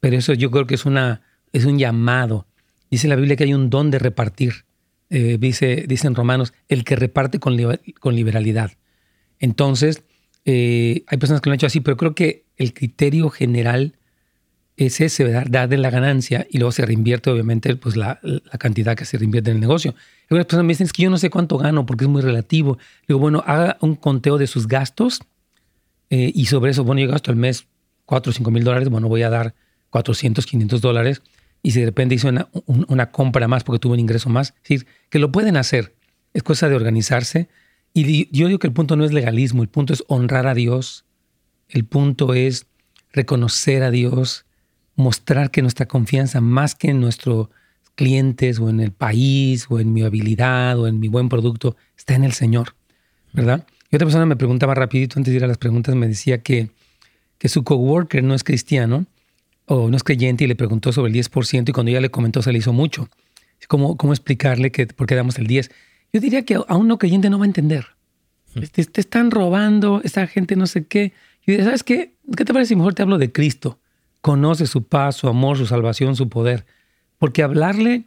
pero 0.00 0.16
eso 0.16 0.34
yo 0.34 0.50
creo 0.50 0.66
que 0.66 0.74
es, 0.74 0.84
una, 0.84 1.22
es 1.52 1.64
un 1.64 1.78
llamado. 1.78 2.46
Dice 2.90 3.08
la 3.08 3.16
Biblia 3.16 3.36
que 3.36 3.44
hay 3.44 3.54
un 3.54 3.70
don 3.70 3.90
de 3.90 3.98
repartir. 3.98 4.64
Eh, 5.08 5.38
dice, 5.38 5.84
dicen 5.86 6.14
Romanos, 6.14 6.52
el 6.68 6.84
que 6.84 6.96
reparte 6.96 7.38
con, 7.38 7.56
con 8.00 8.16
liberalidad. 8.16 8.72
Entonces, 9.38 10.04
eh, 10.44 11.04
hay 11.06 11.18
personas 11.18 11.40
que 11.40 11.48
lo 11.48 11.52
han 11.52 11.56
hecho 11.56 11.66
así, 11.66 11.80
pero 11.80 11.96
creo 11.96 12.14
que 12.14 12.44
el 12.56 12.74
criterio 12.74 13.30
general 13.30 13.94
es 14.76 15.00
ese, 15.00 15.24
¿verdad? 15.24 15.46
Dar 15.48 15.68
de 15.68 15.76
la 15.76 15.90
ganancia 15.90 16.46
y 16.50 16.58
luego 16.58 16.72
se 16.72 16.84
reinvierte, 16.84 17.30
obviamente, 17.30 17.76
pues 17.76 17.96
la, 17.96 18.18
la, 18.22 18.58
cantidad 18.58 18.96
que 18.96 19.04
se 19.04 19.18
reinvierte 19.18 19.50
en 19.50 19.56
el 19.56 19.60
negocio. 19.60 19.94
Algunas 20.24 20.46
personas 20.46 20.64
me 20.64 20.72
dicen, 20.72 20.86
es 20.86 20.92
que 20.92 21.02
yo 21.02 21.10
no 21.10 21.18
sé 21.18 21.30
cuánto 21.30 21.58
gano 21.58 21.86
porque 21.86 22.04
es 22.04 22.10
muy 22.10 22.22
relativo. 22.22 22.78
Digo, 23.06 23.20
bueno, 23.20 23.42
haga 23.46 23.76
un 23.80 23.96
conteo 23.96 24.38
de 24.38 24.46
sus 24.46 24.66
gastos 24.66 25.20
eh, 26.10 26.32
y 26.34 26.46
sobre 26.46 26.70
eso, 26.70 26.84
bueno, 26.84 27.00
yo 27.00 27.08
gasto 27.08 27.30
al 27.30 27.36
mes 27.36 27.66
4 28.06 28.30
o 28.30 28.32
5 28.32 28.50
mil 28.50 28.64
dólares, 28.64 28.88
bueno, 28.88 29.08
voy 29.08 29.22
a 29.22 29.30
dar 29.30 29.54
400, 29.90 30.44
500 30.46 30.80
dólares. 30.80 31.22
Y 31.62 31.72
si 31.72 31.80
de 31.80 31.86
repente 31.86 32.14
hice 32.14 32.28
una, 32.28 32.48
una 32.66 33.10
compra 33.12 33.46
más 33.46 33.62
porque 33.62 33.78
tuve 33.78 33.94
un 33.94 34.00
ingreso 34.00 34.28
más, 34.28 34.48
es 34.48 34.62
decir, 34.62 34.86
que 35.10 35.18
lo 35.18 35.30
pueden 35.30 35.56
hacer. 35.56 35.94
Es 36.34 36.42
cosa 36.42 36.68
de 36.68 36.74
organizarse. 36.74 37.48
Y 37.94 38.28
yo 38.36 38.46
digo 38.46 38.58
que 38.58 38.66
el 38.66 38.72
punto 38.72 38.96
no 38.96 39.04
es 39.04 39.12
legalismo, 39.12 39.62
el 39.62 39.68
punto 39.68 39.92
es 39.92 40.02
honrar 40.08 40.46
a 40.46 40.54
Dios. 40.54 41.04
El 41.68 41.84
punto 41.84 42.34
es 42.34 42.66
reconocer 43.12 43.82
a 43.82 43.90
Dios, 43.90 44.46
mostrar 44.96 45.50
que 45.50 45.62
nuestra 45.62 45.86
confianza, 45.86 46.40
más 46.40 46.74
que 46.74 46.90
en 46.90 47.00
nuestros 47.00 47.48
clientes 47.94 48.58
o 48.58 48.70
en 48.70 48.80
el 48.80 48.92
país 48.92 49.66
o 49.68 49.78
en 49.78 49.92
mi 49.92 50.02
habilidad 50.02 50.78
o 50.78 50.86
en 50.86 50.98
mi 50.98 51.08
buen 51.08 51.28
producto, 51.28 51.76
está 51.96 52.14
en 52.14 52.24
el 52.24 52.32
Señor, 52.32 52.74
¿verdad? 53.32 53.66
Y 53.90 53.96
otra 53.96 54.06
persona 54.06 54.26
me 54.26 54.36
preguntaba 54.36 54.74
rapidito 54.74 55.18
antes 55.18 55.32
de 55.32 55.36
ir 55.36 55.44
a 55.44 55.48
las 55.48 55.58
preguntas, 55.58 55.94
me 55.94 56.08
decía 56.08 56.42
que, 56.42 56.70
que 57.38 57.48
su 57.48 57.64
coworker 57.64 58.24
no 58.24 58.34
es 58.34 58.44
cristiano 58.44 59.06
o 59.66 59.90
no 59.90 59.96
es 59.96 60.02
creyente 60.02 60.44
y 60.44 60.46
le 60.46 60.56
preguntó 60.56 60.92
sobre 60.92 61.12
el 61.12 61.16
10% 61.16 61.68
y 61.68 61.72
cuando 61.72 61.90
ella 61.90 62.00
le 62.00 62.10
comentó 62.10 62.40
se 62.42 62.52
le 62.52 62.58
hizo 62.58 62.72
mucho. 62.72 63.08
¿Cómo, 63.68 63.96
cómo 63.96 64.12
explicarle 64.12 64.72
que, 64.72 64.86
por 64.86 65.06
qué 65.06 65.14
damos 65.14 65.38
el 65.38 65.46
10? 65.46 65.70
Yo 66.12 66.20
diría 66.20 66.44
que 66.44 66.54
a 66.54 66.76
un 66.76 66.88
no 66.88 66.98
creyente 66.98 67.30
no 67.30 67.38
va 67.38 67.44
a 67.44 67.46
entender. 67.46 67.86
Hmm. 68.54 68.60
Te, 68.60 68.84
te 68.84 69.00
están 69.00 69.30
robando, 69.30 70.00
esta 70.04 70.26
gente 70.26 70.56
no 70.56 70.66
sé 70.66 70.86
qué. 70.86 71.12
Y 71.46 71.56
¿sabes 71.56 71.82
qué? 71.82 72.14
¿Qué 72.36 72.44
te 72.44 72.52
parece 72.52 72.70
si 72.70 72.76
mejor 72.76 72.94
te 72.94 73.02
hablo 73.02 73.18
de 73.18 73.32
Cristo? 73.32 73.78
Conoce 74.20 74.66
su 74.66 74.84
paz, 74.84 75.16
su 75.16 75.28
amor, 75.28 75.58
su 75.58 75.66
salvación, 75.66 76.14
su 76.16 76.28
poder. 76.28 76.66
Porque 77.18 77.42
hablarle 77.42 78.04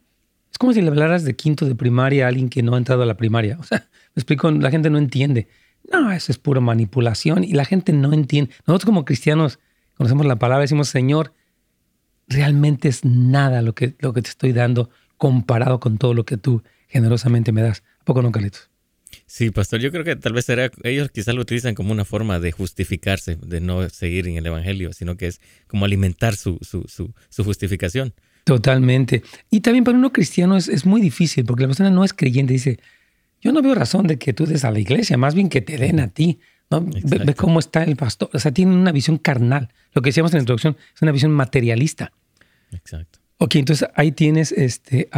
es 0.55 0.57
como 0.57 0.71
si 0.71 0.81
le 0.81 0.87
hablaras 0.87 1.25
de 1.25 1.35
quinto 1.35 1.65
de 1.65 1.75
primaria 1.75 2.23
a 2.23 2.27
alguien 2.29 2.47
que 2.47 2.63
no 2.63 2.75
ha 2.75 2.77
entrado 2.77 3.03
a 3.03 3.05
la 3.05 3.17
primaria. 3.17 3.57
O 3.59 3.63
sea, 3.63 3.79
me 4.15 4.21
explico, 4.21 4.49
la 4.51 4.71
gente 4.71 4.89
no 4.89 4.97
entiende. 4.97 5.49
No, 5.91 6.11
eso 6.13 6.31
es 6.31 6.37
pura 6.37 6.61
manipulación 6.61 7.43
y 7.43 7.51
la 7.51 7.65
gente 7.65 7.91
no 7.91 8.13
entiende. 8.13 8.51
Nosotros 8.65 8.85
como 8.85 9.03
cristianos 9.03 9.59
conocemos 9.97 10.25
la 10.25 10.37
palabra, 10.37 10.61
decimos, 10.61 10.87
Señor, 10.87 11.33
realmente 12.29 12.87
es 12.87 13.03
nada 13.03 13.61
lo 13.61 13.75
que, 13.75 13.95
lo 13.99 14.13
que 14.13 14.21
te 14.21 14.29
estoy 14.29 14.53
dando 14.53 14.89
comparado 15.17 15.81
con 15.81 15.97
todo 15.97 16.13
lo 16.13 16.25
que 16.25 16.37
tú 16.37 16.63
generosamente 16.87 17.51
me 17.51 17.61
das. 17.61 17.83
¿A 18.05 18.13
poco 18.13 18.21
no, 18.21 18.31
Carlitos? 18.31 18.69
Sí, 19.25 19.49
pastor, 19.49 19.79
yo 19.79 19.91
creo 19.91 20.03
que 20.03 20.15
tal 20.15 20.33
vez 20.33 20.45
será, 20.45 20.69
ellos 20.83 21.09
quizás 21.09 21.33
lo 21.33 21.41
utilizan 21.41 21.73
como 21.73 21.91
una 21.91 22.05
forma 22.05 22.39
de 22.39 22.51
justificarse, 22.51 23.35
de 23.35 23.61
no 23.61 23.89
seguir 23.89 24.27
en 24.27 24.37
el 24.37 24.45
Evangelio, 24.45 24.93
sino 24.93 25.17
que 25.17 25.25
es 25.25 25.41
como 25.65 25.85
alimentar 25.85 26.35
su, 26.35 26.59
su, 26.61 26.85
su, 26.87 27.43
justificación. 27.43 28.13
Totalmente. 28.43 29.23
Y 29.49 29.61
también 29.61 29.83
para 29.83 29.97
uno 29.97 30.13
cristiano 30.13 30.55
es, 30.55 30.67
es, 30.67 30.85
muy 30.85 31.01
difícil, 31.01 31.45
porque 31.45 31.63
la 31.63 31.69
persona 31.69 31.89
no 31.89 32.03
es 32.03 32.13
creyente, 32.13 32.53
dice, 32.53 32.79
yo 33.41 33.51
no 33.51 33.63
veo 33.63 33.73
razón 33.73 34.05
de 34.05 34.19
que 34.19 34.33
tú 34.33 34.45
des 34.45 34.63
a 34.65 34.69
la 34.69 34.77
iglesia, 34.77 35.17
más 35.17 35.33
bien 35.33 35.49
que 35.49 35.61
te 35.61 35.79
den 35.79 35.99
a 35.99 36.09
ti. 36.09 36.39
¿no? 36.69 36.85
Ve, 36.85 37.33
cómo 37.33 37.57
está 37.57 37.83
el 37.83 37.95
pastor. 37.95 38.29
O 38.33 38.37
sea, 38.37 38.51
tienen 38.51 38.77
una 38.77 38.91
visión 38.91 39.17
carnal. 39.17 39.73
Lo 39.93 40.03
que 40.03 40.09
decíamos 40.09 40.31
en 40.33 40.37
la 40.37 40.41
introducción 40.41 40.77
es 40.93 41.01
una 41.01 41.11
visión 41.11 41.31
materialista. 41.31 42.11
Exacto. 42.71 43.19
Ok, 43.37 43.55
entonces 43.55 43.89
ahí 43.95 44.11
tienes 44.11 44.51
este, 44.51 45.09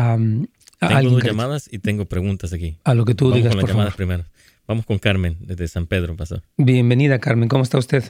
tengo 0.80 1.10
dos 1.10 1.24
llamadas 1.24 1.72
y 1.72 1.80
tengo 1.80 2.06
preguntas 2.06 2.54
aquí. 2.54 2.78
A 2.84 2.94
lo 2.94 3.06
que 3.06 3.16
tú 3.16 3.26
Vamos 3.26 3.38
digas, 3.38 3.54
con 3.54 3.62
las 3.62 3.72
llamadas 3.72 3.96
primero. 3.96 4.24
Vamos 4.68 4.86
con 4.86 5.00
Carmen, 5.00 5.38
desde 5.40 5.68
San 5.68 5.88
Pedro, 5.88 6.16
pastor. 6.16 6.42
Bienvenida, 6.58 7.20
Carmen. 7.20 7.48
¿Cómo 7.48 7.64
está 7.64 7.78
usted? 7.78 8.04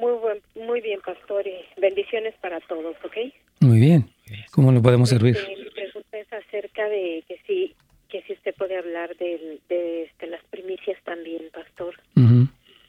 Muy, 0.00 0.12
buen, 0.12 0.40
muy 0.66 0.80
bien, 0.80 1.00
pastor. 1.04 1.46
Y 1.46 1.80
bendiciones 1.80 2.34
para 2.40 2.58
todos, 2.60 2.96
¿ok? 3.04 3.16
Muy 3.60 3.78
bien. 3.78 4.10
¿Cómo 4.52 4.72
le 4.72 4.80
podemos 4.80 5.08
servir? 5.08 5.36
Este, 5.36 5.56
mi 5.56 5.70
pregunta 5.70 6.18
es 6.18 6.32
acerca 6.32 6.88
de 6.88 7.22
que 7.28 7.38
si, 7.46 7.74
que 8.08 8.22
si 8.22 8.32
usted 8.32 8.54
puede 8.56 8.78
hablar 8.78 9.14
de, 9.16 9.60
de 9.68 10.04
este, 10.04 10.26
las 10.28 10.42
primicias 10.46 10.98
también, 11.04 11.42
pastor. 11.52 11.94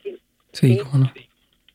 sí, 0.04 0.18
sí, 0.54 0.78
cómo 0.78 1.06
no. 1.06 1.14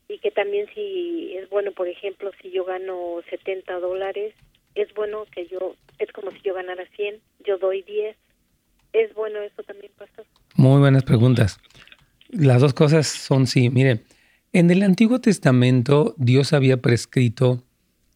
Y 0.07 0.19
que 0.19 0.31
también 0.31 0.67
si 0.73 1.35
es 1.37 1.49
bueno, 1.49 1.71
por 1.71 1.87
ejemplo, 1.87 2.31
si 2.41 2.51
yo 2.51 2.63
gano 2.65 3.21
70 3.29 3.79
dólares, 3.79 4.33
es 4.75 4.93
bueno 4.93 5.25
que 5.33 5.47
yo, 5.47 5.75
es 5.99 6.11
como 6.11 6.31
si 6.31 6.39
yo 6.43 6.53
ganara 6.53 6.83
100, 6.95 7.15
yo 7.45 7.57
doy 7.57 7.81
10. 7.83 8.15
¿Es 8.93 9.13
bueno 9.13 9.39
eso 9.41 9.63
también, 9.63 9.91
pastor? 9.97 10.25
Muy 10.55 10.79
buenas 10.79 11.03
preguntas. 11.03 11.59
Las 12.29 12.61
dos 12.61 12.73
cosas 12.73 13.07
son 13.07 13.47
sí. 13.47 13.69
Mire, 13.69 14.03
en 14.53 14.71
el 14.71 14.83
Antiguo 14.83 15.19
Testamento 15.19 16.15
Dios 16.17 16.53
había 16.53 16.77
prescrito 16.77 17.63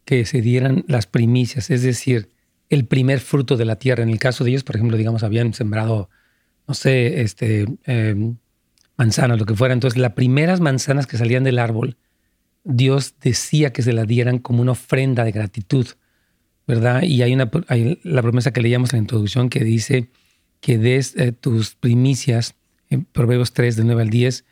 que 0.05 0.25
se 0.25 0.41
dieran 0.41 0.85
las 0.87 1.05
primicias, 1.05 1.69
es 1.69 1.83
decir, 1.83 2.29
el 2.69 2.85
primer 2.85 3.19
fruto 3.19 3.57
de 3.57 3.65
la 3.65 3.77
tierra. 3.77 4.03
En 4.03 4.09
el 4.09 4.19
caso 4.19 4.43
de 4.43 4.51
ellos, 4.51 4.63
por 4.63 4.75
ejemplo, 4.75 4.97
digamos, 4.97 5.23
habían 5.23 5.53
sembrado, 5.53 6.09
no 6.67 6.73
sé, 6.73 7.21
este, 7.21 7.65
em, 7.85 8.37
manzanas, 8.97 9.39
lo 9.39 9.45
que 9.45 9.55
fuera. 9.55 9.73
Entonces, 9.73 9.99
las 9.99 10.13
primeras 10.13 10.61
manzanas 10.61 11.07
que 11.07 11.17
salían 11.17 11.43
del 11.43 11.59
árbol, 11.59 11.97
Dios 12.63 13.15
decía 13.21 13.71
que 13.73 13.81
se 13.81 13.93
las 13.93 14.07
dieran 14.07 14.39
como 14.39 14.61
una 14.61 14.71
ofrenda 14.71 15.23
de 15.23 15.31
gratitud. 15.31 15.87
¿Verdad? 16.69 17.01
Y 17.01 17.23
hay, 17.23 17.33
una, 17.33 17.49
la 18.03 18.21
promesa 18.21 18.53
que 18.53 18.61
leíamos 18.61 18.93
en 18.93 18.97
la 18.97 19.01
introducción 19.01 19.49
que 19.49 19.63
dice 19.63 20.11
que 20.61 20.77
des 20.77 21.15
eh, 21.15 21.31
tus 21.31 21.73
primicias, 21.73 22.53
en 22.91 23.05
Proverbios 23.05 23.53
3, 23.53 23.75
del 23.75 23.87
9 23.87 24.03
al 24.03 24.09
10, 24.11 24.45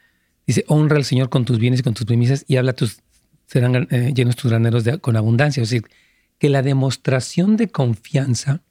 dice, 0.48 0.66
honra 0.68 0.98
al 0.98 1.06
Señor 1.06 1.30
con 1.30 1.46
tus 1.46 1.60
bienes 1.60 1.82
y 1.82 1.84
con 1.84 1.94
tus 1.94 2.08
primicias 2.08 2.44
y 2.48 2.56
habla 2.56 2.74
tus, 2.74 3.02
serán 3.46 3.88
eh, 3.92 4.14
llenos 4.16 4.36
tus 4.36 4.50
graneros 4.50 4.84
con 5.00 5.16
abundancia. 5.16 5.62
Es 5.62 5.70
decir, 5.70 5.88
que 6.40 6.50
la 6.50 6.64
demostración 6.64 7.56
de 7.56 7.68
confianza 7.68 8.64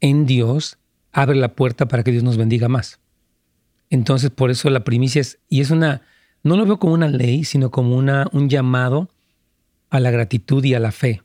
en 0.00 0.26
Dios 0.26 0.78
abre 1.12 1.36
la 1.36 1.54
puerta 1.54 1.86
para 1.86 2.02
que 2.02 2.10
Dios 2.10 2.24
nos 2.24 2.36
bendiga 2.36 2.66
más. 2.66 2.98
Entonces, 3.88 4.30
por 4.30 4.50
eso 4.50 4.68
la 4.68 4.82
primicia 4.82 5.20
es, 5.20 5.38
y 5.48 5.60
es 5.60 5.70
una, 5.70 6.02
no 6.42 6.56
lo 6.56 6.66
veo 6.66 6.80
como 6.80 6.94
una 6.94 7.08
ley, 7.08 7.44
sino 7.44 7.70
como 7.70 7.96
una, 7.96 8.26
un 8.32 8.48
llamado 8.48 9.10
a 9.90 10.00
la 10.00 10.10
gratitud 10.10 10.64
y 10.64 10.74
a 10.74 10.80
la 10.80 10.90
fe 10.90 11.22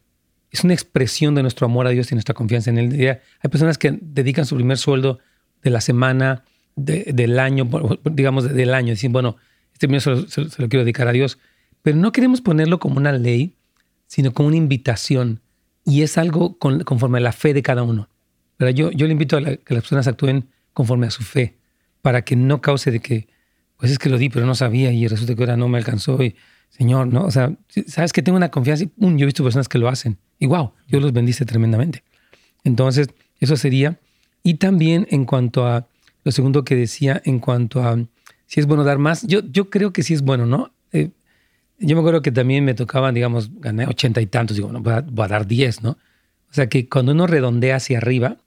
es 0.52 0.64
una 0.66 0.74
expresión 0.74 1.34
de 1.34 1.42
nuestro 1.42 1.66
amor 1.66 1.88
a 1.88 1.92
Dios 1.92 2.12
y 2.12 2.16
nuestra 2.16 2.36
confianza 2.36 2.70
en 2.70 2.78
Él. 2.78 3.20
Hay 3.40 3.50
personas 3.50 3.78
que 3.78 3.98
dedican 4.02 4.46
su 4.46 4.56
primer 4.56 4.78
sueldo 4.78 5.20
de 5.64 5.70
la 5.70 5.80
semana, 5.80 6.44
del 6.76 7.40
año, 7.40 7.68
digamos 8.04 8.54
del 8.54 8.74
año, 8.74 8.92
dicen, 8.92 9.14
bueno, 9.14 9.38
este 9.74 9.88
primer 9.88 10.02
se, 10.02 10.28
se, 10.28 10.62
lo 10.62 10.70
quiero 10.70 10.84
dedicar 10.84 11.08
a 11.08 11.14
Dios. 11.14 11.40
Pero 11.82 11.98
no 11.98 12.12
queremos 12.12 12.42
ponerlo 12.42 12.80
como 12.80 12.98
una 12.98 13.14
ley, 13.14 13.56
sino 14.08 14.34
como 14.34 14.50
una 14.50 14.58
invitación. 14.58 15.40
Y 15.86 16.02
es 16.02 16.18
algo 16.18 16.58
conforme 16.58 17.20
a 17.20 17.22
la 17.22 17.32
fe 17.32 17.54
de 17.54 17.64
cada 17.64 17.84
uno. 17.84 18.10
Pero 18.58 18.72
yo, 18.72 18.92
yo 18.92 19.08
le 19.08 19.14
invito 19.14 19.38
a 19.38 19.42
que 19.42 19.74
las 19.74 19.84
personas 19.84 20.08
actúen 20.08 20.50
conforme 20.74 21.08
a 21.08 21.12
su 21.12 21.24
fe, 21.24 21.58
para 22.02 22.24
que 22.24 22.36
no 22.36 22.62
cause 22.62 22.92
de 22.92 23.00
que, 23.00 23.28
pues 23.78 23.92
es 23.92 24.00
que 24.00 24.10
lo 24.10 24.18
di, 24.18 24.30
pero 24.30 24.46
no 24.46 24.54
sabía 24.54 24.92
y 24.92 25.08
resulta 25.08 25.34
que 25.34 25.42
ahora 25.42 25.58
no 25.58 25.68
me 25.68 25.78
alcanzó. 25.78 26.22
Y, 26.22 26.36
Señor, 26.72 27.08
¿no? 27.08 27.26
O 27.26 27.32
sea, 27.32 27.56
sabes 27.86 28.12
que 28.12 28.24
tengo 28.24 28.38
una 28.38 28.50
confianza 28.50 28.86
y 28.86 28.92
yo 28.98 29.08
he 29.08 29.26
visto 29.26 29.44
personas 29.44 29.68
que 29.70 29.78
lo 29.78 29.88
hacen. 29.88 30.18
Y 30.40 30.48
wow, 30.48 30.72
Dios 30.88 31.02
los 31.02 31.14
bendice 31.14 31.46
tremendamente. 31.46 32.04
Entonces, 32.64 33.10
eso 33.40 33.56
sería. 33.56 34.00
Y 34.42 34.56
también 34.56 35.08
en 35.12 35.26
cuanto 35.26 35.68
a 35.68 35.88
lo 36.24 36.32
segundo 36.32 36.64
que 36.64 36.76
decía, 36.76 37.22
en 37.26 37.40
cuanto 37.40 37.84
a 37.84 37.98
si 38.52 38.60
es 38.60 38.66
bueno 38.66 38.84
dar 38.84 38.98
más, 38.98 39.26
yo, 39.28 39.40
yo 39.50 39.70
creo 39.70 39.94
que 39.94 40.04
sí 40.04 40.14
es 40.14 40.24
bueno, 40.24 40.46
¿no? 40.46 40.74
Eh, 40.92 41.12
yo 41.80 41.96
me 41.96 42.02
acuerdo 42.02 42.22
que 42.22 42.34
también 42.34 42.66
me 42.66 42.74
tocaban, 42.74 43.14
digamos, 43.14 43.50
gané 43.62 43.88
ochenta 43.88 44.20
y 44.20 44.26
tantos, 44.26 44.58
digo, 44.58 44.72
no, 44.72 44.82
voy 44.82 44.94
a, 44.94 45.02
voy 45.02 45.24
a 45.24 45.28
dar 45.30 45.48
diez, 45.48 45.82
¿no? 45.82 45.92
O 45.92 46.54
sea 46.54 46.68
que 46.68 46.90
cuando 46.90 47.14
uno 47.14 47.28
redondea 47.28 47.78
hacia 47.78 48.00
arriba, 48.00 48.38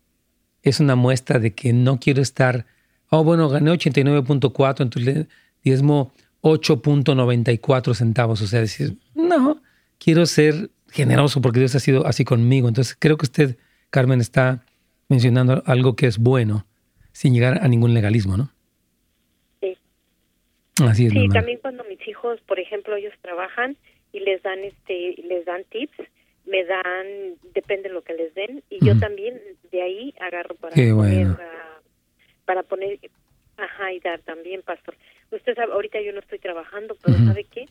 es 0.63 0.79
una 0.79 0.95
muestra 0.95 1.39
de 1.39 1.55
que 1.55 1.73
no 1.73 1.99
quiero 2.01 2.21
estar, 2.21 2.67
oh, 3.09 3.25
bueno, 3.25 3.49
gané 3.49 3.71
89.4, 3.71 4.83
entonces 4.83 5.27
diezmo 5.63 6.13
8.94 6.45 7.95
centavos. 7.95 8.43
O 8.43 8.47
sea, 8.47 8.61
decir, 8.61 8.99
no, 9.15 9.63
quiero 9.99 10.27
ser 10.27 10.71
generoso 10.91 11.41
porque 11.41 11.59
Dios 11.59 11.75
ha 11.75 11.81
sido 11.81 12.07
así 12.07 12.25
conmigo. 12.25 12.69
Entonces 12.69 12.97
creo 12.99 13.17
que 13.17 13.25
usted, 13.25 13.57
Carmen, 13.91 14.21
está 14.21 14.65
mencionando 15.09 15.63
algo 15.67 15.97
que 15.97 16.07
es 16.07 16.19
bueno 16.19 16.67
sin 17.13 17.33
llegar 17.33 17.65
a 17.65 17.69
ningún 17.69 17.95
legalismo, 17.95 18.37
¿no? 18.37 18.53
Sí. 19.61 19.79
Así 20.83 21.07
es. 21.07 21.13
Sí, 21.13 21.29
también 21.31 21.59
cuando 21.63 21.83
mis 21.85 22.07
hijos, 22.07 22.41
por 22.43 22.61
ejemplo, 22.61 22.95
ellos 22.95 23.15
trabajan 23.23 23.77
y 24.13 24.21
les 24.21 24.43
dan 24.43 24.59
este, 24.61 25.15
les 25.23 25.47
dan 25.47 25.65
tips, 25.71 25.97
me 26.45 26.65
dan, 26.65 27.07
depende 27.55 27.89
de 27.89 27.95
lo 27.95 28.03
que 28.03 28.13
les 28.13 28.35
den, 28.35 28.63
y 28.69 28.85
yo 28.85 28.99
también 28.99 29.41
de 29.73 29.81
ahí 29.81 30.15
agarro 30.21 30.55
para 30.57 30.75
poner, 30.75 31.37
para 32.45 32.63
poner, 32.63 32.99
ajá, 33.57 33.93
y 33.93 34.01
dar 34.01 34.21
también, 34.21 34.61
pastor. 34.63 34.95
Usted 35.35 35.55
sabe, 35.55 35.73
ahorita 35.73 36.01
yo 36.01 36.13
no 36.13 36.21
estoy 36.21 36.39
trabajando, 36.39 36.97
pero 37.03 37.19
¿sabe 37.19 37.45
qué? 37.45 37.67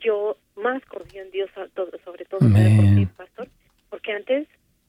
yo 0.00 0.36
más 0.56 0.84
confío 0.86 1.22
en 1.22 1.30
Dios 1.30 1.50
sobre 1.54 2.24
todo, 2.24 2.40
por 2.40 3.16
pastor? 3.16 3.48
Porque 3.90 4.12
antes 4.12 4.48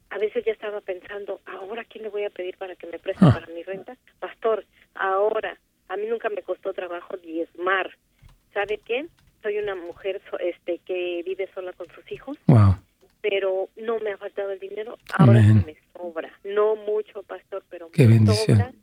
a 0.09 0.17
veces 0.17 0.45
ya 0.45 0.51
estaba 0.51 0.81
pensando, 0.81 1.41
ahora 1.45 1.83
quién 1.85 2.03
le 2.03 2.09
voy 2.09 2.23
a 2.23 2.29
pedir 2.29 2.57
para 2.57 2.75
que 2.75 2.87
me 2.87 2.99
preste 2.99 3.25
ah. 3.25 3.33
para 3.33 3.47
mi 3.47 3.63
renta? 3.63 3.97
Pastor, 4.19 4.65
ahora, 4.93 5.57
a 5.89 5.97
mí 5.97 6.05
nunca 6.07 6.29
me 6.29 6.43
costó 6.43 6.73
trabajo 6.73 7.17
diezmar. 7.17 7.89
¿Sabe 8.53 8.79
qué? 8.85 9.07
Soy 9.41 9.57
una 9.57 9.75
mujer 9.75 10.21
este 10.39 10.79
que 10.85 11.23
vive 11.25 11.49
sola 11.53 11.73
con 11.73 11.87
sus 11.89 12.09
hijos. 12.11 12.37
Pero 13.21 13.69
no 13.77 13.99
me 13.99 14.11
ha 14.11 14.17
faltado 14.17 14.51
el 14.51 14.59
dinero, 14.59 14.97
ahora 15.17 15.41
me 15.41 15.75
sobra. 15.93 16.31
No 16.43 16.75
mucho, 16.75 17.23
pastor, 17.23 17.63
pero 17.69 17.89
me 17.95 18.35
sobra. 18.35 18.73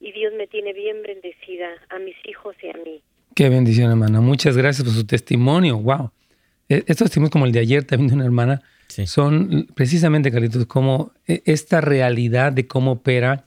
Y 0.00 0.12
Dios 0.12 0.32
me 0.36 0.46
tiene 0.46 0.72
bien 0.72 1.02
bendecida 1.02 1.68
a 1.88 1.98
mis 1.98 2.16
hijos 2.28 2.54
y 2.62 2.68
a 2.68 2.74
mí. 2.84 3.02
Qué 3.34 3.48
bendición, 3.48 3.90
hermana. 3.90 4.20
Muchas 4.20 4.56
gracias 4.56 4.84
por 4.84 4.94
su 4.94 5.06
testimonio. 5.06 5.78
Wow. 5.78 6.10
E, 6.68 6.84
estos 6.86 7.08
testimonios 7.08 7.30
como 7.30 7.46
el 7.46 7.52
de 7.52 7.60
ayer 7.60 7.84
también 7.84 8.08
de 8.08 8.14
una 8.14 8.24
hermana 8.24 8.62
son 9.04 9.68
precisamente, 9.74 10.30
Carlitos, 10.30 10.66
como 10.66 11.12
e, 11.26 11.42
esta 11.44 11.80
realidad 11.80 12.52
de 12.52 12.66
cómo 12.66 12.92
opera 12.92 13.44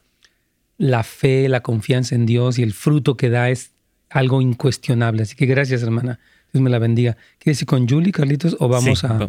la 0.78 1.02
fe, 1.02 1.48
la 1.48 1.60
confianza 1.60 2.14
en 2.14 2.26
Dios 2.26 2.58
y 2.58 2.62
el 2.62 2.72
fruto 2.72 3.16
que 3.16 3.30
da 3.30 3.50
es 3.50 3.72
algo 4.08 4.40
incuestionable. 4.40 5.22
Así 5.22 5.36
que 5.36 5.46
gracias, 5.46 5.82
hermana. 5.82 6.18
Dios 6.52 6.62
me 6.62 6.70
la 6.70 6.78
bendiga. 6.78 7.16
¿Quieres 7.38 7.60
ir 7.62 7.66
con 7.66 7.88
Julie, 7.88 8.12
Carlitos, 8.12 8.56
o 8.58 8.68
vamos 8.68 9.04
a... 9.04 9.28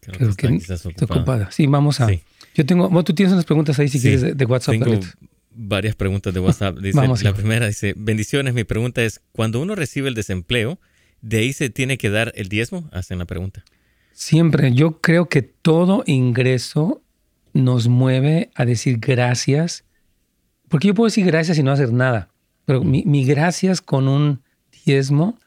Creo, 0.00 0.34
que, 0.34 0.46
está, 0.56 0.76
ocupada. 1.04 1.50
Sí, 1.50 1.66
vamos 1.66 2.00
a... 2.00 2.08
Yo 2.54 2.66
tengo... 2.66 2.88
Bueno, 2.88 3.04
tú 3.04 3.14
tienes 3.14 3.32
unas 3.32 3.44
preguntas 3.44 3.78
ahí 3.78 3.88
si 3.88 4.00
quieres 4.00 4.36
de, 4.36 4.44
WhatsApp, 4.44 4.78
Carlitos 4.78 5.16
varias 5.54 5.94
preguntas 5.94 6.32
de 6.34 6.40
WhatsApp. 6.40 6.78
Dice, 6.78 7.00
la 7.22 7.34
primera 7.34 7.66
dice, 7.66 7.94
bendiciones, 7.96 8.54
mi 8.54 8.64
pregunta 8.64 9.02
es, 9.02 9.20
cuando 9.32 9.60
uno 9.60 9.74
recibe 9.74 10.08
el 10.08 10.14
desempleo, 10.14 10.78
¿de 11.20 11.38
ahí 11.38 11.52
se 11.52 11.70
tiene 11.70 11.98
que 11.98 12.10
dar 12.10 12.32
el 12.36 12.48
diezmo? 12.48 12.88
Hacen 12.92 13.18
la 13.18 13.24
pregunta. 13.24 13.64
Siempre, 14.12 14.72
yo 14.72 15.00
creo 15.00 15.28
que 15.28 15.42
todo 15.42 16.04
ingreso 16.06 17.02
nos 17.52 17.88
mueve 17.88 18.50
a 18.54 18.64
decir 18.64 18.98
gracias, 18.98 19.84
porque 20.68 20.88
yo 20.88 20.94
puedo 20.94 21.08
decir 21.08 21.26
gracias 21.26 21.58
y 21.58 21.62
no 21.62 21.72
hacer 21.72 21.92
nada, 21.92 22.30
pero 22.64 22.82
mi, 22.82 23.04
mi 23.04 23.24
gracias 23.24 23.80
con 23.80 24.08
un 24.08 24.42
diezmo 24.84 25.38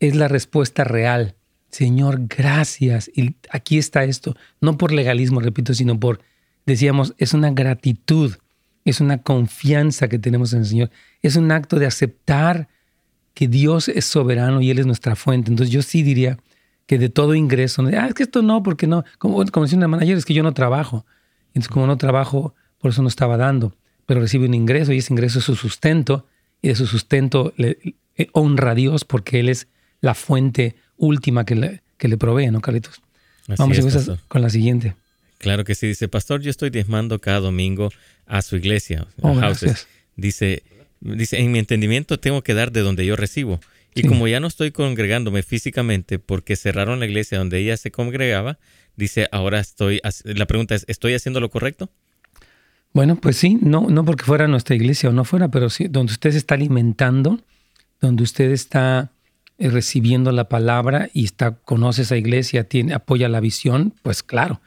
es 0.00 0.14
la 0.14 0.28
respuesta 0.28 0.84
real. 0.84 1.34
Señor, 1.70 2.26
gracias. 2.28 3.10
Y 3.14 3.36
aquí 3.50 3.78
está 3.78 4.04
esto, 4.04 4.36
no 4.60 4.78
por 4.78 4.92
legalismo, 4.92 5.40
repito, 5.40 5.74
sino 5.74 6.00
por, 6.00 6.20
decíamos, 6.66 7.14
es 7.18 7.34
una 7.34 7.50
gratitud 7.50 8.34
es 8.90 9.00
una 9.00 9.18
confianza 9.18 10.08
que 10.08 10.18
tenemos 10.18 10.52
en 10.52 10.60
el 10.60 10.66
Señor, 10.66 10.90
es 11.22 11.36
un 11.36 11.50
acto 11.50 11.78
de 11.78 11.86
aceptar 11.86 12.68
que 13.34 13.48
Dios 13.48 13.88
es 13.88 14.04
soberano 14.04 14.60
y 14.60 14.70
Él 14.70 14.78
es 14.78 14.86
nuestra 14.86 15.14
fuente. 15.14 15.50
Entonces 15.50 15.72
yo 15.72 15.82
sí 15.82 16.02
diría 16.02 16.38
que 16.86 16.98
de 16.98 17.08
todo 17.08 17.34
ingreso, 17.34 17.84
ah, 17.96 18.06
es 18.06 18.14
que 18.14 18.22
esto 18.22 18.42
no, 18.42 18.62
porque 18.62 18.86
no, 18.86 19.04
como, 19.18 19.44
como 19.46 19.66
decía 19.66 19.76
una 19.76 19.88
manager, 19.88 20.16
es 20.16 20.24
que 20.24 20.34
yo 20.34 20.42
no 20.42 20.54
trabajo. 20.54 21.04
Entonces 21.48 21.68
como 21.68 21.86
no 21.86 21.96
trabajo, 21.98 22.54
por 22.78 22.90
eso 22.90 23.02
no 23.02 23.08
estaba 23.08 23.36
dando, 23.36 23.74
pero 24.06 24.20
recibe 24.20 24.46
un 24.46 24.54
ingreso 24.54 24.92
y 24.92 24.98
ese 24.98 25.12
ingreso 25.12 25.38
es 25.38 25.44
su 25.44 25.54
sustento 25.54 26.26
y 26.62 26.68
de 26.68 26.74
su 26.74 26.86
sustento 26.86 27.52
le, 27.56 27.78
honra 28.32 28.72
a 28.72 28.74
Dios 28.74 29.04
porque 29.04 29.40
Él 29.40 29.48
es 29.48 29.68
la 30.00 30.14
fuente 30.14 30.76
última 30.96 31.44
que 31.44 31.54
le, 31.54 31.82
que 31.96 32.08
le 32.08 32.16
provee, 32.16 32.50
¿no, 32.50 32.60
Carlitos? 32.60 33.00
Vamos 33.56 33.78
a 34.08 34.18
con 34.28 34.42
la 34.42 34.50
siguiente. 34.50 34.94
Claro 35.38 35.64
que 35.64 35.74
sí, 35.74 35.86
dice, 35.86 36.08
pastor, 36.08 36.40
yo 36.40 36.50
estoy 36.50 36.70
diezmando 36.70 37.20
cada 37.20 37.40
domingo 37.40 37.90
a 38.26 38.42
su 38.42 38.56
iglesia. 38.56 39.06
Oh, 39.22 39.40
dice, 40.16 40.62
dice, 41.00 41.38
en 41.38 41.52
mi 41.52 41.58
entendimiento 41.58 42.18
tengo 42.18 42.42
que 42.42 42.54
dar 42.54 42.72
de 42.72 42.80
donde 42.80 43.06
yo 43.06 43.16
recibo. 43.16 43.60
Y 43.94 44.02
como 44.02 44.28
ya 44.28 44.38
no 44.38 44.46
estoy 44.46 44.70
congregándome 44.70 45.42
físicamente 45.42 46.18
porque 46.18 46.54
cerraron 46.54 47.00
la 47.00 47.06
iglesia 47.06 47.38
donde 47.38 47.58
ella 47.58 47.76
se 47.76 47.90
congregaba, 47.90 48.58
dice, 48.96 49.28
ahora 49.32 49.58
estoy, 49.60 50.00
la 50.24 50.46
pregunta 50.46 50.74
es, 50.74 50.84
¿estoy 50.88 51.14
haciendo 51.14 51.40
lo 51.40 51.50
correcto? 51.50 51.90
Bueno, 52.92 53.16
pues 53.16 53.36
sí, 53.36 53.58
no, 53.60 53.88
no 53.88 54.04
porque 54.04 54.24
fuera 54.24 54.46
nuestra 54.46 54.76
iglesia 54.76 55.08
o 55.10 55.12
no 55.12 55.24
fuera, 55.24 55.48
pero 55.48 55.68
sí, 55.70 55.88
donde 55.88 56.12
usted 56.12 56.32
se 56.32 56.38
está 56.38 56.54
alimentando, 56.54 57.40
donde 58.00 58.22
usted 58.22 58.50
está 58.50 59.10
eh, 59.58 59.68
recibiendo 59.68 60.32
la 60.32 60.48
palabra 60.48 61.08
y 61.12 61.24
está, 61.24 61.56
conoce 61.56 62.02
esa 62.02 62.16
iglesia, 62.16 62.64
tiene, 62.64 62.94
apoya 62.94 63.28
la 63.28 63.40
visión, 63.40 63.94
pues 64.02 64.22
claro, 64.22 64.60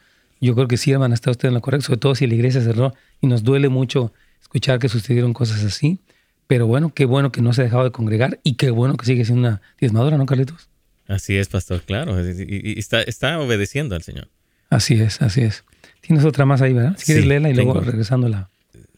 yo 0.46 0.54
creo 0.54 0.68
que 0.68 0.76
sí 0.76 0.92
van 0.94 1.12
a 1.12 1.14
estar 1.14 1.30
ustedes 1.30 1.50
en 1.50 1.54
lo 1.54 1.60
correcto, 1.60 1.86
sobre 1.86 2.00
todo 2.00 2.14
si 2.14 2.26
la 2.26 2.34
iglesia 2.34 2.60
cerró 2.60 2.94
y 3.20 3.26
nos 3.26 3.44
duele 3.44 3.68
mucho 3.68 4.12
escuchar 4.40 4.78
que 4.78 4.88
sucedieron 4.88 5.32
cosas 5.32 5.64
así. 5.64 6.00
Pero 6.46 6.66
bueno, 6.66 6.92
qué 6.92 7.04
bueno 7.04 7.32
que 7.32 7.40
no 7.40 7.52
se 7.52 7.62
ha 7.62 7.64
dejado 7.64 7.84
de 7.84 7.92
congregar 7.92 8.40
y 8.42 8.54
qué 8.54 8.70
bueno 8.70 8.96
que 8.96 9.06
sigue 9.06 9.24
siendo 9.24 9.48
una 9.48 9.62
diezmadora, 9.80 10.18
¿no, 10.18 10.26
Carlitos? 10.26 10.68
Así 11.06 11.36
es, 11.36 11.48
pastor, 11.48 11.82
claro. 11.82 12.18
Y, 12.20 12.78
está, 12.78 13.02
está 13.02 13.38
obedeciendo 13.38 13.94
al 13.94 14.02
Señor. 14.02 14.28
Así 14.68 14.94
es, 14.94 15.22
así 15.22 15.42
es. 15.42 15.64
Tienes 16.00 16.24
otra 16.24 16.44
más 16.44 16.60
ahí, 16.60 16.72
¿verdad? 16.72 16.96
Si 16.98 17.06
quieres 17.06 17.26
leerla 17.26 17.50
y 17.50 17.54
luego 17.54 17.80
regresándola. 17.80 18.50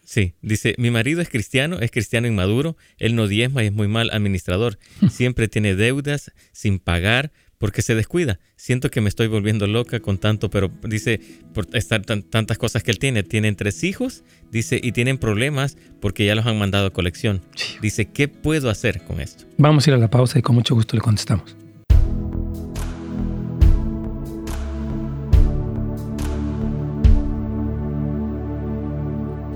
Sí, 0.05 0.35
dice, 0.41 0.75
mi 0.77 0.91
marido 0.91 1.19
es 1.19 1.29
cristiano, 1.29 1.79
es 1.79 1.89
cristiano 1.89 2.27
inmaduro, 2.27 2.77
él 2.97 3.15
no 3.15 3.27
diezma 3.27 3.63
y 3.63 3.67
es 3.67 3.73
muy 3.73 3.87
mal 3.87 4.11
administrador. 4.11 4.77
Siempre 5.09 5.47
tiene 5.47 5.75
deudas 5.75 6.31
sin 6.51 6.79
pagar, 6.79 7.31
porque 7.57 7.81
se 7.81 7.95
descuida. 7.95 8.39
Siento 8.55 8.89
que 8.89 9.01
me 9.01 9.09
estoy 9.09 9.27
volviendo 9.27 9.67
loca 9.67 9.99
con 9.99 10.17
tanto, 10.17 10.49
pero 10.49 10.71
dice, 10.83 11.19
por 11.53 11.67
estar 11.73 12.03
tantas 12.03 12.57
cosas 12.57 12.83
que 12.83 12.91
él 12.91 12.99
tiene. 12.99 13.23
Tienen 13.23 13.55
tres 13.55 13.83
hijos, 13.83 14.23
dice, 14.51 14.79
y 14.81 14.91
tienen 14.91 15.17
problemas 15.17 15.77
porque 16.01 16.25
ya 16.25 16.35
los 16.35 16.45
han 16.45 16.57
mandado 16.57 16.87
a 16.87 16.93
colección. 16.93 17.41
Dice, 17.81 18.05
¿qué 18.05 18.27
puedo 18.27 18.69
hacer 18.69 19.03
con 19.03 19.19
esto? 19.19 19.45
Vamos 19.57 19.87
a 19.87 19.91
ir 19.91 19.93
a 19.95 19.97
la 19.97 20.09
pausa 20.09 20.39
y 20.39 20.41
con 20.41 20.55
mucho 20.55 20.75
gusto 20.75 20.95
le 20.95 21.01
contestamos. 21.01 21.55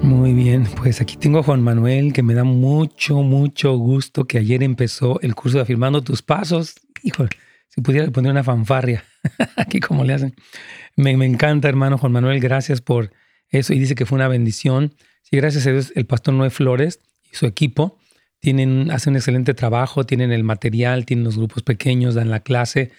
Muy 0.01 0.33
bien, 0.33 0.65
pues 0.77 1.01
aquí 1.01 1.17
tengo 1.17 1.39
a 1.39 1.43
Juan 1.43 1.61
Manuel, 1.61 2.13
que 2.13 2.23
me 2.23 2.33
da 2.33 2.43
mucho, 2.43 3.21
mucho 3.21 3.77
gusto 3.77 4.25
que 4.25 4.37
ayer 4.37 4.63
empezó 4.63 5.19
el 5.21 5.35
curso 5.35 5.57
de 5.57 5.63
Afirmando 5.63 6.01
tus 6.01 6.21
Pasos. 6.21 6.75
Híjole, 7.03 7.29
si 7.69 7.81
pudiera 7.81 8.09
poner 8.11 8.31
una 8.31 8.43
fanfarria, 8.43 9.05
aquí 9.55 9.79
como 9.79 10.03
le 10.03 10.13
hacen. 10.13 10.35
Me, 10.95 11.11
encanta, 11.11 11.69
hermano 11.69 11.97
Juan 11.97 12.11
Manuel, 12.11 12.39
gracias 12.39 12.81
por 12.81 13.11
eso. 13.49 13.73
Y 13.73 13.79
dice 13.79 13.95
que 13.95 14.05
fue 14.05 14.17
una 14.17 14.27
bendición. 14.27 14.95
Sí, 15.21 15.37
gracias 15.37 15.65
a 15.67 15.71
Dios, 15.71 15.93
el 15.95 16.05
pastor 16.05 16.33
Noé 16.33 16.49
Flores 16.49 16.99
y 17.31 17.35
su 17.35 17.45
equipo 17.45 17.99
tienen, 18.39 18.89
hacen 18.91 19.11
un 19.11 19.17
excelente 19.17 19.53
trabajo, 19.53 20.05
tienen 20.05 20.31
el 20.31 20.43
material, 20.43 21.05
tienen 21.05 21.23
los 21.23 21.37
grupos 21.37 21.63
pequeños, 21.63 22.15
dan 22.15 22.29
la 22.29 22.39
clase. 22.39 22.91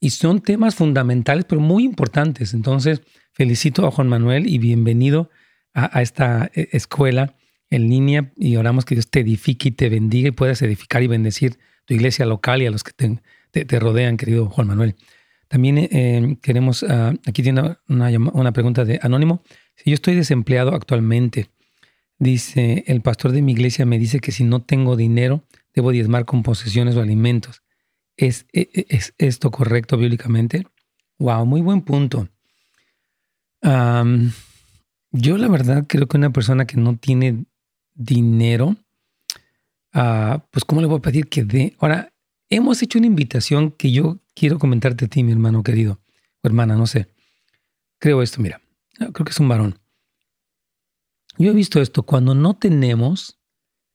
Y 0.00 0.10
son 0.10 0.40
temas 0.40 0.74
fundamentales, 0.74 1.44
pero 1.44 1.60
muy 1.60 1.84
importantes. 1.84 2.54
Entonces, 2.54 3.02
felicito 3.32 3.86
a 3.86 3.90
Juan 3.90 4.08
Manuel 4.08 4.46
y 4.46 4.58
bienvenido 4.58 5.30
a, 5.74 6.00
esta 6.00 6.50
eh, 6.54 6.68
escuela 6.72 7.36
en 7.68 7.88
línea 7.88 8.32
y 8.36 8.56
oramos 8.56 8.84
que 8.84 8.94
Dios 8.94 9.10
te 9.10 9.20
edifique 9.20 9.68
y 9.68 9.72
te 9.72 9.88
bendiga 9.88 10.28
y 10.28 10.32
puedas 10.32 10.62
edificar 10.62 11.02
y 11.02 11.08
bendecir 11.08 11.58
tu 11.84 11.94
iglesia 11.94 12.24
local 12.24 12.62
y 12.62 12.66
a 12.66 12.70
los 12.70 12.84
que 12.84 12.92
te, 12.92 13.20
te, 13.62 13.78
rodean, 13.78 14.16
querido 14.16 14.48
Juan 14.48 14.66
Manuel. 14.66 14.96
También 15.46 15.78
eh, 15.78 16.38
queremos, 16.42 16.82
ah, 16.82 17.14
aquí 17.26 17.42
tiene 17.42 17.76
una, 17.88 18.52
pregunta 18.52 18.84
de 18.84 18.98
Anónimo. 19.02 19.42
Si 19.76 19.90
yo 19.90 19.94
estoy 19.94 20.16
desempleado 20.16 20.74
actualmente, 20.74 21.50
dice, 22.18 22.82
el 22.88 23.02
pastor 23.02 23.30
de 23.30 23.42
mi 23.42 23.52
iglesia 23.52 23.86
me 23.86 23.98
dice 23.98 24.18
que 24.18 24.32
si 24.32 24.42
no 24.42 24.62
tengo 24.62 24.96
dinero, 24.96 25.44
debo 25.72 25.92
diezmar 25.92 26.24
con 26.24 26.42
posesiones 26.42 26.96
o 26.96 27.00
alimentos. 27.00 27.62
¿Es, 28.16 28.46
e, 28.52 28.68
e, 28.74 28.86
es, 28.88 29.14
esto 29.18 29.50
correcto 29.50 29.96
bíblicamente? 29.96 30.66
Wow, 31.18 31.46
muy 31.46 31.60
buen 31.60 31.82
punto. 31.82 32.28
yo 35.12 35.38
la 35.38 35.48
verdad 35.48 35.84
creo 35.86 36.08
que 36.08 36.16
una 36.16 36.30
persona 36.30 36.66
que 36.66 36.76
no 36.76 36.96
tiene 36.96 37.44
dinero, 37.94 38.74
ah, 39.92 40.44
pues 40.50 40.64
¿cómo 40.64 40.80
le 40.80 40.88
voy 40.88 40.98
a 40.98 41.02
pedir 41.02 41.28
que 41.28 41.44
dé? 41.44 41.76
Ahora, 41.78 42.13
hemos 42.48 42.82
hecho 42.82 42.98
una 42.98 43.06
invitación 43.06 43.70
que 43.70 43.92
yo 43.92 44.20
quiero 44.34 44.58
comentarte 44.58 45.06
a 45.06 45.08
ti, 45.08 45.22
mi 45.22 45.32
hermano 45.32 45.62
querido, 45.62 46.00
o 46.42 46.48
hermana, 46.48 46.76
no 46.76 46.86
sé. 46.86 47.08
Creo 47.98 48.22
esto, 48.22 48.40
mira, 48.40 48.60
creo 48.96 49.24
que 49.24 49.30
es 49.30 49.40
un 49.40 49.48
varón. 49.48 49.78
Yo 51.36 51.50
he 51.50 51.54
visto 51.54 51.80
esto, 51.80 52.04
cuando 52.04 52.34
no 52.34 52.54
tenemos, 52.56 53.40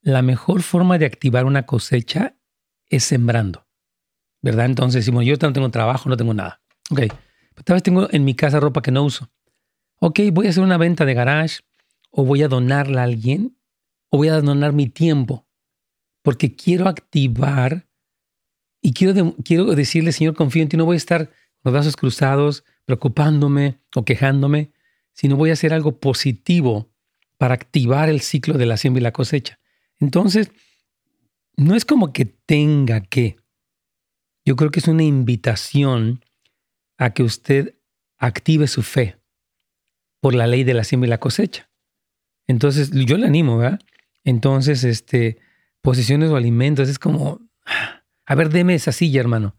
la 0.01 0.21
mejor 0.21 0.61
forma 0.61 0.97
de 0.97 1.05
activar 1.05 1.45
una 1.45 1.65
cosecha 1.65 2.35
es 2.89 3.03
sembrando, 3.03 3.67
¿verdad? 4.41 4.65
Entonces 4.65 5.05
decimos, 5.05 5.25
yo 5.25 5.35
no 5.41 5.53
tengo 5.53 5.69
trabajo, 5.69 6.09
no 6.09 6.17
tengo 6.17 6.33
nada. 6.33 6.61
Ok, 6.89 7.01
pero 7.53 7.63
tal 7.63 7.75
vez 7.75 7.83
tengo 7.83 8.07
en 8.11 8.25
mi 8.25 8.35
casa 8.35 8.59
ropa 8.59 8.81
que 8.81 8.91
no 8.91 9.03
uso. 9.03 9.31
Ok, 9.99 10.19
voy 10.31 10.47
a 10.47 10.49
hacer 10.49 10.63
una 10.63 10.77
venta 10.77 11.05
de 11.05 11.13
garage 11.13 11.59
o 12.09 12.25
voy 12.25 12.43
a 12.43 12.47
donarla 12.47 13.01
a 13.01 13.03
alguien 13.03 13.57
o 14.09 14.17
voy 14.17 14.29
a 14.29 14.41
donar 14.41 14.73
mi 14.73 14.89
tiempo 14.89 15.47
porque 16.21 16.55
quiero 16.55 16.87
activar 16.87 17.88
y 18.81 18.93
quiero, 18.93 19.35
quiero 19.43 19.65
decirle, 19.75 20.11
Señor, 20.11 20.35
confío 20.35 20.61
en 20.61 20.69
ti, 20.69 20.77
no 20.77 20.85
voy 20.85 20.95
a 20.95 20.97
estar 20.97 21.27
con 21.27 21.35
los 21.65 21.73
brazos 21.73 21.95
cruzados, 21.95 22.63
preocupándome 22.85 23.79
o 23.95 24.05
quejándome, 24.05 24.71
sino 25.13 25.35
voy 25.35 25.49
a 25.49 25.53
hacer 25.53 25.73
algo 25.73 25.99
positivo 25.99 26.89
para 27.37 27.53
activar 27.53 28.09
el 28.09 28.21
ciclo 28.21 28.57
de 28.57 28.65
la 28.65 28.77
siembra 28.77 29.01
y 29.01 29.03
la 29.03 29.11
cosecha. 29.11 29.59
Entonces, 29.99 30.51
no 31.55 31.75
es 31.75 31.85
como 31.85 32.13
que 32.13 32.25
tenga 32.25 33.01
que. 33.01 33.37
Yo 34.45 34.55
creo 34.55 34.71
que 34.71 34.79
es 34.79 34.87
una 34.87 35.03
invitación 35.03 36.23
a 36.97 37.11
que 37.11 37.23
usted 37.23 37.75
active 38.17 38.67
su 38.67 38.81
fe 38.81 39.17
por 40.21 40.33
la 40.33 40.47
ley 40.47 40.63
de 40.63 40.73
la 40.73 40.83
siembra 40.83 41.07
y 41.07 41.09
la 41.09 41.19
cosecha. 41.19 41.69
Entonces, 42.47 42.91
yo 42.91 43.17
le 43.17 43.27
animo, 43.27 43.57
¿verdad? 43.57 43.79
Entonces, 44.23 44.83
este, 44.83 45.37
posiciones 45.81 46.29
o 46.29 46.35
alimentos, 46.35 46.89
es 46.89 46.99
como, 46.99 47.41
a 48.29 48.35
ver, 48.35 48.49
deme 48.49 48.75
esa 48.75 48.91
silla, 48.91 49.19
hermano, 49.19 49.55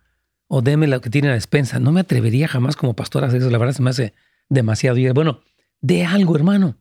o 0.47 0.63
deme 0.63 0.87
lo 0.87 1.01
que 1.01 1.11
tiene 1.11 1.27
la 1.27 1.35
despensa. 1.35 1.81
No 1.81 1.91
me 1.91 2.01
atrevería 2.01 2.47
jamás 2.47 2.77
como 2.77 2.95
pastor 2.95 3.25
a 3.25 3.27
hacer 3.27 3.41
eso, 3.41 3.51
la 3.51 3.59
verdad 3.59 3.75
se 3.75 3.83
me 3.83 3.91
hace 3.91 4.15
demasiado. 4.49 4.97
Y 4.97 5.11
bueno, 5.11 5.41
dé 5.81 6.05
algo, 6.05 6.37
hermano, 6.37 6.77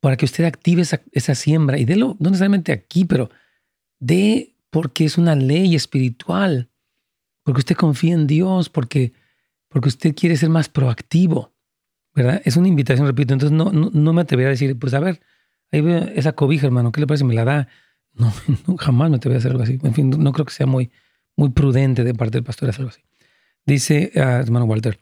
para 0.00 0.16
que 0.16 0.24
usted 0.24 0.44
active 0.44 0.80
esa, 0.80 1.34
siembra 1.34 1.76
y 1.78 1.84
délo, 1.84 2.16
no 2.18 2.30
necesariamente 2.30 2.72
aquí, 2.72 3.04
pero 3.04 3.28
dé 3.98 4.56
porque 4.70 5.04
es 5.04 5.18
una 5.18 5.34
ley 5.34 5.74
espiritual, 5.74 6.70
porque 7.42 7.58
usted 7.58 7.76
confía 7.76 8.14
en 8.14 8.26
Dios, 8.26 8.70
porque, 8.70 9.12
porque 9.68 9.88
usted 9.88 10.14
quiere 10.14 10.38
ser 10.38 10.48
más 10.48 10.70
proactivo, 10.70 11.52
¿verdad? 12.14 12.40
Es 12.46 12.56
una 12.56 12.68
invitación, 12.68 13.06
repito, 13.06 13.34
entonces 13.34 13.54
no, 13.54 13.70
no, 13.70 14.12
me 14.14 14.22
atrevería 14.22 14.48
a 14.48 14.52
decir, 14.52 14.78
pues 14.78 14.94
a 14.94 15.00
ver, 15.00 15.20
ahí 15.72 15.82
veo 15.82 16.04
esa 16.14 16.32
cobija, 16.32 16.66
hermano, 16.66 16.90
¿qué 16.90 17.02
le 17.02 17.06
parece? 17.06 17.24
Me 17.24 17.34
la 17.34 17.44
da. 17.44 17.68
No, 18.66 18.76
jamás 18.76 19.10
me 19.10 19.18
te 19.18 19.28
voy 19.28 19.36
a 19.36 19.38
hacer 19.38 19.52
algo 19.52 19.62
así. 19.62 19.78
En 19.82 19.94
fin, 19.94 20.10
no 20.10 20.32
creo 20.32 20.46
que 20.46 20.52
sea 20.52 20.66
muy, 20.66 20.90
muy 21.36 21.50
prudente 21.50 22.02
de 22.02 22.14
parte 22.14 22.38
del 22.38 22.44
pastor 22.44 22.68
hacer 22.68 22.80
algo 22.80 22.90
así. 22.90 23.02
Dice 23.64 24.12
uh, 24.14 24.18
hermano 24.18 24.64
Walter, 24.64 24.98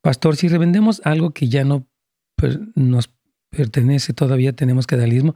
pastor, 0.00 0.36
si 0.36 0.48
revendemos 0.48 1.00
algo 1.04 1.30
que 1.30 1.48
ya 1.48 1.64
no 1.64 1.86
nos 2.74 3.10
pertenece, 3.50 4.12
todavía 4.12 4.52
tenemos 4.52 4.86
que 4.86 4.96
darlismo. 4.96 5.34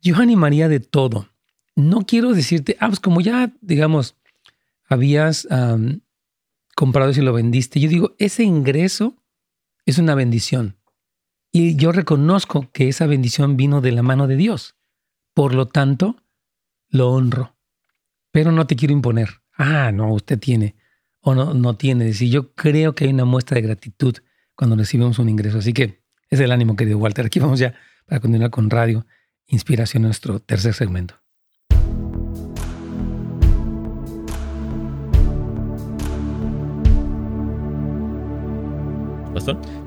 Yo 0.00 0.16
animaría 0.16 0.68
de 0.68 0.80
todo. 0.80 1.28
No 1.74 2.04
quiero 2.06 2.32
decirte, 2.32 2.76
ah, 2.80 2.88
pues 2.88 3.00
como 3.00 3.20
ya, 3.20 3.52
digamos, 3.60 4.16
habías 4.88 5.48
comprado 6.74 7.10
y 7.10 7.14
lo 7.16 7.32
vendiste, 7.32 7.80
yo 7.80 7.88
digo, 7.88 8.14
ese 8.18 8.44
ingreso 8.44 9.16
es 9.86 9.98
una 9.98 10.14
bendición. 10.14 10.76
Y 11.50 11.76
yo 11.76 11.92
reconozco 11.92 12.70
que 12.72 12.88
esa 12.88 13.06
bendición 13.06 13.56
vino 13.56 13.80
de 13.80 13.92
la 13.92 14.02
mano 14.02 14.26
de 14.26 14.36
Dios. 14.36 14.74
Por 15.34 15.54
lo 15.54 15.66
tanto, 15.66 16.16
lo 16.88 17.10
honro. 17.10 17.56
Pero 18.30 18.52
no 18.52 18.66
te 18.66 18.76
quiero 18.76 18.92
imponer. 18.92 19.40
Ah, 19.56 19.90
no, 19.92 20.12
usted 20.12 20.38
tiene. 20.38 20.76
O 21.20 21.34
no, 21.34 21.54
no 21.54 21.76
tiene. 21.76 22.08
Es 22.08 22.20
yo 22.20 22.54
creo 22.54 22.94
que 22.94 23.04
hay 23.04 23.10
una 23.10 23.24
muestra 23.24 23.56
de 23.56 23.62
gratitud 23.62 24.16
cuando 24.54 24.76
recibimos 24.76 25.18
un 25.18 25.28
ingreso. 25.28 25.58
Así 25.58 25.72
que 25.72 26.02
es 26.28 26.40
el 26.40 26.52
ánimo, 26.52 26.76
querido 26.76 26.98
Walter. 26.98 27.26
Aquí 27.26 27.38
vamos 27.40 27.58
ya 27.58 27.74
para 28.06 28.20
continuar 28.20 28.50
con 28.50 28.70
Radio 28.70 29.06
Inspiración, 29.46 30.04
nuestro 30.04 30.40
tercer 30.40 30.72
segmento. 30.74 31.22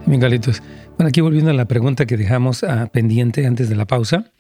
Bien, 0.06 0.20
Galitos. 0.20 0.62
Bueno, 0.98 1.10
aquí 1.10 1.22
volviendo 1.22 1.52
a 1.52 1.54
la 1.54 1.66
pregunta 1.66 2.06
que 2.06 2.18
dejamos 2.18 2.64
ah, 2.64 2.88
pendiente 2.92 3.46
antes 3.46 3.70
de 3.70 3.76
la 3.76 3.86
pausa 3.86 4.32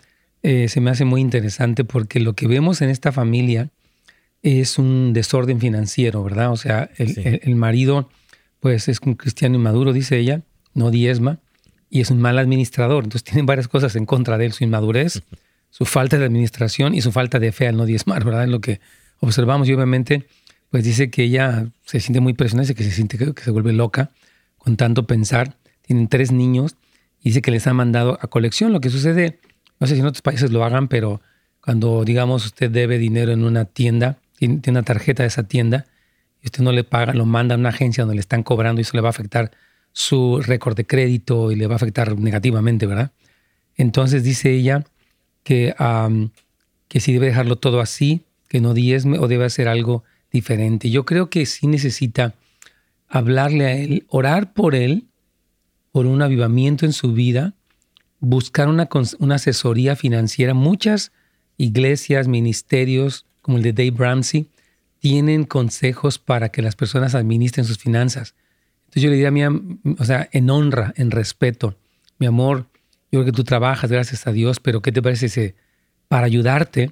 eh, 0.48 0.68
se 0.70 0.80
me 0.80 0.92
hace 0.92 1.06
muy 1.06 1.22
interesante 1.22 1.86
porque 1.86 2.20
lo 2.20 2.34
que 2.34 2.46
vemos 2.46 2.84
en 2.84 2.92
esta 2.92 3.12
familia 3.12 3.72
es 4.44 4.78
un 4.78 5.12
desorden 5.12 5.60
financiero, 5.60 6.24
¿verdad? 6.24 6.52
O 6.52 6.56
sea, 6.56 6.92
el, 6.98 7.56
marido, 7.56 8.12
pues 8.60 8.88
es 8.88 9.00
un 9.00 9.16
cristiano 9.16 9.56
inmaduro, 9.56 9.92
dice 9.92 10.20
ella, 10.20 10.44
no 10.76 10.92
diezma, 10.92 11.40
y 11.90 12.02
es 12.02 12.12
un 12.12 12.22
mal 12.22 12.38
administrador. 12.38 13.06
Entonces 13.06 13.24
tienen 13.24 13.48
varias 13.48 13.68
cosas 13.68 13.96
en 13.96 14.06
contra 14.06 14.38
de 14.38 14.46
él, 14.46 14.54
su 14.54 14.64
inmadurez, 14.64 15.24
su 15.72 15.86
falta 15.86 16.20
de 16.20 16.26
administración 16.26 16.94
y 16.94 17.02
su 17.02 17.12
falta 17.12 17.40
de 17.40 17.52
fe 17.52 17.68
al 17.68 17.76
no 17.76 17.88
diezmar, 17.88 18.24
¿verdad? 18.24 18.44
Es 18.44 18.50
lo 18.52 18.62
que 18.62 18.82
observamos 19.22 19.68
y 19.68 19.74
obviamente, 19.74 20.28
pues 20.70 20.84
dice 20.84 21.10
que 21.10 21.24
ella 21.24 21.72
se 21.86 22.00
siente 22.00 22.20
muy 22.20 22.34
presionada, 22.34 22.68
dice 22.68 22.76
que 22.76 22.84
se 22.84 22.92
siente 22.92 23.18
que, 23.18 23.42
se 23.42 23.50
vuelve 23.50 23.74
loca 23.74 24.12
con 24.60 24.78
tanto 24.78 25.08
pensar. 25.08 25.58
Tienen 25.82 26.08
tres 26.08 26.32
niños 26.32 26.76
y 27.20 27.30
dice 27.30 27.42
que 27.42 27.50
les 27.50 27.66
han 27.66 27.78
mandado 27.78 28.20
a 28.22 28.28
colección. 28.28 28.74
Lo 28.74 28.80
que 28.80 28.92
sucede, 28.92 29.40
no 29.80 29.88
sé 29.88 29.96
si 29.96 30.02
en 30.02 30.06
otros 30.06 30.22
países 30.22 30.52
lo 30.52 30.64
hagan, 30.64 30.88
pero 30.88 31.22
cuando, 31.62 32.04
digamos, 32.06 32.46
usted 32.46 32.70
debe 32.70 32.98
dinero 32.98 33.32
en 33.32 33.44
una 33.44 33.66
tienda, 33.66 34.18
tiene, 34.38 34.62
una 34.68 34.84
tarjeta 34.84 35.24
de 35.24 35.28
esa 35.28 35.44
tienda 35.44 35.86
y 36.42 36.48
usted 36.48 36.64
no 36.64 36.72
le 36.72 36.84
paga, 36.84 37.14
lo 37.14 37.26
manda 37.26 37.56
a 37.56 37.58
una 37.58 37.70
agencia 37.70 38.04
donde 38.04 38.16
le 38.16 38.22
están 38.22 38.44
cobrando 38.44 38.80
y 38.80 38.84
eso 38.84 38.96
le 38.96 39.02
va 39.02 39.10
a 39.10 39.12
afectar 39.12 39.52
su 39.92 40.42
récord 40.42 40.76
de 40.76 40.86
crédito 40.86 41.52
y 41.52 41.56
le 41.56 41.68
va 41.68 41.74
a 41.74 41.78
afectar 41.78 42.18
negativamente, 42.20 42.86
¿verdad? 42.86 43.12
Entonces 43.76 44.24
dice 44.24 44.52
ella 44.52 44.86
que, 45.44 45.74
que 46.88 47.00
si 47.00 47.14
debe 47.14 47.28
dejarlo 47.28 47.56
todo 47.56 47.80
así, 47.80 48.26
que 48.48 48.62
no 48.62 48.74
diezme 48.74 49.18
o 49.20 49.28
debe 49.28 49.46
hacer 49.46 49.68
algo 49.68 50.04
diferente. 50.32 50.90
Yo 50.90 51.06
creo 51.06 51.30
que 51.30 51.46
sí 51.46 51.68
necesita 51.68 52.36
hablarle 53.08 53.66
a 53.66 53.72
él, 53.74 54.06
orar 54.10 54.54
por 54.54 54.76
él, 54.76 55.08
por 55.92 56.06
un 56.06 56.22
avivamiento 56.22 56.86
en 56.86 56.94
su 56.94 57.14
vida, 57.14 57.54
buscar 58.28 58.68
una, 58.68 58.90
asesoría 59.36 59.96
financiera. 59.96 60.56
Muchas 60.56 61.12
iglesias, 61.58 62.28
ministerios, 62.28 63.26
como 63.42 63.58
el 63.58 63.64
de 63.64 63.74
Dave 63.74 63.94
Ramsey, 63.96 64.50
tienen 65.00 65.44
consejos 65.44 66.18
para 66.18 66.50
que 66.50 66.64
las 66.64 66.76
personas 66.76 67.14
administren 67.14 67.66
sus 67.66 67.78
finanzas. 67.78 68.34
Entonces 68.86 69.04
yo 69.04 69.10
le 69.10 69.16
diría 69.16 69.28
a 69.28 69.32
mi, 69.32 69.44
o 70.00 70.04
sea, 70.06 70.28
en 70.32 70.50
honra, 70.50 70.94
en 70.98 71.12
respeto, 71.12 71.78
mi 72.18 72.26
amor, 72.26 72.66
yo 73.12 73.20
creo 73.20 73.26
que 73.26 73.32
tú 73.32 73.44
trabajas, 73.44 73.92
gracias 73.92 74.26
a 74.26 74.32
Dios, 74.32 74.60
pero 74.60 74.82
¿qué 74.82 74.92
te 74.92 75.04
parece 75.04 75.30
si 75.30 75.54
para 76.08 76.26
ayudarte 76.26 76.92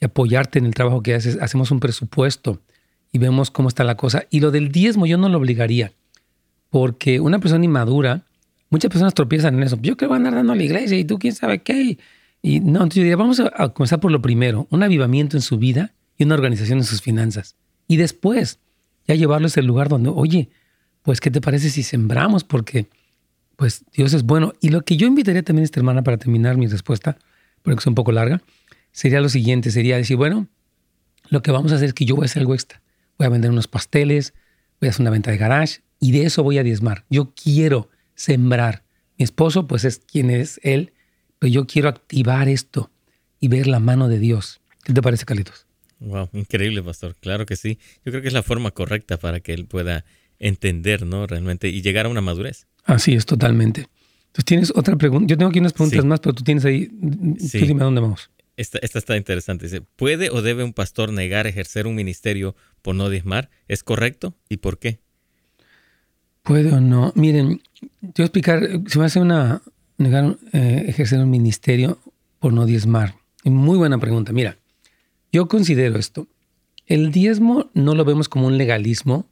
y 0.00 0.04
apoyarte 0.04 0.60
en 0.60 0.66
el 0.66 0.74
trabajo 0.74 1.02
que 1.02 1.14
haces, 1.14 1.38
hacemos 1.40 1.72
un 1.72 1.80
presupuesto 1.80 2.62
y 3.10 3.18
vemos 3.18 3.50
cómo 3.50 3.68
está 3.68 3.82
la 3.82 3.96
cosa? 3.96 4.26
Y 4.30 4.38
lo 4.38 4.52
del 4.52 4.70
diezmo 4.70 5.06
yo 5.06 5.18
no 5.18 5.28
lo 5.28 5.38
obligaría, 5.38 5.92
porque 6.70 7.18
una 7.18 7.40
persona 7.40 7.64
inmadura, 7.64 8.27
muchas 8.70 8.90
personas 8.90 9.14
tropiezan 9.14 9.54
en 9.56 9.62
eso. 9.62 9.78
Yo 9.80 9.94
a 10.00 10.16
andar 10.16 10.34
dando 10.34 10.52
a 10.52 10.56
la 10.56 10.62
iglesia 10.62 10.98
y 10.98 11.04
tú 11.04 11.18
quién 11.18 11.34
sabe 11.34 11.62
qué. 11.62 11.98
Y 12.42 12.60
no, 12.60 12.82
entonces 12.82 12.96
yo 12.96 13.02
diría, 13.02 13.16
vamos 13.16 13.40
a, 13.40 13.68
comenzar 13.70 14.00
por 14.00 14.10
lo 14.10 14.22
primero, 14.22 14.66
un 14.70 14.82
avivamiento 14.82 15.36
en 15.36 15.42
su 15.42 15.58
vida 15.58 15.94
y 16.16 16.24
una 16.24 16.34
organización 16.34 16.78
en 16.78 16.84
sus 16.84 17.02
finanzas. 17.02 17.56
Y 17.86 17.96
después, 17.96 18.60
ya 19.06 19.14
llevarlo 19.14 19.48
a 19.48 19.60
el 19.60 19.66
lugar 19.66 19.88
donde, 19.88 20.10
oye, 20.10 20.50
pues, 21.02 21.20
¿qué 21.20 21.30
te 21.30 21.40
parece 21.40 21.70
si 21.70 21.82
sembramos? 21.82 22.44
Porque, 22.44 22.88
pues, 23.56 23.84
Dios 23.92 24.12
es 24.12 24.24
bueno. 24.24 24.52
Y 24.60 24.68
lo 24.68 24.82
que 24.82 24.96
yo 24.96 25.06
invitaría 25.06 25.42
también 25.42 25.62
a 25.62 25.64
esta 25.64 25.80
hermana 25.80 26.02
para 26.02 26.18
terminar 26.18 26.56
mi 26.56 26.66
respuesta, 26.66 27.18
porque 27.62 27.80
es 27.80 27.86
un 27.86 27.94
poco 27.94 28.12
larga, 28.12 28.42
sería 28.92 29.20
lo 29.20 29.28
siguiente, 29.28 29.70
sería 29.70 29.96
decir, 29.96 30.16
bueno, 30.16 30.48
lo 31.30 31.42
que 31.42 31.50
vamos 31.50 31.72
a 31.72 31.76
hacer 31.76 31.88
es 31.88 31.94
que 31.94 32.04
yo 32.04 32.14
voy 32.16 32.24
a 32.24 32.26
hacer 32.26 32.40
algo 32.40 32.54
extra. 32.54 32.82
Voy 33.18 33.26
a 33.26 33.30
vender 33.30 33.50
unos 33.50 33.68
pasteles, 33.68 34.34
voy 34.80 34.88
a 34.88 34.90
hacer 34.90 35.02
una 35.02 35.10
venta 35.10 35.30
de 35.30 35.38
garage 35.38 35.80
y 36.00 36.12
de 36.12 36.24
eso 36.24 36.42
voy 36.42 36.58
a 36.58 36.62
diezmar. 36.62 37.04
Yo 37.10 37.32
quiero 37.34 37.88
sembrar. 38.18 38.84
Mi 39.16 39.24
esposo, 39.24 39.66
pues, 39.66 39.84
es 39.84 39.98
quien 39.98 40.30
es 40.30 40.60
él 40.62 40.92
pero 41.38 41.52
yo 41.52 41.66
quiero 41.66 41.88
activar 41.88 42.48
esto 42.48 42.90
y 43.40 43.48
ver 43.48 43.66
la 43.66 43.80
mano 43.80 44.08
de 44.08 44.18
Dios. 44.18 44.60
¿Qué 44.84 44.92
te 44.92 45.02
parece, 45.02 45.24
Carlitos? 45.24 45.66
Wow, 46.00 46.28
increíble, 46.32 46.82
pastor. 46.82 47.16
Claro 47.20 47.46
que 47.46 47.56
sí. 47.56 47.78
Yo 48.04 48.12
creo 48.12 48.22
que 48.22 48.28
es 48.28 48.34
la 48.34 48.42
forma 48.42 48.70
correcta 48.70 49.16
para 49.18 49.40
que 49.40 49.52
él 49.52 49.66
pueda 49.66 50.04
entender, 50.38 51.04
¿no? 51.04 51.26
Realmente 51.26 51.68
y 51.68 51.82
llegar 51.82 52.06
a 52.06 52.08
una 52.08 52.20
madurez. 52.20 52.66
Así 52.84 53.14
es, 53.14 53.26
totalmente. 53.26 53.88
Entonces, 54.26 54.44
¿tienes 54.44 54.72
otra 54.74 54.96
pregunta? 54.96 55.26
Yo 55.28 55.36
tengo 55.36 55.50
aquí 55.50 55.58
unas 55.58 55.72
preguntas 55.72 56.04
más, 56.04 56.20
pero 56.20 56.34
tú 56.34 56.44
tienes 56.44 56.64
ahí. 56.64 56.88
Sí. 57.38 57.60
Tú 57.60 57.66
dime 57.66 57.82
a 57.82 57.84
dónde 57.84 58.00
vamos. 58.00 58.30
Esta, 58.56 58.78
esta, 58.82 58.98
está 58.98 59.16
interesante. 59.16 59.66
Dice, 59.66 59.82
¿puede 59.82 60.30
o 60.30 60.42
debe 60.42 60.64
un 60.64 60.72
pastor 60.72 61.12
negar 61.12 61.46
ejercer 61.46 61.86
un 61.86 61.94
ministerio 61.94 62.56
por 62.82 62.94
no 62.94 63.08
diezmar? 63.08 63.50
¿Es 63.68 63.82
correcto? 63.82 64.36
¿Y 64.48 64.58
por 64.58 64.78
qué? 64.78 65.00
Puede 66.48 66.72
o 66.72 66.80
no. 66.80 67.12
Miren, 67.14 67.60
yo 68.00 68.24
explicar, 68.24 68.66
se 68.86 68.98
me 68.98 69.04
hace 69.04 69.20
una, 69.20 69.60
negar 69.98 70.38
eh, 70.54 70.86
ejercer 70.88 71.20
un 71.20 71.28
ministerio 71.28 71.98
por 72.38 72.54
no 72.54 72.64
diezmar? 72.64 73.16
Muy 73.44 73.76
buena 73.76 73.98
pregunta. 73.98 74.32
Mira, 74.32 74.56
yo 75.30 75.46
considero 75.46 75.98
esto. 75.98 76.26
El 76.86 77.12
diezmo 77.12 77.68
no 77.74 77.94
lo 77.94 78.06
vemos 78.06 78.30
como 78.30 78.46
un 78.46 78.56
legalismo, 78.56 79.26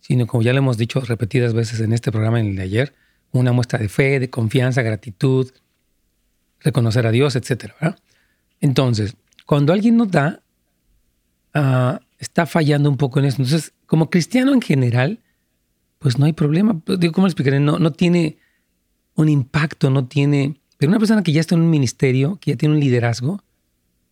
sino 0.00 0.26
como 0.26 0.42
ya 0.42 0.52
lo 0.52 0.58
hemos 0.58 0.76
dicho 0.76 1.00
repetidas 1.00 1.54
veces 1.54 1.80
en 1.80 1.94
este 1.94 2.12
programa, 2.12 2.38
en 2.38 2.48
el 2.48 2.56
de 2.56 2.62
ayer, 2.64 2.94
una 3.32 3.52
muestra 3.52 3.78
de 3.78 3.88
fe, 3.88 4.20
de 4.20 4.28
confianza, 4.28 4.82
gratitud, 4.82 5.50
reconocer 6.60 7.06
a 7.06 7.12
Dios, 7.12 7.34
etc. 7.34 7.72
Entonces, 8.60 9.16
cuando 9.46 9.72
alguien 9.72 9.96
nos 9.96 10.10
da, 10.10 10.42
ah, 11.54 12.02
está 12.18 12.44
fallando 12.44 12.90
un 12.90 12.98
poco 12.98 13.20
en 13.20 13.24
eso. 13.24 13.36
Entonces, 13.40 13.72
como 13.86 14.10
cristiano 14.10 14.52
en 14.52 14.60
general, 14.60 15.20
pues 15.98 16.18
no 16.18 16.26
hay 16.26 16.32
problema. 16.32 16.80
Digo, 16.98 17.12
¿cómo 17.12 17.26
lo 17.26 17.30
explicaré? 17.30 17.60
No, 17.60 17.78
no 17.78 17.92
tiene 17.92 18.38
un 19.14 19.28
impacto, 19.28 19.90
no 19.90 20.06
tiene... 20.06 20.60
Pero 20.76 20.90
una 20.90 20.98
persona 20.98 21.22
que 21.22 21.32
ya 21.32 21.40
está 21.40 21.54
en 21.54 21.62
un 21.62 21.70
ministerio, 21.70 22.38
que 22.40 22.52
ya 22.52 22.56
tiene 22.56 22.74
un 22.74 22.80
liderazgo, 22.80 23.42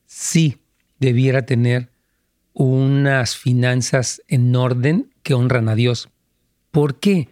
sí 0.07 0.59
debiera 0.99 1.47
tener 1.47 1.91
unas 2.53 3.37
finanzas 3.37 4.23
en 4.29 4.55
orden 4.57 5.13
que 5.23 5.35
honran 5.35 5.69
a 5.69 5.75
Dios. 5.75 6.09
¿Por 6.71 6.99
qué? 6.99 7.29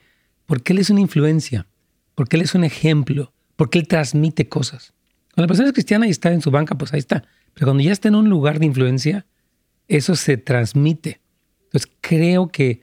Porque 0.47 0.73
Él 0.73 0.79
es 0.79 0.90
una 0.90 1.01
influencia, 1.01 1.67
porque 2.14 2.37
Él 2.37 2.43
es 2.43 2.55
un 2.55 2.62
ejemplo, 2.62 3.33
porque 3.57 3.79
Él 3.79 3.88
transmite 3.88 4.49
cosas. 4.49 4.93
Cuando 5.35 5.47
la 5.47 5.49
persona 5.49 5.69
es 5.69 5.73
cristiana 5.73 6.07
y 6.07 6.11
está 6.11 6.33
en 6.33 6.43
su 6.43 6.51
banca, 6.51 6.77
pues 6.77 6.93
ahí 6.93 7.01
está. 7.01 7.25
Pero 7.55 7.67
cuando 7.67 7.83
ya 7.83 7.93
está 7.93 8.09
en 8.09 8.14
un 8.14 8.29
lugar 8.29 8.61
de 8.61 8.67
influencia, 8.67 9.27
eso 9.88 10.14
se 10.14 10.37
transmite. 10.37 11.21
Entonces 11.64 11.90
creo 12.01 12.49
que 12.49 12.83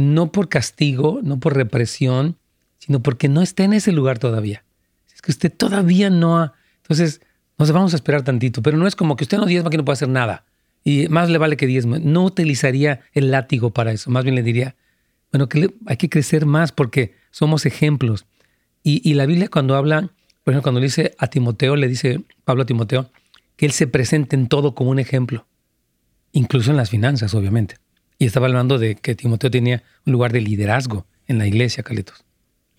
no 0.00 0.32
por 0.32 0.48
castigo, 0.48 1.20
no 1.22 1.38
por 1.38 1.54
represión, 1.54 2.36
sino 2.78 3.00
porque 3.00 3.28
no 3.28 3.42
está 3.42 3.64
en 3.64 3.72
ese 3.72 3.92
lugar 3.92 4.18
todavía. 4.18 4.64
Es 5.14 5.22
que 5.22 5.30
usted 5.30 5.52
todavía 5.52 6.10
no 6.10 6.38
ha... 6.38 6.54
Entonces, 6.82 7.20
nos 7.58 7.70
vamos 7.72 7.92
a 7.92 7.96
esperar 7.96 8.22
tantito, 8.22 8.62
pero 8.62 8.78
no 8.78 8.86
es 8.86 8.96
como 8.96 9.16
que 9.16 9.24
usted 9.24 9.38
no 9.38 9.46
diezma 9.46 9.70
que 9.70 9.76
no 9.76 9.84
puede 9.84 9.94
hacer 9.94 10.08
nada. 10.08 10.44
Y 10.82 11.08
más 11.08 11.28
le 11.28 11.38
vale 11.38 11.56
que 11.56 11.66
diezma. 11.66 11.98
No 11.98 12.24
utilizaría 12.24 13.00
el 13.12 13.30
látigo 13.30 13.70
para 13.70 13.92
eso. 13.92 14.10
Más 14.10 14.24
bien 14.24 14.34
le 14.34 14.42
diría, 14.42 14.76
bueno, 15.30 15.46
hay 15.86 15.96
que 15.98 16.08
crecer 16.08 16.46
más 16.46 16.72
porque 16.72 17.14
somos 17.30 17.66
ejemplos. 17.66 18.24
Y, 18.82 19.12
la 19.12 19.26
Biblia 19.26 19.48
cuando 19.48 19.76
habla, 19.76 20.08
por 20.42 20.54
ejemplo, 20.54 20.62
cuando 20.62 20.80
dice 20.80 21.14
a 21.18 21.26
Timoteo, 21.26 21.76
le 21.76 21.86
dice 21.86 22.22
Pablo 22.44 22.62
a 22.62 22.66
Timoteo, 22.66 23.10
que 23.56 23.66
él 23.66 23.72
se 23.72 23.86
presente 23.86 24.36
en 24.36 24.48
todo 24.48 24.74
como 24.74 24.90
un 24.90 24.98
ejemplo, 24.98 25.46
incluso 26.32 26.70
en 26.70 26.78
las 26.78 26.88
finanzas, 26.88 27.34
obviamente. 27.34 27.76
Y 28.20 28.26
estaba 28.26 28.46
hablando 28.46 28.78
de 28.78 28.96
que 28.96 29.14
Timoteo 29.14 29.50
tenía 29.50 29.82
un 30.04 30.12
lugar 30.12 30.30
de 30.30 30.42
liderazgo 30.42 31.06
en 31.26 31.38
la 31.38 31.46
iglesia, 31.46 31.82
Carlitos. 31.82 32.22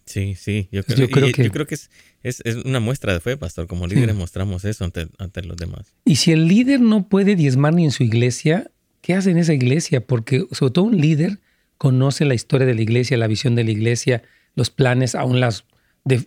Sí, 0.06 0.36
sí, 0.36 0.70
yo 0.72 0.84
creo, 0.84 1.08
que, 1.32 1.44
yo 1.44 1.52
creo 1.52 1.66
que 1.66 1.74
es, 1.76 1.90
es, 2.22 2.58
una 2.64 2.80
muestra 2.80 3.12
de 3.14 3.22
fe, 3.22 3.38
pastor. 3.38 3.66
Como 3.66 3.88
líderes 3.88 4.16
mostramos 4.16 4.66
eso 4.66 4.86
ante, 4.86 5.08
ante, 5.18 5.42
los 5.42 5.58
demás. 5.58 5.96
Y 6.06 6.18
si 6.18 6.32
el 6.32 6.48
líder 6.48 6.80
no 6.80 7.08
puede 7.08 7.36
diezmar 7.36 7.74
ni 7.74 7.86
en 7.86 7.92
su 7.92 8.04
iglesia, 8.04 8.70
¿qué 9.02 9.16
hace 9.16 9.32
en 9.32 9.40
esa 9.40 9.54
iglesia? 9.54 10.06
Porque 10.06 10.46
sobre 10.52 10.74
todo 10.74 10.86
un 10.86 10.98
líder 10.98 11.40
conoce 11.80 12.24
la 12.26 12.36
historia 12.36 12.68
de 12.68 12.76
la 12.76 12.82
iglesia, 12.82 13.18
la 13.18 13.26
visión 13.26 13.56
de 13.56 13.64
la 13.64 13.72
iglesia, 13.72 14.22
los 14.54 14.70
planes, 14.70 15.16
aún 15.16 15.40
las, 15.40 15.66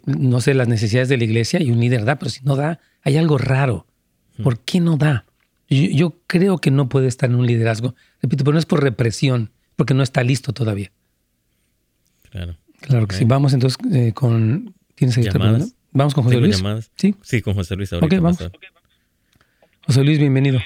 no 0.07 0.41
sé, 0.41 0.55
las 0.55 0.67
necesidades 0.67 1.09
de 1.09 1.19
la 1.19 1.25
iglesia 1.25 1.63
y 1.63 1.71
un 1.71 1.79
líder 1.79 2.05
da, 2.05 2.19
pero 2.19 2.31
si 2.31 2.43
no 2.43 2.57
da, 2.57 2.81
hay 3.03 3.17
algo 3.17 3.39
raro. 3.39 3.87
¿Por 4.43 4.59
qué 4.59 4.81
no 4.81 4.97
da? 4.97 5.25
Yo, 5.69 5.89
yo 5.91 6.19
creo 6.27 6.59
que 6.59 6.73
no 6.73 6.89
puede 6.89 7.07
estar 7.07 7.31
en 7.31 7.37
un 7.37 7.47
liderazgo. 7.47 7.95
Repito, 8.25 8.43
pero 8.43 8.55
no 8.55 8.59
es 8.59 8.65
por 8.65 8.83
represión, 8.83 9.51
porque 9.77 9.93
no 9.93 10.03
está 10.03 10.23
listo 10.23 10.55
todavía. 10.55 10.91
Claro. 12.31 12.57
Claro 12.81 13.07
que 13.07 13.17
sí. 13.17 13.27
Vamos 13.27 13.53
entonces 13.53 13.79
eh, 13.93 14.15
con. 14.15 14.73
¿Tienes 14.95 15.19
ahí 15.19 15.25
llamadas? 15.25 15.77
Vamos 15.93 16.15
con 16.15 16.25
José 16.25 16.41
Luis. 16.41 16.65
Sí. 16.97 17.15
Sí, 17.21 17.43
con 17.43 17.53
José 17.53 17.77
Luis 17.77 17.93
ahorita. 17.93 18.17
Ok, 18.17 18.23
vamos. 18.23 18.51
José 19.87 20.05
Luis, 20.05 20.19
bienvenido. 20.19 20.59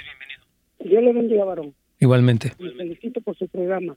Yo 0.79 1.01
le 1.01 1.13
bendiga, 1.13 1.45
varón. 1.45 1.75
Igualmente. 1.99 2.53
Me 2.61 2.71
felicito 2.71 3.21
por 3.23 3.37
su 3.37 3.49
programa. 3.49 3.97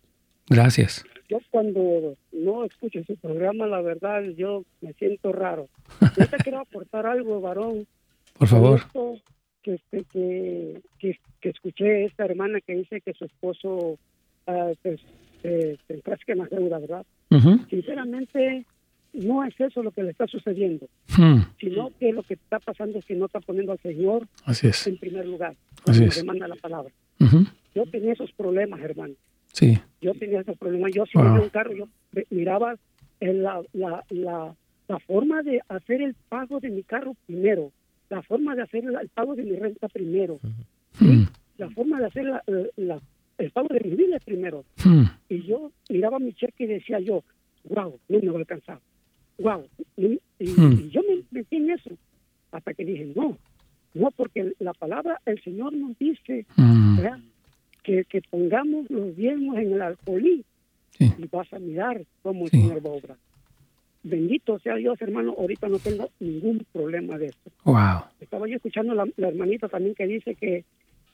Gracias. 0.49 1.05
Yo 1.30 1.38
cuando 1.51 2.16
no 2.32 2.66
escucho 2.66 3.03
su 3.05 3.16
programa, 3.18 3.68
la 3.68 3.82
verdad, 3.82 4.24
yo 4.36 4.66
me 4.82 4.93
siento 4.93 5.34
raro. 5.34 5.70
Yo 6.18 6.28
te 6.28 6.38
quiero 6.38 6.62
aportar 6.62 7.05
algo, 7.05 7.39
varón. 7.41 7.86
Por 8.39 8.47
favor. 8.47 8.82
que, 9.62 9.76
este, 9.76 10.03
que, 10.12 10.82
que, 10.97 11.12
que, 11.12 11.20
escuché 11.82 12.06
esta 12.06 12.26
hermana 12.26 12.60
que 12.62 12.76
dice 12.76 13.02
que 13.02 13.14
su 13.14 13.26
esposo 13.26 13.98
uh, 14.48 14.76
pues, 14.82 15.00
eh, 15.44 15.78
en 15.88 16.38
la 16.38 16.46
deuda, 16.46 16.80
¿verdad? 16.80 17.06
Sinceramente, 17.70 18.66
no 19.14 19.44
es 19.44 19.60
eso 19.60 19.82
lo 19.82 19.92
que 19.92 20.04
le 20.04 20.12
está 20.12 20.28
sucediendo, 20.28 20.88
hmm. 21.18 21.42
sino 21.60 21.92
que 22.00 22.12
lo 22.12 22.24
que 22.24 22.36
está 22.36 22.60
pasando 22.60 23.00
es 23.00 23.06
que 23.06 23.16
no 23.16 23.26
está 23.26 23.40
poniendo 23.40 23.72
al 23.72 23.80
Señor 23.80 24.28
en 24.86 24.98
primer 24.98 25.26
lugar, 25.26 25.56
como 25.84 25.98
demanda 25.98 26.48
la 26.48 26.56
palabra. 26.56 26.92
Yo 27.74 27.86
tenía 27.86 28.14
esos 28.14 28.32
problemas, 28.34 28.82
hermano. 28.82 29.14
Sí. 29.54 29.78
Yo 30.02 30.14
tenía 30.14 30.42
esos 30.42 30.58
problemas. 30.58 30.92
Yo 30.94 31.06
si 31.06 31.18
un 31.18 31.50
carro, 31.50 31.74
yo 31.74 31.88
miraba 32.30 32.76
la, 33.20 33.62
la, 33.74 34.04
la, 34.10 34.56
la, 34.88 35.00
forma 35.00 35.42
de 35.44 35.62
hacer 35.70 36.02
el 36.02 36.16
pago 36.30 36.60
de 36.60 36.70
mi 36.70 36.84
carro 36.84 37.16
primero, 37.26 37.72
la 38.10 38.22
forma 38.22 38.56
de 38.56 38.64
hacer 38.64 38.84
el 38.84 39.10
pago 39.10 39.36
de 39.36 39.44
mi 39.44 39.56
renta 39.56 39.88
primero, 39.88 40.40
hmm. 41.00 41.24
La 41.62 41.70
forma 41.70 41.99
de 41.99 42.07
hacer 42.07 42.26
la, 42.76 43.01
el 43.38 43.51
pago 43.51 43.68
de 43.70 43.82
mis 43.82 43.95
biles 43.95 44.24
primero. 44.24 44.66
Hmm. 44.84 45.03
Y 45.30 45.43
yo 45.43 45.72
miraba 45.89 46.18
mi 46.18 46.34
cheque 46.34 46.64
y 46.64 46.68
decía 46.68 46.99
yo, 46.99 47.24
wow, 47.66 47.99
no 48.09 48.20
me 48.20 48.30
voy 48.30 48.36
a 48.36 48.39
alcanzar. 48.39 48.80
Wow. 49.38 49.68
Y, 49.95 50.20
hmm. 50.39 50.89
yo 50.89 51.01
me 51.07 51.24
metí 51.30 51.57
en 51.57 51.70
eso 51.70 51.91
hasta 52.51 52.74
que 52.74 52.84
dije, 52.84 53.14
no, 53.16 53.38
no, 53.93 54.12
porque 54.12 54.53
la 54.59 54.74
palabra, 54.74 55.22
el 55.26 55.41
Señor 55.43 55.74
nos 55.74 55.97
dice 55.99 56.45
que, 57.84 58.03
que 58.05 58.22
pongamos 58.30 58.89
los 58.89 59.16
diezmos 59.16 59.57
en 59.57 59.74
el 59.74 59.82
alcoholí 59.82 60.43
y 60.99 61.28
vas 61.32 61.51
a 61.53 61.59
mirar 61.59 62.03
cómo 62.24 62.45
el 62.45 62.51
Señor 62.51 62.86
va 62.86 62.89
a 62.89 62.93
obrar. 62.93 63.18
Bendito 64.03 64.57
sea 64.59 64.76
Dios, 64.76 64.99
hermano, 64.99 65.36
ahorita 65.38 65.70
no 65.70 65.78
tengo 65.78 66.09
ningún 66.20 66.66
problema 66.74 67.20
de 67.20 67.28
esto. 67.28 67.51
Wow. 67.66 68.05
Estaba 68.20 68.47
yo 68.47 68.55
escuchando 68.55 68.95
la, 68.95 69.07
la 69.16 69.28
hermanita 69.28 69.70
también 69.70 69.93
que 69.93 70.07
dice 70.07 70.34
que 70.34 70.66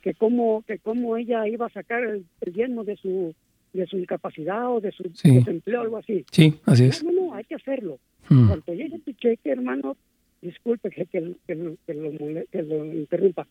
que 0.08 0.14
cómo 0.14 0.64
que 0.66 0.80
cómo 0.80 1.18
ella 1.18 1.46
iba 1.50 1.66
a 1.66 1.70
sacar 1.70 2.02
el, 2.02 2.26
diezmo 2.54 2.86
de 2.86 2.96
su 2.96 3.36
de 3.74 3.86
su 3.88 3.98
incapacidad 3.98 4.72
o 4.72 4.80
de 4.80 4.94
su 4.94 5.04
desempleo 5.04 5.82
algo 5.82 5.98
así. 5.98 6.26
Sí, 6.32 6.54
así 6.66 6.86
es. 6.86 7.04
No, 7.04 7.12
no, 7.12 7.34
hay 7.34 7.44
que 7.44 7.56
hacerlo. 7.56 8.00
Hmm. 8.30 8.48
Cuando 8.48 8.74
llegue 8.74 9.00
tu 9.00 9.12
cheque, 9.12 9.52
hermano, 9.52 9.98
disculpe 10.42 10.90
que, 10.90 11.06
que, 11.08 11.36
que, 11.46 11.56
lo, 11.56 11.76
que 11.86 12.64
lo, 12.64 12.86
interrumpa. 12.86 13.48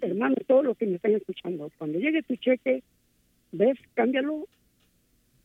Hermano, 0.00 0.34
todo 0.48 0.64
lo 0.64 0.74
que 0.74 0.86
me 0.86 0.96
están 0.96 1.12
escuchando, 1.12 1.70
cuando 1.78 2.00
llegue 2.00 2.22
tu 2.24 2.34
cheque, 2.36 2.82
ves, 3.52 3.78
cámbialo, 3.94 4.46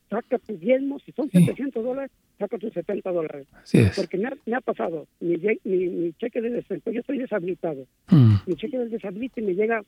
saca 0.09 0.39
tu 0.39 0.57
diezmo, 0.57 0.99
si 0.99 1.11
son 1.11 1.29
700 1.29 1.84
dólares, 1.84 2.11
saca 2.39 2.57
tus 2.57 2.73
70 2.73 3.11
dólares. 3.11 3.47
Así 3.53 3.77
es. 3.77 3.95
Porque 3.95 4.17
me 4.17 4.27
ha, 4.27 4.34
me 4.47 4.55
ha 4.55 4.61
pasado, 4.61 5.07
mi, 5.19 5.38
mi, 5.63 5.88
mi, 5.89 6.13
cheque 6.13 6.41
de 6.41 6.49
desempleo, 6.49 6.95
yo 6.95 7.01
estoy 7.01 7.19
deshabilitado, 7.19 7.86
hmm. 8.09 8.36
mi 8.47 8.55
cheque 8.55 8.79
de 8.79 8.89
deshabilito 8.89 9.41
me 9.41 9.53
llega 9.53 9.84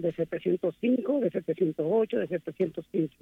de 0.00 0.12
705, 0.12 1.20
de 1.20 1.30
708, 1.30 2.18
de 2.18 2.26
715. 2.26 3.16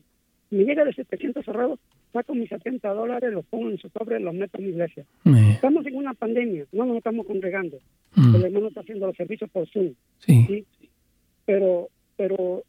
Me 0.50 0.64
llega 0.64 0.84
de 0.84 0.94
700 0.94 1.44
cerrados, 1.44 1.78
saco 2.12 2.34
mis 2.34 2.48
70 2.48 2.88
dólares, 2.88 3.32
los 3.32 3.44
pongo 3.46 3.68
en 3.68 3.78
su 3.78 3.88
sobre, 3.90 4.18
los 4.18 4.34
meto 4.34 4.58
en 4.58 4.64
mi 4.64 4.70
iglesia. 4.70 5.04
Estamos 5.52 5.84
en 5.86 5.96
una 5.96 6.14
pandemia, 6.14 6.64
no 6.72 6.86
nos 6.86 6.96
estamos 6.96 7.26
congregando. 7.26 7.78
Mm. 8.14 8.34
El 8.34 8.44
hermano 8.44 8.68
está 8.68 8.80
haciendo 8.80 9.06
los 9.06 9.16
servicios 9.16 9.50
por 9.50 9.68
Zoom. 9.68 9.92
Sí. 10.20 10.64
Pero, 11.44 11.88
pero 12.16 12.64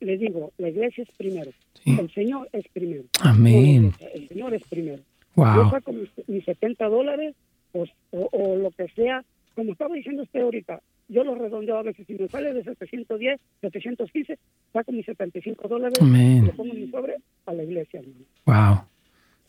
le 0.00 0.16
digo, 0.16 0.52
la 0.58 0.68
iglesia 0.68 1.02
es 1.02 1.10
primero. 1.16 1.50
El 1.84 2.10
Señor 2.12 2.48
es 2.52 2.66
primero. 2.72 3.04
Amén. 3.20 3.92
el 4.14 4.28
Señor 4.28 4.54
es 4.54 4.62
primero. 4.68 5.02
Wow. 5.34 5.54
Yo 5.56 5.70
saco 5.70 5.92
mis, 5.92 6.44
70 6.44 6.88
dólares 6.88 7.34
o, 7.72 7.84
o, 8.10 8.56
lo 8.56 8.70
que 8.70 8.88
sea, 8.88 9.24
como 9.54 9.72
estaba 9.72 9.94
diciendo 9.94 10.22
usted 10.22 10.40
ahorita, 10.40 10.80
yo 11.08 11.24
lo 11.24 11.34
redondeo 11.34 11.78
a 11.78 11.82
veces. 11.82 12.06
Si 12.06 12.14
me 12.14 12.28
sale 12.28 12.52
de 12.52 12.62
710, 12.62 13.40
715, 13.60 14.38
saco 14.72 14.92
mis 14.92 15.06
75 15.06 15.68
dólares 15.68 15.98
y 16.00 16.40
lo 16.40 16.52
pongo 16.52 16.74
en 16.74 16.80
mi 16.80 16.90
sobre 16.90 17.16
a 17.46 17.52
la 17.52 17.62
iglesia. 17.62 18.02
Wow. 18.44 18.82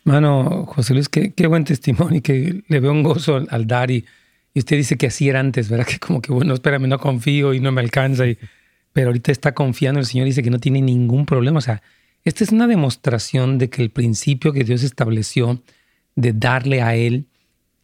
Mano, 0.06 0.66
José 0.66 0.94
Luis, 0.94 1.10
qué, 1.10 1.34
qué, 1.34 1.48
buen 1.48 1.66
testimonio 1.66 2.18
y 2.18 2.22
que 2.22 2.64
le 2.68 2.80
veo 2.80 2.92
un 2.92 3.04
gozo 3.04 3.46
al, 3.50 3.68
dar. 3.68 3.92
Y, 3.92 4.06
usted 4.56 4.78
dice 4.78 4.98
que 4.98 5.08
así 5.08 5.30
era 5.30 5.40
antes, 5.40 5.70
¿verdad? 5.70 5.86
Que 5.90 6.00
como 6.00 6.22
que, 6.22 6.32
bueno, 6.32 6.54
espérame, 6.54 6.88
no 6.88 6.98
confío 6.98 7.54
y 7.54 7.60
no 7.60 7.72
me 7.72 7.82
alcanza. 7.82 8.26
Y, 8.26 8.38
pero 8.94 9.08
ahorita 9.08 9.32
está 9.32 9.54
confiando, 9.54 10.00
el 10.00 10.06
Señor 10.06 10.26
dice 10.26 10.42
que 10.42 10.50
no 10.50 10.60
tiene 10.60 10.82
ningún 10.82 11.26
problema. 11.26 11.60
O 11.60 11.62
sea, 11.62 11.82
esta 12.24 12.44
es 12.44 12.52
una 12.52 12.68
demostración 12.68 13.58
de 13.58 13.70
que 13.70 13.82
el 13.82 13.92
principio 13.92 14.54
que 14.54 14.64
Dios 14.64 14.84
estableció 14.84 15.62
de 16.16 16.34
darle 16.34 16.82
a 16.82 16.96
Él 16.96 17.29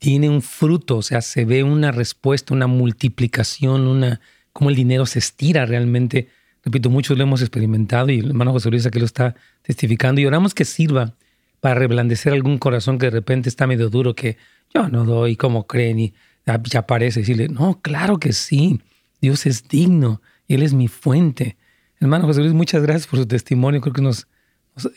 tiene 0.06 0.30
un 0.30 0.44
fruto, 0.44 0.98
o 0.98 1.02
sea, 1.02 1.20
se 1.22 1.46
ve 1.46 1.64
una 1.64 1.92
respuesta, 1.92 2.54
una 2.54 2.68
multiplicación, 2.68 3.88
una 3.88 4.22
cómo 4.54 4.70
el 4.70 4.76
dinero 4.76 5.08
se 5.08 5.18
estira 5.18 5.66
realmente. 5.66 6.30
Repito, 6.64 6.92
muchos 6.92 7.18
lo 7.18 7.24
hemos 7.24 7.42
experimentado 7.42 8.12
y 8.12 8.20
el 8.20 8.28
hermano 8.28 8.52
José 8.52 8.70
Luis 8.70 8.86
aquí 8.86 9.00
lo 9.00 9.08
está 9.08 9.36
testificando 9.64 10.22
y 10.22 10.28
oramos 10.28 10.54
que 10.54 10.64
sirva 10.64 11.16
para 11.60 11.74
reblandecer 11.74 12.34
algún 12.34 12.60
corazón 12.60 13.00
que 13.00 13.08
de 13.08 13.14
repente 13.14 13.50
está 13.50 13.66
medio 13.66 13.90
duro, 13.90 14.14
que 14.14 14.38
yo 14.72 14.88
no 14.90 15.06
doy, 15.06 15.38
como 15.38 15.66
creen? 15.66 15.98
Y 15.98 16.14
ya 16.46 16.82
aparece 16.82 17.22
decirle, 17.22 17.48
no, 17.48 17.82
claro 17.82 18.20
que 18.20 18.32
sí, 18.32 18.82
Dios 19.22 19.48
es 19.48 19.68
digno 19.68 20.22
y 20.48 20.54
Él 20.54 20.62
es 20.62 20.76
mi 20.76 20.88
fuente. 20.88 21.58
Hermano 22.00 22.28
José 22.28 22.42
Luis, 22.42 22.54
muchas 22.54 22.84
gracias 22.84 23.08
por 23.08 23.18
su 23.18 23.26
testimonio, 23.26 23.82
creo 23.82 23.94
que 23.94 24.04
nos, 24.04 24.28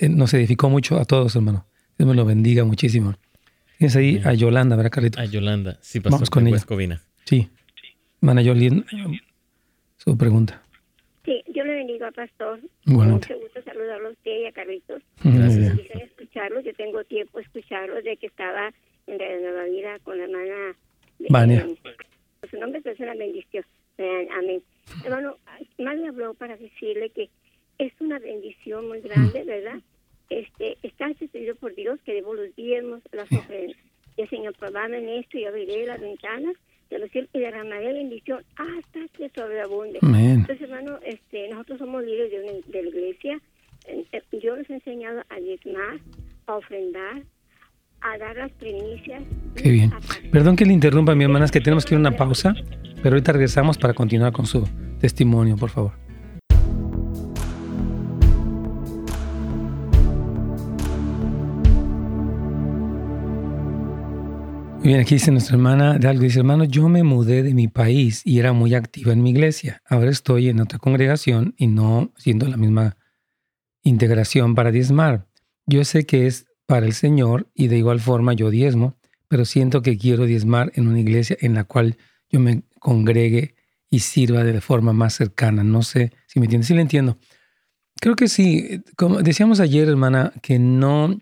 nos 0.02 0.34
edificó 0.34 0.68
mucho 0.68 1.00
a 1.00 1.06
todos, 1.06 1.34
hermano. 1.34 1.64
Dios 1.96 2.06
me 2.06 2.14
lo 2.14 2.26
bendiga 2.26 2.62
muchísimo. 2.66 3.14
Tienes 3.78 3.94
ahí 3.94 4.20
a 4.24 4.34
Yolanda, 4.34 4.74
¿verdad, 4.74 4.90
Carlito? 4.90 5.20
A 5.20 5.24
Yolanda, 5.24 5.78
sí, 5.80 6.00
pasó 6.00 6.16
Vamos 6.16 6.30
con 6.30 6.46
ella. 6.48 7.00
Sí. 7.24 7.48
Mana 8.20 8.42
Yolanda, 8.42 8.84
su 9.96 10.18
pregunta. 10.18 10.60
Sí, 11.24 11.44
yo 11.54 11.62
le 11.62 11.74
bendiga, 11.74 12.10
pastor. 12.10 12.60
Bueno. 12.86 13.14
Mucho 13.14 13.38
gusto 13.38 13.62
saludarlo 13.62 14.08
a 14.08 14.10
usted 14.10 14.40
y 14.42 14.46
a 14.46 14.52
Carlitos. 14.52 15.02
Gracias. 15.22 15.76
Quisiera 15.76 16.04
escucharlos, 16.04 16.64
yo 16.64 16.74
tengo 16.74 17.04
tiempo 17.04 17.38
escucharlos 17.38 18.02
de 18.02 18.16
que 18.16 18.26
estaba 18.26 18.72
en 19.06 19.18
la 19.18 19.50
Nueva 19.50 19.64
Vida 19.64 19.98
con 20.00 20.18
la 20.18 20.24
hermana 20.24 20.76
Vania. 21.30 21.68
su 22.50 22.58
nombre 22.58 22.82
es 22.84 22.98
una 22.98 23.14
bendición. 23.14 23.64
Amén. 24.38 24.60
Hermano, 25.04 25.36
más 25.78 25.96
me 25.98 26.08
habló 26.08 26.34
para 26.34 26.56
decirle 26.56 27.10
que 27.10 27.30
es 27.78 27.92
una 28.00 28.18
bendición 28.18 28.88
muy 28.88 29.00
grande, 29.02 29.44
¿verdad? 29.44 29.80
Este, 30.30 30.76
está 30.82 31.08
instituido 31.08 31.54
por 31.56 31.74
Dios 31.74 31.98
que 32.04 32.22
diezmos, 32.56 33.00
las 33.12 33.30
ofrendas. 33.32 33.76
Y 34.16 34.22
el 34.22 34.30
Señor 34.30 34.54
probame 34.58 34.98
en 34.98 35.08
esto 35.20 35.38
y 35.38 35.44
abriré 35.44 35.86
las 35.86 36.00
ventanas 36.00 36.54
de 36.90 36.98
los 36.98 37.10
cielos 37.10 37.30
y 37.32 37.38
derramaré 37.38 37.92
bendición 37.92 38.42
hasta 38.56 39.00
que 39.12 39.30
sobreabunde. 39.30 39.98
Entonces, 40.02 40.60
hermano, 40.62 40.98
este, 41.04 41.48
nosotros 41.48 41.78
somos 41.78 42.02
líderes 42.02 42.30
de, 42.30 42.72
de 42.72 42.82
la 42.82 42.88
iglesia. 42.88 43.40
Yo 44.42 44.56
les 44.56 44.68
he 44.70 44.74
enseñado 44.74 45.22
a 45.28 45.36
diezmar, 45.36 46.00
a 46.46 46.56
ofrendar, 46.56 47.22
a 48.00 48.18
dar 48.18 48.36
las 48.36 48.52
primicias. 48.52 49.22
Qué 49.54 49.70
bien. 49.70 49.92
Perdón 50.32 50.56
que 50.56 50.64
le 50.64 50.72
interrumpa, 50.72 51.14
mi 51.14 51.24
hermana, 51.24 51.44
es 51.44 51.50
que 51.50 51.60
tenemos 51.60 51.84
que 51.84 51.94
ir 51.94 51.96
a 51.96 52.00
una 52.00 52.16
pausa, 52.16 52.54
pero 53.02 53.14
ahorita 53.14 53.32
regresamos 53.32 53.78
para 53.78 53.94
continuar 53.94 54.32
con 54.32 54.46
su 54.46 54.68
testimonio, 55.00 55.56
por 55.56 55.70
favor. 55.70 56.07
Bien, 64.88 65.00
aquí 65.00 65.16
dice 65.16 65.30
nuestra 65.30 65.54
hermana 65.54 65.98
de 65.98 66.08
algo, 66.08 66.22
dice, 66.22 66.38
hermano, 66.38 66.64
yo 66.64 66.88
me 66.88 67.02
mudé 67.02 67.42
de 67.42 67.52
mi 67.52 67.68
país 67.68 68.22
y 68.24 68.38
era 68.38 68.54
muy 68.54 68.74
activa 68.74 69.12
en 69.12 69.22
mi 69.22 69.30
iglesia. 69.30 69.82
Ahora 69.86 70.10
estoy 70.10 70.48
en 70.48 70.60
otra 70.60 70.78
congregación 70.78 71.54
y 71.58 71.66
no 71.66 72.10
siendo 72.16 72.48
la 72.48 72.56
misma 72.56 72.96
integración 73.82 74.54
para 74.54 74.70
diezmar. 74.70 75.26
Yo 75.66 75.84
sé 75.84 76.06
que 76.06 76.26
es 76.26 76.46
para 76.64 76.86
el 76.86 76.94
Señor 76.94 77.50
y 77.54 77.68
de 77.68 77.76
igual 77.76 78.00
forma 78.00 78.32
yo 78.32 78.48
diezmo, 78.48 78.96
pero 79.28 79.44
siento 79.44 79.82
que 79.82 79.98
quiero 79.98 80.24
diezmar 80.24 80.72
en 80.74 80.88
una 80.88 81.00
iglesia 81.00 81.36
en 81.40 81.52
la 81.52 81.64
cual 81.64 81.98
yo 82.30 82.40
me 82.40 82.62
congregue 82.78 83.56
y 83.90 83.98
sirva 83.98 84.42
de 84.42 84.58
forma 84.62 84.94
más 84.94 85.12
cercana. 85.12 85.64
No 85.64 85.82
sé 85.82 86.12
si 86.26 86.40
me 86.40 86.46
entiendes. 86.46 86.68
Sí, 86.68 86.72
le 86.72 86.80
entiendo. 86.80 87.18
Creo 88.00 88.16
que 88.16 88.28
sí. 88.28 88.82
Como 88.96 89.20
decíamos 89.22 89.60
ayer, 89.60 89.86
hermana, 89.86 90.32
que 90.40 90.58
no 90.58 91.08
hay 91.08 91.20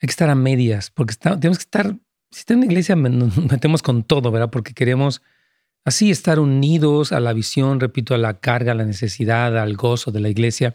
que 0.00 0.10
estar 0.10 0.30
a 0.30 0.34
medias, 0.34 0.90
porque 0.90 1.14
tenemos 1.16 1.58
que 1.58 1.64
estar 1.64 1.94
si 2.30 2.40
está 2.40 2.54
en 2.54 2.60
la 2.60 2.66
iglesia 2.66 2.96
nos 2.96 3.36
metemos 3.50 3.82
con 3.82 4.02
todo, 4.02 4.30
¿verdad? 4.30 4.50
Porque 4.50 4.74
queremos 4.74 5.22
así 5.84 6.10
estar 6.10 6.38
unidos 6.38 7.12
a 7.12 7.20
la 7.20 7.32
visión, 7.32 7.80
repito, 7.80 8.14
a 8.14 8.18
la 8.18 8.40
carga, 8.40 8.72
a 8.72 8.74
la 8.74 8.84
necesidad, 8.84 9.56
al 9.58 9.76
gozo 9.76 10.10
de 10.10 10.20
la 10.20 10.28
iglesia. 10.28 10.74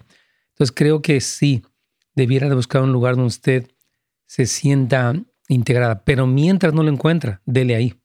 Entonces 0.49 0.73
creo 0.75 1.01
que 1.01 1.21
sí, 1.21 1.63
debiera 2.15 2.49
de 2.49 2.55
buscar 2.55 2.81
un 2.81 2.91
lugar 2.91 3.15
donde 3.15 3.27
usted 3.27 3.71
se 4.25 4.45
sienta 4.45 5.15
integrada, 5.47 6.03
pero 6.03 6.25
mientras 6.25 6.73
no 6.73 6.83
lo 6.83 6.89
encuentra, 6.89 7.41
dele 7.45 7.75
ahí. 7.75 7.95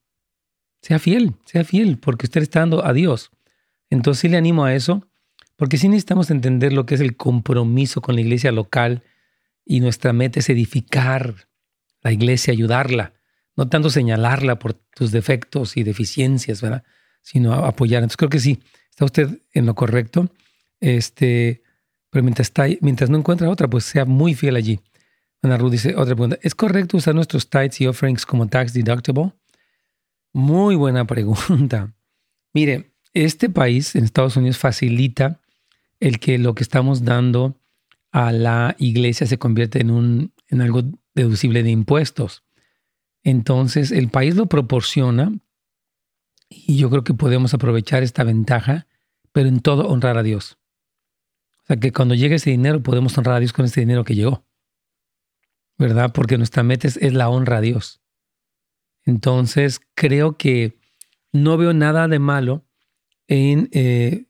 Sea 0.83 0.99
fiel, 0.99 1.35
sea 1.45 1.65
fiel, 1.65 1.99
porque 1.99 2.27
usted 2.27 2.43
está 2.43 2.61
dando 2.61 2.85
a 2.85 2.93
Dios. 2.93 3.31
Entonces 3.91 4.21
sí 4.21 4.29
le 4.29 4.37
animo 4.37 4.65
a 4.65 4.75
eso, 4.75 5.09
porque 5.57 5.79
sí 5.79 5.89
necesitamos 5.89 6.31
entender 6.31 6.73
lo 6.73 6.87
que 6.87 6.95
es 6.95 7.01
el 7.01 7.17
compromiso 7.17 8.01
con 8.01 8.15
la 8.15 8.21
iglesia 8.21 8.53
local 8.53 9.03
y 9.65 9.81
nuestra 9.81 10.13
meta 10.13 10.41
es 10.41 10.51
edificar 10.51 11.49
la 12.03 12.13
iglesia, 12.13 12.53
ayudarla 12.53 13.18
no 13.59 13.69
tanto 13.69 13.91
señalarla 13.91 14.61
por 14.61 14.75
tus 14.75 15.11
defectos 15.11 15.77
y 15.77 15.83
deficiencias, 15.83 16.63
¿verdad? 16.63 16.85
Sino 17.23 17.53
apoyar. 17.53 18.05
Entonces 18.05 18.17
creo 18.17 18.31
que 18.31 18.39
sí, 18.39 18.63
está 18.89 19.05
usted 19.05 19.43
en 19.53 19.67
lo 19.67 19.75
correcto. 19.75 20.31
Este, 20.79 21.65
pero 22.09 22.23
mientras, 22.23 22.47
está, 22.47 22.67
mientras 22.83 23.11
no 23.11 23.19
encuentra 23.19 23.51
otra, 23.51 23.69
pues 23.69 23.85
sea 23.85 24.05
muy 24.05 24.37
fiel 24.37 24.55
allí. 24.55 24.79
Ana 25.43 25.57
Ruth 25.57 25.73
dice, 25.73 25.97
otra 25.97 26.15
pregunta, 26.15 26.39
¿es 26.41 26.55
correcto 26.55 26.99
usar 26.99 27.17
nuestros 27.17 27.51
tithes 27.51 27.81
y 27.81 27.89
offerings 27.89 28.25
como 28.25 28.47
tax 28.47 28.73
deductible? 28.75 29.33
Muy 30.33 30.77
buena 30.77 31.05
pregunta. 31.05 31.93
Mire, 32.55 32.93
este 33.13 33.51
país, 33.51 33.97
en 33.97 34.05
Estados 34.05 34.37
Unidos, 34.37 34.57
facilita 34.57 35.41
el 35.99 36.21
que 36.21 36.39
lo 36.39 36.55
que 36.55 36.63
estamos 36.63 37.05
dando 37.05 37.61
a 38.13 38.31
la 38.31 38.77
iglesia 38.79 39.27
se 39.27 39.37
convierte 39.37 39.81
en, 39.81 39.91
un, 39.91 40.33
en 40.47 40.61
algo 40.61 40.85
deducible 41.13 41.65
de 41.65 41.71
impuestos. 41.71 42.45
Entonces, 43.25 43.91
el 43.93 44.09
país 44.09 44.37
lo 44.37 44.47
proporciona 44.47 45.33
y 46.49 46.79
yo 46.79 46.91
creo 46.91 47.05
que 47.05 47.15
podemos 47.15 47.55
aprovechar 47.55 48.03
esta 48.03 48.25
ventaja, 48.25 48.87
pero 49.33 49.49
en 49.49 49.61
todo 49.61 49.89
honrar 49.89 50.17
a 50.17 50.23
Dios. 50.23 50.59
O 51.63 51.67
sea, 51.67 51.77
que 51.77 51.93
cuando 51.93 52.15
llegue 52.15 52.37
ese 52.37 52.51
dinero 52.51 52.83
podemos 52.83 53.17
honrar 53.19 53.37
a 53.37 53.41
Dios 53.41 53.53
con 53.53 53.67
ese 53.67 53.81
dinero 53.81 54.05
que 54.05 54.15
llegó. 54.15 54.47
¿Verdad? 55.77 56.13
Porque 56.13 56.39
nuestra 56.39 56.63
meta 56.63 56.89
es, 56.89 57.13
la 57.13 57.29
honra 57.29 57.59
a 57.59 57.61
Dios. 57.61 58.01
Entonces, 59.05 59.81
creo 59.95 60.37
que 60.37 60.79
no 61.33 61.57
veo 61.57 61.73
nada 61.73 62.09
de 62.09 62.19
malo 62.19 62.65
en 63.29 63.69
eh, 63.73 64.27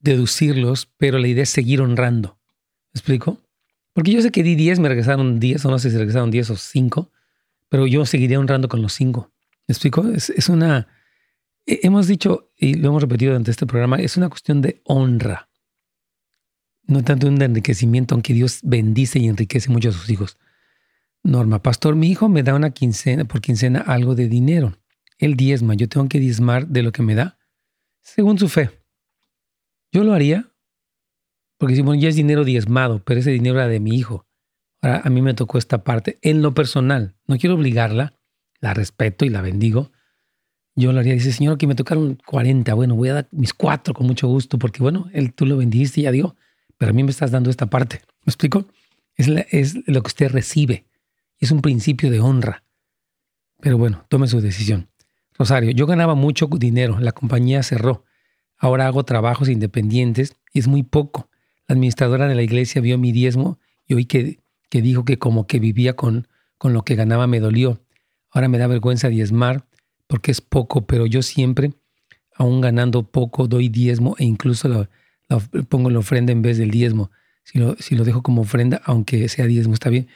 deducirlos, 0.00 0.86
pero 0.98 1.18
la 1.18 1.28
idea 1.28 1.44
es 1.44 1.50
seguir 1.50 1.80
honrando. 1.80 2.38
¿Me 2.92 2.98
explico? 2.98 3.40
Porque 3.92 4.10
yo 4.10 4.20
sé 4.20 4.30
que 4.30 4.42
di 4.42 4.56
10, 4.56 4.80
me 4.80 4.88
regresaron 4.88 5.38
10, 5.38 5.64
o 5.64 5.70
no 5.70 5.78
sé 5.78 5.90
si 5.90 5.96
regresaron 5.96 6.30
10 6.30 6.50
o 6.50 6.56
5, 6.56 7.11
pero 7.72 7.86
yo 7.86 8.04
seguiría 8.04 8.38
honrando 8.38 8.68
con 8.68 8.82
los 8.82 8.92
5. 8.92 9.32
¿Me 9.66 9.72
explico? 9.72 10.06
Es, 10.06 10.50
una... 10.50 10.88
Hemos 11.64 12.06
dicho, 12.06 12.50
y 12.54 12.74
lo 12.74 12.88
hemos 12.88 13.00
repetido 13.00 13.30
durante 13.32 13.50
este 13.50 13.64
programa, 13.64 13.96
es 13.96 14.18
una 14.18 14.28
cuestión 14.28 14.60
de 14.60 14.82
honra. 14.84 15.48
No 16.82 17.02
tanto 17.02 17.28
un 17.28 17.40
enriquecimiento, 17.40 18.14
aunque 18.14 18.34
Dios 18.34 18.60
bendice 18.62 19.20
y 19.20 19.26
enriquece 19.26 19.70
mucho 19.70 19.88
a 19.88 19.92
sus 19.92 20.10
hijos. 20.10 20.36
Norma, 21.22 21.62
pastor, 21.62 21.96
mi 21.96 22.10
hijo 22.10 22.28
me 22.28 22.42
da 22.42 22.54
una 22.54 22.72
quincena, 22.72 23.24
por 23.24 23.40
quincena 23.40 23.80
algo 23.80 24.14
de 24.14 24.28
dinero. 24.28 24.76
Él 25.16 25.34
diezma, 25.34 25.72
yo 25.72 25.88
tengo 25.88 26.10
que 26.10 26.20
diezmar 26.20 26.66
de 26.66 26.82
lo 26.82 26.92
que 26.92 27.02
me 27.02 27.14
da, 27.14 27.38
según 28.02 28.38
su 28.38 28.50
fe. 28.50 28.68
Yo 29.92 30.04
lo 30.04 30.12
haría, 30.12 30.52
porque 31.56 31.74
si, 31.74 31.80
bueno, 31.80 32.02
ya 32.02 32.10
es 32.10 32.16
dinero 32.16 32.44
diezmado, 32.44 33.02
pero 33.02 33.20
ese 33.20 33.30
dinero 33.30 33.54
era 33.54 33.68
de 33.68 33.80
mi 33.80 33.96
hijo. 33.96 34.26
Ahora 34.82 35.02
a 35.04 35.10
mí 35.10 35.22
me 35.22 35.32
tocó 35.32 35.58
esta 35.58 35.84
parte 35.84 36.18
en 36.22 36.42
lo 36.42 36.52
personal. 36.52 37.14
No 37.26 37.38
quiero 37.38 37.54
obligarla, 37.54 38.18
la 38.60 38.74
respeto 38.74 39.24
y 39.24 39.30
la 39.30 39.40
bendigo. 39.40 39.92
Yo 40.74 40.92
lo 40.92 41.00
haría. 41.00 41.14
Dice, 41.14 41.32
Señor, 41.32 41.56
que 41.56 41.66
me 41.66 41.74
tocaron 41.74 42.18
40. 42.26 42.74
Bueno, 42.74 42.96
voy 42.96 43.10
a 43.10 43.14
dar 43.14 43.28
mis 43.30 43.54
cuatro 43.54 43.94
con 43.94 44.06
mucho 44.06 44.26
gusto, 44.26 44.58
porque 44.58 44.82
bueno, 44.82 45.08
él, 45.12 45.32
tú 45.32 45.46
lo 45.46 45.56
bendiiste 45.56 46.00
y 46.00 46.04
ya 46.04 46.12
dio, 46.12 46.36
pero 46.76 46.90
a 46.90 46.92
mí 46.92 47.02
me 47.04 47.10
estás 47.10 47.30
dando 47.30 47.48
esta 47.48 47.66
parte. 47.66 48.02
¿Me 48.24 48.30
explico? 48.30 48.66
Es, 49.16 49.28
es 49.50 49.76
lo 49.86 50.02
que 50.02 50.08
usted 50.08 50.30
recibe. 50.30 50.84
Es 51.38 51.50
un 51.50 51.62
principio 51.62 52.10
de 52.10 52.20
honra. 52.20 52.64
Pero 53.60 53.78
bueno, 53.78 54.04
tome 54.08 54.26
su 54.26 54.40
decisión. 54.40 54.88
Rosario, 55.34 55.70
yo 55.70 55.86
ganaba 55.86 56.14
mucho 56.14 56.46
dinero, 56.46 56.98
la 56.98 57.12
compañía 57.12 57.62
cerró. 57.62 58.04
Ahora 58.58 58.86
hago 58.86 59.04
trabajos 59.04 59.48
independientes 59.48 60.36
y 60.52 60.58
es 60.58 60.68
muy 60.68 60.82
poco. 60.82 61.30
La 61.68 61.74
administradora 61.74 62.28
de 62.28 62.34
la 62.34 62.42
iglesia 62.42 62.80
vio 62.80 62.98
mi 62.98 63.12
diezmo 63.12 63.58
y 63.86 63.94
oí 63.94 64.04
que, 64.04 64.41
que 64.72 64.80
dijo 64.80 65.04
que 65.04 65.18
como 65.18 65.46
que 65.46 65.58
vivía 65.58 65.96
con, 65.96 66.28
con 66.56 66.72
lo 66.72 66.82
que 66.82 66.94
ganaba 66.94 67.26
me 67.26 67.40
dolió. 67.40 67.84
Ahora 68.30 68.48
me 68.48 68.56
da 68.56 68.66
vergüenza 68.66 69.10
diezmar 69.10 69.66
porque 70.06 70.30
es 70.30 70.40
poco, 70.40 70.86
pero 70.86 71.04
yo 71.04 71.20
siempre, 71.20 71.74
aún 72.34 72.62
ganando 72.62 73.02
poco, 73.02 73.48
doy 73.48 73.68
diezmo 73.68 74.16
e 74.18 74.24
incluso 74.24 74.68
lo, 74.68 74.88
pongo 75.68 75.90
la 75.90 75.98
ofrenda 75.98 76.32
en 76.32 76.40
vez 76.40 76.56
del 76.56 76.70
diezmo. 76.70 77.10
Si 77.44 77.58
lo, 77.58 77.76
si 77.80 77.96
lo 77.96 78.04
dejo 78.04 78.22
como 78.22 78.40
ofrenda, 78.40 78.80
aunque 78.86 79.28
sea 79.28 79.44
diezmo, 79.44 79.74
está 79.74 79.90
bien. 79.90 80.08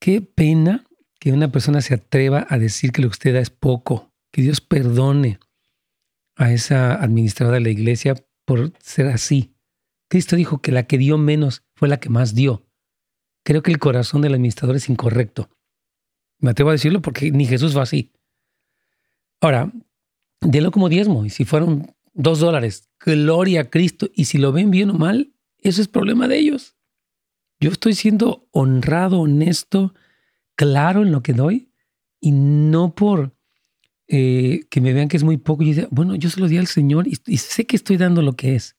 Qué 0.00 0.20
pena 0.20 0.84
que 1.20 1.30
una 1.30 1.52
persona 1.52 1.80
se 1.80 1.94
atreva 1.94 2.44
a 2.50 2.58
decir 2.58 2.90
que 2.90 3.02
lo 3.02 3.08
que 3.08 3.12
usted 3.12 3.34
da 3.34 3.40
es 3.40 3.50
poco. 3.50 4.10
Que 4.32 4.42
Dios 4.42 4.60
perdone 4.60 5.38
a 6.34 6.52
esa 6.52 6.96
administradora 6.96 7.58
de 7.58 7.62
la 7.62 7.70
iglesia 7.70 8.16
por 8.44 8.72
ser 8.80 9.06
así. 9.06 9.54
Cristo 10.08 10.34
dijo 10.34 10.60
que 10.60 10.72
la 10.72 10.88
que 10.88 10.98
dio 10.98 11.18
menos 11.18 11.62
fue 11.76 11.86
la 11.86 11.98
que 12.00 12.08
más 12.08 12.34
dio. 12.34 12.65
Creo 13.46 13.62
que 13.62 13.70
el 13.70 13.78
corazón 13.78 14.22
del 14.22 14.34
administrador 14.34 14.74
es 14.74 14.88
incorrecto. 14.88 15.48
Me 16.40 16.50
atrevo 16.50 16.70
a 16.70 16.72
decirlo 16.72 17.00
porque 17.00 17.30
ni 17.30 17.46
Jesús 17.46 17.74
fue 17.74 17.82
así. 17.82 18.10
Ahora, 19.40 19.72
délo 20.40 20.72
como 20.72 20.88
diezmo. 20.88 21.24
Y 21.24 21.30
si 21.30 21.44
fueron 21.44 21.94
dos 22.12 22.40
dólares, 22.40 22.90
gloria 22.98 23.60
a 23.60 23.70
Cristo. 23.70 24.08
Y 24.16 24.24
si 24.24 24.38
lo 24.38 24.50
ven 24.50 24.72
bien 24.72 24.90
o 24.90 24.94
mal, 24.94 25.32
eso 25.58 25.80
es 25.80 25.86
problema 25.86 26.26
de 26.26 26.38
ellos. 26.38 26.74
Yo 27.60 27.70
estoy 27.70 27.94
siendo 27.94 28.48
honrado, 28.50 29.20
honesto, 29.20 29.94
claro 30.56 31.02
en 31.02 31.12
lo 31.12 31.22
que 31.22 31.32
doy 31.32 31.70
y 32.20 32.32
no 32.32 32.96
por 32.96 33.32
eh, 34.08 34.66
que 34.70 34.80
me 34.80 34.92
vean 34.92 35.06
que 35.06 35.18
es 35.18 35.22
muy 35.22 35.36
poco. 35.36 35.62
Y 35.62 35.66
dice, 35.66 35.86
bueno, 35.92 36.16
yo 36.16 36.30
se 36.30 36.40
lo 36.40 36.48
di 36.48 36.58
al 36.58 36.66
Señor 36.66 37.06
y, 37.06 37.36
sé 37.36 37.64
que 37.64 37.76
estoy 37.76 37.96
dando 37.96 38.22
lo 38.22 38.32
que 38.32 38.56
es. 38.56 38.74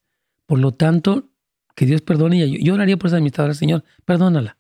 Por 0.45 0.59
lo 0.59 0.73
tanto, 0.73 1.29
que 1.73 1.85
Dios 1.85 2.01
perdone. 2.01 2.37
Yo, 2.49 2.57
yo 2.59 2.73
oraría 2.73 2.97
por 2.97 3.07
esa 3.07 3.15
administradora, 3.15 3.53
Señor, 3.53 3.85
perdónala. 4.03 4.56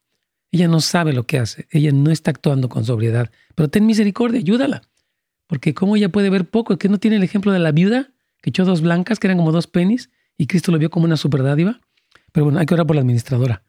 Ella 0.57 0.67
no 0.67 0.81
sabe 0.81 1.13
lo 1.13 1.27
que 1.27 1.37
hace. 1.37 1.67
Ella 1.69 1.91
no 1.91 2.09
está 2.09 2.31
actuando 2.31 2.67
con 2.67 2.83
sobriedad. 2.83 3.29
Pero 3.53 3.69
ten 3.69 3.85
misericordia, 3.85 4.39
ayúdala. 4.39 4.81
Porque 5.45 5.75
cómo 5.75 5.95
ella 5.95 6.09
puede 6.09 6.31
ver 6.31 6.49
poco, 6.49 6.73
es 6.73 6.79
que 6.79 6.89
no 6.89 6.97
tiene 6.97 7.17
el 7.17 7.23
ejemplo 7.23 7.51
de 7.51 7.59
la 7.59 7.71
viuda 7.71 8.09
que 8.41 8.49
echó 8.49 8.65
dos 8.65 8.81
blancas, 8.81 9.19
que 9.19 9.27
eran 9.27 9.37
como 9.37 9.51
dos 9.51 9.67
penis, 9.67 10.09
y 10.35 10.47
Cristo 10.47 10.71
lo 10.71 10.79
vio 10.79 10.89
como 10.89 11.05
una 11.05 11.15
superdádiva. 11.15 11.79
Pero 12.31 12.45
bueno, 12.45 12.57
hay 12.57 12.65
que 12.65 12.73
orar 12.73 12.87
por 12.87 12.95
la 12.95 13.03
administradora. 13.03 13.63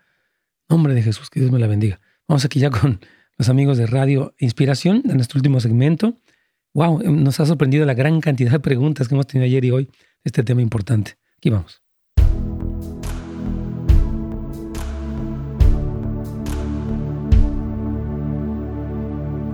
Nombre 0.70 0.95
de 0.95 1.03
Jesús, 1.03 1.28
que 1.28 1.41
Dios 1.41 1.53
me 1.53 1.59
la 1.59 1.66
bendiga. 1.66 2.01
Vamos 2.26 2.47
aquí 2.47 2.59
ya 2.59 2.70
con 2.70 3.01
los 3.36 3.51
amigos 3.51 3.76
de 3.76 3.86
Radio 3.86 4.34
Inspiración, 4.39 5.03
en 5.05 5.16
nuestro 5.16 5.36
último 5.39 5.61
segmento. 5.61 6.14
Wow, 6.72 7.03
nos 7.03 7.39
ha 7.39 7.45
sorprendido 7.45 7.84
la 7.84 7.93
gran 7.93 8.22
cantidad 8.22 8.51
de 8.51 8.61
preguntas 8.61 9.09
que 9.09 9.14
hemos 9.14 9.26
tenido 9.26 9.45
ayer 9.45 9.62
y 9.62 9.72
hoy 9.72 9.84
de 9.84 9.91
este 10.24 10.43
tema 10.43 10.62
importante. 10.62 11.18
Aquí 11.36 11.51
vamos. 11.51 11.82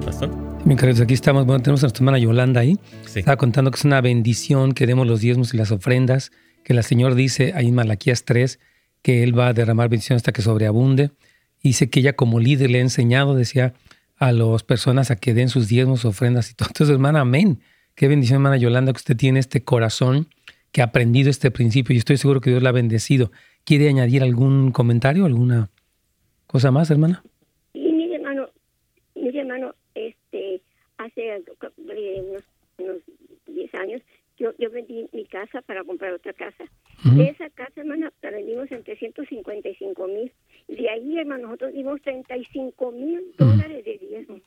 Pastor. 0.04 0.30
Bien, 0.64 0.78
queridos, 0.78 1.00
aquí 1.00 1.14
estamos. 1.14 1.46
Bueno, 1.46 1.62
tenemos 1.62 1.82
a 1.82 1.86
nuestra 1.86 2.02
hermana 2.02 2.18
Yolanda 2.18 2.60
ahí. 2.60 2.78
Estaba 3.14 3.36
contando 3.36 3.70
que 3.70 3.76
es 3.76 3.84
una 3.84 4.00
bendición 4.00 4.72
que 4.72 4.86
demos 4.86 5.06
los 5.06 5.20
diezmos 5.20 5.54
y 5.54 5.56
las 5.56 5.70
ofrendas, 5.70 6.32
que 6.62 6.72
el 6.72 6.82
Señor 6.82 7.14
dice 7.14 7.52
ahí 7.54 7.68
en 7.68 7.74
Malaquías 7.74 8.24
3 8.24 8.58
que 9.04 9.22
Él 9.22 9.38
va 9.38 9.48
a 9.48 9.52
derramar 9.52 9.90
bendición 9.90 10.16
hasta 10.16 10.32
que 10.32 10.40
sobreabunde. 10.40 11.10
Y 11.62 11.68
dice 11.68 11.90
que 11.90 12.00
ella 12.00 12.14
como 12.14 12.40
líder 12.40 12.70
le 12.70 12.78
ha 12.78 12.80
enseñado, 12.80 13.34
decía, 13.34 13.74
a 14.16 14.32
las 14.32 14.62
personas 14.62 15.10
a 15.10 15.16
que 15.16 15.34
den 15.34 15.50
sus 15.50 15.68
diezmos, 15.68 16.06
ofrendas 16.06 16.50
y 16.50 16.54
todo. 16.54 16.68
Entonces, 16.70 16.94
hermana, 16.94 17.20
amén. 17.20 17.60
Qué 17.94 18.08
bendición, 18.08 18.36
hermana 18.36 18.56
Yolanda, 18.56 18.92
que 18.92 18.98
usted 18.98 19.16
tiene 19.16 19.40
este 19.40 19.62
corazón, 19.62 20.28
que 20.72 20.80
ha 20.80 20.86
aprendido 20.86 21.30
este 21.30 21.50
principio 21.50 21.94
y 21.94 21.98
estoy 21.98 22.16
seguro 22.16 22.40
que 22.40 22.50
Dios 22.50 22.62
la 22.62 22.70
ha 22.70 22.72
bendecido. 22.72 23.30
¿Quiere 23.64 23.88
añadir 23.88 24.22
algún 24.22 24.72
comentario, 24.72 25.26
alguna 25.26 25.70
cosa 26.46 26.70
más, 26.70 26.90
hermana? 26.90 27.22
Sí, 27.74 27.80
mi 27.80 28.14
hermano, 28.14 28.48
mi 29.14 29.38
hermano, 29.38 29.74
este, 29.94 30.62
hace 31.04 31.42
unos, 31.76 32.44
unos 32.78 33.02
10 33.46 33.74
años 33.74 34.02
yo, 34.36 34.52
yo 34.58 34.70
vendí 34.70 35.06
mi 35.12 35.24
casa 35.26 35.62
para 35.62 35.84
comprar 35.84 36.12
otra 36.12 36.32
casa. 36.32 36.64
De 37.04 37.24
esa 37.24 37.50
casa, 37.50 37.80
hermana, 37.80 38.12
la 38.22 38.30
vendimos 38.30 38.70
en 38.72 38.82
355 38.82 40.06
mil. 40.08 40.32
De 40.68 40.88
ahí, 40.88 41.18
hermano, 41.18 41.44
nosotros 41.44 41.72
dimos 41.72 42.00
35 42.02 42.92
mil 42.92 43.32
dólares 43.38 43.84
de 43.84 43.98
diezmo. 43.98 44.40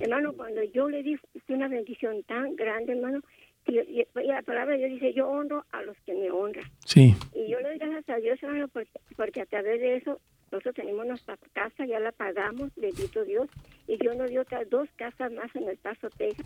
Hermano, 0.00 0.32
cuando 0.34 0.62
yo 0.64 0.88
le 0.88 1.02
di 1.02 1.16
una 1.48 1.68
bendición 1.68 2.22
tan 2.24 2.56
grande, 2.56 2.92
hermano, 2.92 3.20
y, 3.66 4.04
la 4.26 4.42
palabra 4.42 4.76
de 4.76 4.78
Dios 4.78 5.00
dice, 5.00 5.14
yo 5.14 5.28
honro 5.28 5.64
a 5.70 5.82
los 5.82 5.96
que 6.00 6.14
me 6.14 6.30
honran. 6.30 6.64
Sí. 6.84 7.14
Y 7.34 7.48
yo 7.48 7.60
le 7.60 7.68
doy 7.68 7.78
gracias 7.78 8.08
a 8.08 8.16
Dios, 8.16 8.42
hermano, 8.42 8.68
porque, 8.68 8.90
porque 9.16 9.40
a 9.40 9.46
través 9.46 9.80
de 9.80 9.96
eso 9.96 10.20
nosotros 10.52 10.74
tenemos 10.74 11.06
nuestra 11.06 11.38
casa, 11.54 11.86
ya 11.86 11.98
la 11.98 12.12
pagamos, 12.12 12.70
bendito 12.76 13.24
Dios, 13.24 13.48
y 13.88 13.96
Dios 13.96 14.16
nos 14.16 14.28
dio 14.28 14.42
otras 14.42 14.68
dos 14.68 14.86
casas 14.96 15.32
más 15.32 15.54
en 15.56 15.66
el 15.66 15.78
Paso, 15.78 16.10
Texas. 16.10 16.44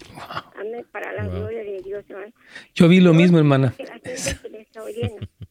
Amén, 0.56 0.86
para 0.92 1.12
la 1.12 1.26
gloria 1.26 1.64
de 1.64 1.82
Dios, 1.84 2.04
hermano. 2.08 2.32
Yo 2.74 2.86
vi 2.88 3.00
lo 3.00 3.12
mismo, 3.12 3.38
hermana. 3.38 3.74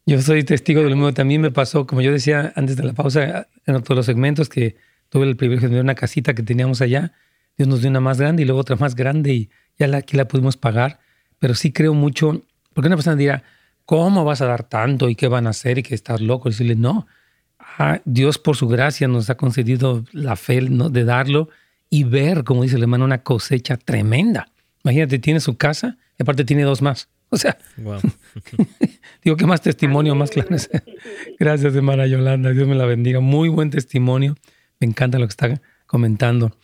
Yo 0.05 0.21
soy 0.21 0.43
testigo 0.43 0.81
de 0.81 0.89
lo 0.89 0.95
mismo. 0.95 1.13
También 1.13 1.41
me 1.41 1.51
pasó, 1.51 1.85
como 1.85 2.01
yo 2.01 2.11
decía 2.11 2.53
antes 2.55 2.77
de 2.77 2.83
la 2.83 2.93
pausa, 2.93 3.47
en 3.65 3.83
todos 3.83 3.97
los 3.97 4.05
segmentos, 4.05 4.49
que 4.49 4.75
tuve 5.09 5.25
el 5.25 5.35
privilegio 5.35 5.67
de 5.67 5.71
tener 5.71 5.83
una 5.83 5.95
casita 5.95 6.33
que 6.35 6.43
teníamos 6.43 6.81
allá. 6.81 7.11
Dios 7.57 7.67
nos 7.67 7.81
dio 7.81 7.89
una 7.89 8.01
más 8.01 8.19
grande 8.19 8.43
y 8.43 8.45
luego 8.45 8.61
otra 8.61 8.75
más 8.75 8.95
grande 8.95 9.33
y 9.33 9.49
ya 9.77 9.87
la, 9.87 9.97
aquí 9.97 10.15
la 10.15 10.27
pudimos 10.27 10.57
pagar. 10.57 10.99
Pero 11.39 11.55
sí 11.55 11.73
creo 11.73 11.93
mucho, 11.93 12.43
porque 12.73 12.87
una 12.87 12.95
persona 12.95 13.15
dirá, 13.15 13.43
¿cómo 13.85 14.23
vas 14.23 14.41
a 14.41 14.45
dar 14.45 14.63
tanto 14.63 15.09
y 15.09 15.15
qué 15.15 15.27
van 15.27 15.47
a 15.47 15.49
hacer 15.49 15.79
y 15.79 15.83
que 15.83 15.95
estás 15.95 16.21
loco? 16.21 16.49
Y 16.49 16.51
decirle, 16.51 16.75
no, 16.75 17.07
Dios 18.05 18.37
por 18.37 18.55
su 18.55 18.67
gracia 18.67 19.07
nos 19.07 19.29
ha 19.29 19.35
concedido 19.35 20.03
la 20.11 20.35
fe 20.35 20.61
de 20.61 21.03
darlo 21.03 21.49
y 21.89 22.03
ver, 22.03 22.43
como 22.43 22.63
dice 22.63 22.75
el 22.75 22.83
hermano, 22.83 23.05
una 23.05 23.23
cosecha 23.23 23.77
tremenda. 23.77 24.49
Imagínate, 24.83 25.19
tiene 25.19 25.39
su 25.39 25.57
casa 25.57 25.97
y 26.17 26.23
aparte 26.23 26.45
tiene 26.45 26.63
dos 26.63 26.81
más. 26.81 27.09
O 27.29 27.37
sea, 27.37 27.57
digo 29.23 29.35
que 29.35 29.45
más 29.45 29.61
testimonio, 29.61 30.15
más 30.15 30.29
claro. 30.29 30.49
Gracias, 31.39 31.75
hermana 31.75 32.05
Yolanda. 32.07 32.51
Dios 32.51 32.67
me 32.67 32.75
la 32.75 32.85
bendiga. 32.85 33.19
Muy 33.19 33.49
buen 33.49 33.69
testimonio. 33.69 34.35
Me 34.79 34.87
encanta 34.87 35.19
lo 35.19 35.25
que 35.25 35.31
está 35.31 35.61
comentando. 35.85 36.55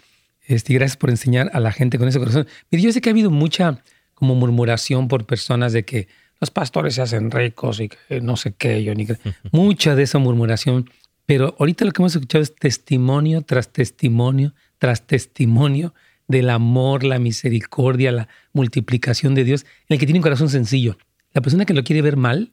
Este, 0.45 0.73
gracias 0.73 0.97
por 0.97 1.09
enseñar 1.09 1.49
a 1.53 1.59
la 1.59 1.71
gente 1.71 1.97
con 1.97 2.07
ese 2.07 2.19
corazón. 2.19 2.47
Mire, 2.69 2.83
yo 2.83 2.91
sé 2.91 3.01
que 3.01 3.09
ha 3.09 3.11
habido 3.11 3.31
mucha 3.31 3.83
como 4.13 4.35
murmuración 4.35 5.07
por 5.07 5.25
personas 5.25 5.73
de 5.73 5.83
que 5.83 6.07
los 6.39 6.51
pastores 6.51 6.95
se 6.95 7.01
hacen 7.01 7.31
ricos 7.31 7.79
y 7.79 7.89
que 7.89 8.21
no 8.21 8.35
sé 8.35 8.53
qué, 8.53 8.83
yo 8.83 8.93
ni 8.95 9.07
mucha 9.51 9.95
de 9.95 10.03
esa 10.03 10.17
murmuración. 10.17 10.89
Pero 11.31 11.55
ahorita 11.59 11.85
lo 11.85 11.91
que 11.93 12.01
hemos 12.01 12.13
escuchado 12.13 12.41
es 12.41 12.53
testimonio 12.53 13.41
tras 13.41 13.71
testimonio 13.71 14.53
tras 14.79 15.07
testimonio 15.07 15.93
del 16.27 16.49
amor, 16.49 17.05
la 17.05 17.19
misericordia, 17.19 18.11
la 18.11 18.27
multiplicación 18.51 19.33
de 19.33 19.45
Dios, 19.45 19.65
en 19.87 19.93
el 19.93 19.97
que 19.97 20.05
tiene 20.05 20.19
un 20.19 20.23
corazón 20.23 20.49
sencillo. 20.49 20.97
La 21.31 21.39
persona 21.39 21.63
que 21.63 21.73
lo 21.73 21.85
quiere 21.85 22.01
ver 22.01 22.17
mal, 22.17 22.51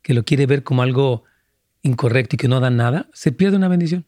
que 0.00 0.14
lo 0.14 0.24
quiere 0.24 0.46
ver 0.46 0.62
como 0.62 0.80
algo 0.80 1.24
incorrecto 1.82 2.36
y 2.36 2.38
que 2.38 2.48
no 2.48 2.60
da 2.60 2.70
nada, 2.70 3.10
se 3.12 3.30
pierde 3.30 3.58
una 3.58 3.68
bendición. 3.68 4.06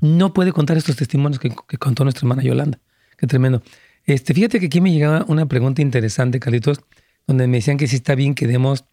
No 0.00 0.34
puede 0.34 0.50
contar 0.50 0.76
estos 0.76 0.96
testimonios 0.96 1.38
que, 1.38 1.50
contó 1.78 2.02
nuestra 2.02 2.26
hermana 2.26 2.42
Yolanda. 2.42 2.80
Qué 3.16 3.28
tremendo. 3.28 3.62
Este, 4.04 4.34
fíjate 4.34 4.58
que 4.58 4.66
aquí 4.66 4.80
me 4.80 4.92
llegaba 4.92 5.24
una 5.28 5.46
pregunta 5.46 5.80
interesante, 5.80 6.40
Carlitos, 6.40 6.80
donde 7.28 7.46
me 7.46 7.58
decían 7.58 7.76
que 7.76 7.86
si 7.86 7.94
está 7.94 8.16
bien 8.16 8.34
que 8.34 8.48
demos, 8.48 8.84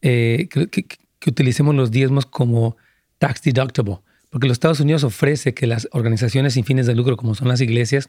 eh, 0.00 0.48
que, 0.48 0.86
utilicemos 1.26 1.74
los 1.74 1.90
diezmos 1.90 2.24
como 2.24 2.78
tax 3.18 3.42
deductible, 3.42 3.98
porque 4.30 4.46
los 4.48 4.56
Estados 4.56 4.80
Unidos 4.80 5.04
ofrece 5.04 5.54
que 5.54 5.66
las 5.66 5.88
organizaciones 5.92 6.54
sin 6.54 6.64
fines 6.64 6.86
de 6.86 6.94
lucro, 6.94 7.16
como 7.16 7.34
son 7.34 7.48
las 7.48 7.60
iglesias, 7.60 8.08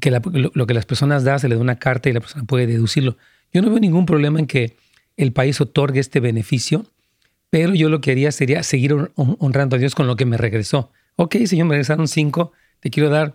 que 0.00 0.10
lo, 0.10 0.66
que 0.66 0.74
las 0.74 0.86
personas 0.86 1.24
dan 1.24 1.40
se 1.40 1.48
le 1.48 1.54
da 1.54 1.60
una 1.60 1.78
carta 1.78 2.08
y 2.08 2.12
la 2.12 2.20
persona 2.20 2.44
puede 2.44 2.66
deducirlo. 2.66 3.16
Yo 3.52 3.62
no 3.62 3.70
veo 3.70 3.80
ningún 3.80 4.06
problema 4.06 4.38
en 4.38 4.46
que 4.46 4.76
el 5.16 5.32
país 5.32 5.60
otorgue 5.60 6.00
este 6.00 6.20
beneficio, 6.20 6.86
pero 7.50 7.74
yo 7.74 7.88
lo 7.88 8.00
que 8.00 8.12
haría 8.12 8.30
sería 8.30 8.62
seguir 8.62 8.94
honrando 9.16 9.76
a 9.76 9.78
Dios 9.78 9.94
con 9.94 10.06
lo 10.06 10.16
que 10.16 10.26
me 10.26 10.36
regresó. 10.36 10.92
Ok, 11.16 11.36
Señor, 11.46 11.66
me 11.66 11.74
regresaron 11.74 12.06
cinco, 12.06 12.52
te 12.80 12.90
quiero 12.90 13.08
dar, 13.08 13.34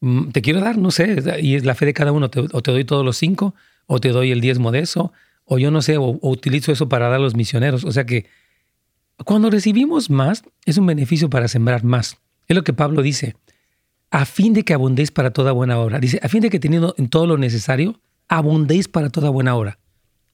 mm, 0.00 0.30
te 0.30 0.42
quiero 0.42 0.60
dar, 0.60 0.76
no 0.76 0.90
sé, 0.90 1.16
y 1.40 1.54
es 1.54 1.64
la 1.64 1.74
fe 1.74 1.86
de 1.86 1.94
cada 1.94 2.12
uno, 2.12 2.28
o 2.52 2.62
te 2.62 2.72
doy 2.72 2.84
todos 2.84 3.04
los 3.04 3.16
cinco, 3.16 3.54
o 3.86 4.00
te 4.00 4.08
doy 4.08 4.32
el 4.32 4.40
diezmo 4.40 4.72
de 4.72 4.80
eso, 4.80 5.12
o 5.44 5.58
yo 5.58 5.70
no 5.70 5.80
sé, 5.80 5.96
o 5.96 6.18
utilizo 6.22 6.72
eso 6.72 6.88
para 6.88 7.06
dar 7.06 7.16
a 7.16 7.22
los 7.22 7.34
misioneros. 7.34 7.84
O 7.84 7.92
sea 7.92 8.04
que 8.04 8.26
cuando 9.24 9.50
recibimos 9.50 10.10
más, 10.10 10.42
es 10.64 10.78
un 10.78 10.86
beneficio 10.86 11.30
para 11.30 11.48
sembrar 11.48 11.84
más. 11.84 12.18
Es 12.48 12.56
lo 12.56 12.64
que 12.64 12.72
Pablo 12.72 13.02
dice 13.02 13.36
a 14.12 14.26
fin 14.26 14.52
de 14.52 14.62
que 14.62 14.74
abundéis 14.74 15.10
para 15.10 15.32
toda 15.32 15.52
buena 15.52 15.78
obra. 15.78 15.98
Dice, 15.98 16.20
a 16.22 16.28
fin 16.28 16.42
de 16.42 16.50
que 16.50 16.60
teniendo 16.60 16.94
en 16.98 17.08
todo 17.08 17.26
lo 17.26 17.38
necesario, 17.38 17.98
abundéis 18.28 18.86
para 18.86 19.08
toda 19.08 19.30
buena 19.30 19.56
obra. 19.56 19.78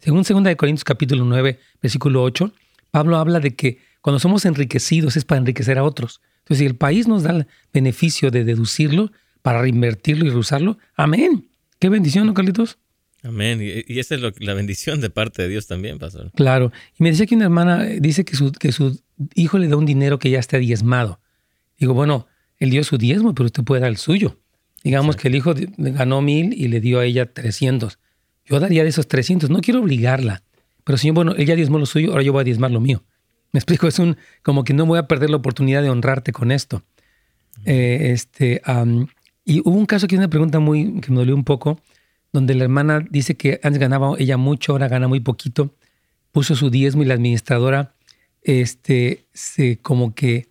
Según 0.01 0.24
2 0.24 0.57
Corintios 0.57 0.84
capítulo 0.84 1.24
9, 1.24 1.61
versículo 1.80 2.24
8, 2.24 2.53
Pablo 2.91 3.16
habla 3.16 3.39
de 3.39 3.55
que 3.55 3.78
cuando 4.01 4.18
somos 4.18 4.45
enriquecidos 4.45 5.16
es 5.16 5.24
para 5.24 5.39
enriquecer 5.41 5.78
a 5.78 5.84
otros. 5.84 6.20
Entonces, 6.41 6.59
si 6.59 6.66
el 6.66 6.74
país 6.74 7.07
nos 7.07 7.22
da 7.22 7.30
el 7.30 7.47
beneficio 7.72 8.32
de 8.32 8.45
deducirlo 8.45 9.12
para 9.43 9.61
reinvertirlo 9.62 10.26
y 10.26 10.30
reusarlo, 10.30 10.78
amén. 10.97 11.49
Qué 11.78 11.89
bendición, 11.89 12.26
¿no, 12.26 12.34
Carlitos? 12.34 12.78
Amén. 13.23 13.61
Y, 13.61 13.99
esa 13.99 14.14
es 14.14 14.23
la 14.41 14.55
bendición 14.55 15.01
de 15.01 15.11
parte 15.11 15.43
de 15.43 15.49
Dios 15.49 15.66
también, 15.66 15.99
pastor. 15.99 16.31
Claro. 16.35 16.73
Y 16.99 17.03
me 17.03 17.11
decía 17.11 17.27
que 17.27 17.35
una 17.35 17.45
hermana 17.45 17.85
dice 17.85 18.25
que 18.25 18.37
su, 18.37 18.53
que 18.53 18.73
su 18.73 19.01
hijo 19.35 19.59
le 19.59 19.69
da 19.69 19.77
un 19.77 19.87
dinero 19.87 20.19
que 20.19 20.31
ya 20.31 20.39
está 20.39 20.59
diezmado. 20.59 21.21
Digo, 21.79 21.95
bueno, 21.95 22.27
él 22.59 22.71
dio 22.71 22.85
su 22.85 22.99
diezmo, 22.99 23.35
pero 23.35 23.47
usted 23.47 23.64
puede 23.64 23.83
dar 23.83 23.91
el 23.91 23.97
suyo. 23.97 24.39
Digamos 24.85 25.16
que 25.16 25.29
el 25.29 25.35
hijo 25.35 25.55
ganó 25.77 26.23
mil 26.23 26.53
y 26.55 26.69
le 26.69 26.81
dio 26.81 27.01
a 27.01 27.05
ella 27.05 27.27
trescientos. 27.27 27.99
Yo 28.47 28.61
daría 28.61 28.83
de 28.83 28.89
esos 28.89 29.09
trescientos. 29.09 29.51
No 29.51 29.61
quiero 29.61 29.81
obligarla. 29.81 30.43
Pero 30.85 30.97
señor, 30.97 31.16
bueno, 31.16 31.35
ella 31.37 31.55
diezmó 31.55 31.79
lo 31.79 31.87
suyo, 31.87 32.12
ahora 32.12 32.23
yo 32.23 32.33
voy 32.33 32.43
a 32.43 32.45
diezmar 32.45 32.71
lo 32.71 32.81
mío. 32.81 33.05
Me 33.53 33.59
explico, 33.59 33.89
es 33.89 33.99
un 33.99 34.16
como 34.43 34.64
que 34.64 34.75
no 34.75 34.87
voy 34.87 34.99
a 34.99 35.07
perder 35.07 35.31
la 35.31 35.37
oportunidad 35.37 35.83
de 35.83 35.91
honrarte 35.91 36.33
con 36.33 36.51
esto. 36.51 36.83
Eh, 37.64 38.11
este, 38.12 38.62
y 39.45 39.61
hubo 39.61 39.77
un 39.77 39.87
caso 39.87 40.07
que 40.07 40.16
una 40.16 40.29
pregunta 40.29 40.61
muy 40.61 41.01
que 41.01 41.11
me 41.11 41.19
dolió 41.19 41.35
un 41.35 41.45
poco, 41.45 41.81
donde 42.33 42.55
la 42.55 42.64
hermana 42.64 43.05
dice 43.11 43.37
que 43.37 43.61
antes 43.62 43.79
ganaba 43.79 44.14
ella 44.18 44.37
mucho, 44.37 44.72
ahora 44.72 44.89
gana 44.89 45.09
muy 45.09 45.20
poquito. 45.20 45.74
Puso 46.33 46.55
su 46.55 46.70
diezmo 46.70 47.03
y 47.03 47.07
la 47.07 47.14
administradora, 47.14 47.95
este, 48.43 49.26
se 49.33 49.79
como 49.79 50.14
que 50.14 50.49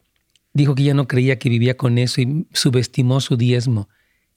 dijo 0.54 0.76
que 0.76 0.84
ya 0.84 0.94
no 0.94 1.08
creía 1.08 1.40
que 1.40 1.50
vivía 1.50 1.78
con 1.78 1.98
eso 1.98 2.22
y 2.22 2.48
subestimó 2.52 3.22
su 3.22 3.38
diezmo. 3.38 3.90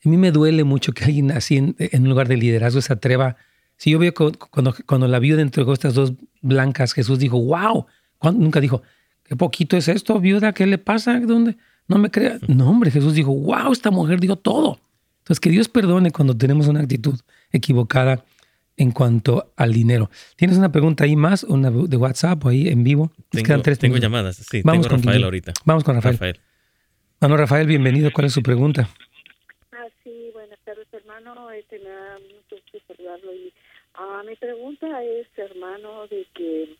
A 0.05 0.09
mí 0.09 0.17
me 0.17 0.31
duele 0.31 0.63
mucho 0.63 0.93
que 0.93 1.03
alguien 1.03 1.31
así 1.31 1.57
en, 1.57 1.75
un 1.77 2.09
lugar 2.09 2.27
de 2.27 2.37
liderazgo 2.37 2.81
se 2.81 2.93
atreva. 2.93 3.37
Si 3.77 3.91
yo 3.91 3.99
veo 3.99 4.13
cuando, 4.13 4.75
cuando 4.85 5.07
la 5.07 5.19
viuda 5.19 5.41
entregó 5.41 5.73
estas 5.73 5.93
dos 5.95 6.13
blancas, 6.41 6.93
Jesús 6.93 7.19
dijo, 7.19 7.39
wow, 7.39 7.85
nunca 8.33 8.59
dijo, 8.59 8.83
qué 9.23 9.35
poquito 9.35 9.77
es 9.77 9.87
esto, 9.87 10.19
viuda, 10.19 10.53
¿qué 10.53 10.65
le 10.65 10.77
pasa? 10.77 11.19
¿Dónde? 11.19 11.57
No 11.87 11.97
me 11.97 12.09
crea. 12.09 12.39
No, 12.47 12.69
hombre, 12.69 12.91
Jesús 12.91 13.13
dijo, 13.13 13.33
wow, 13.33 13.71
esta 13.71 13.91
mujer 13.91 14.19
dio 14.19 14.35
todo. 14.35 14.79
Entonces, 15.31 15.43
que 15.43 15.49
Dios 15.49 15.69
perdone 15.69 16.11
cuando 16.11 16.35
tenemos 16.35 16.67
una 16.67 16.81
actitud 16.81 17.17
equivocada 17.53 18.25
en 18.75 18.91
cuanto 18.91 19.53
al 19.55 19.71
dinero. 19.71 20.09
¿Tienes 20.35 20.57
una 20.57 20.73
pregunta 20.73 21.05
ahí 21.05 21.15
más, 21.15 21.45
una 21.45 21.71
de 21.71 21.95
WhatsApp 21.95 22.43
o 22.43 22.49
ahí 22.49 22.67
en 22.67 22.83
vivo? 22.83 23.13
Tengo, 23.29 23.61
tengo 23.61 23.95
llamadas, 23.95 24.35
sí. 24.35 24.61
Vamos 24.61 24.87
tengo 24.87 24.97
con 24.97 25.05
Rafael 25.05 25.23
ahorita. 25.23 25.53
Vamos 25.63 25.85
con 25.85 26.01
Rafael. 26.01 26.37
Bueno, 27.21 27.37
Rafael, 27.37 27.65
bienvenido. 27.65 28.11
¿Cuál 28.11 28.27
es 28.27 28.33
su 28.33 28.43
pregunta? 28.43 28.89
Ah, 29.71 29.87
sí, 30.03 30.31
buenas 30.33 30.59
tardes, 30.65 30.87
hermano. 30.91 31.49
Este, 31.51 31.79
me 31.79 31.87
da 31.87 32.19
mucho 32.19 32.61
gusto 32.69 32.93
saludarlo. 32.93 33.33
Y, 33.33 33.53
ah, 33.93 34.23
mi 34.27 34.35
pregunta 34.35 35.01
es, 35.01 35.27
hermano, 35.37 36.07
de 36.07 36.27
que 36.33 36.75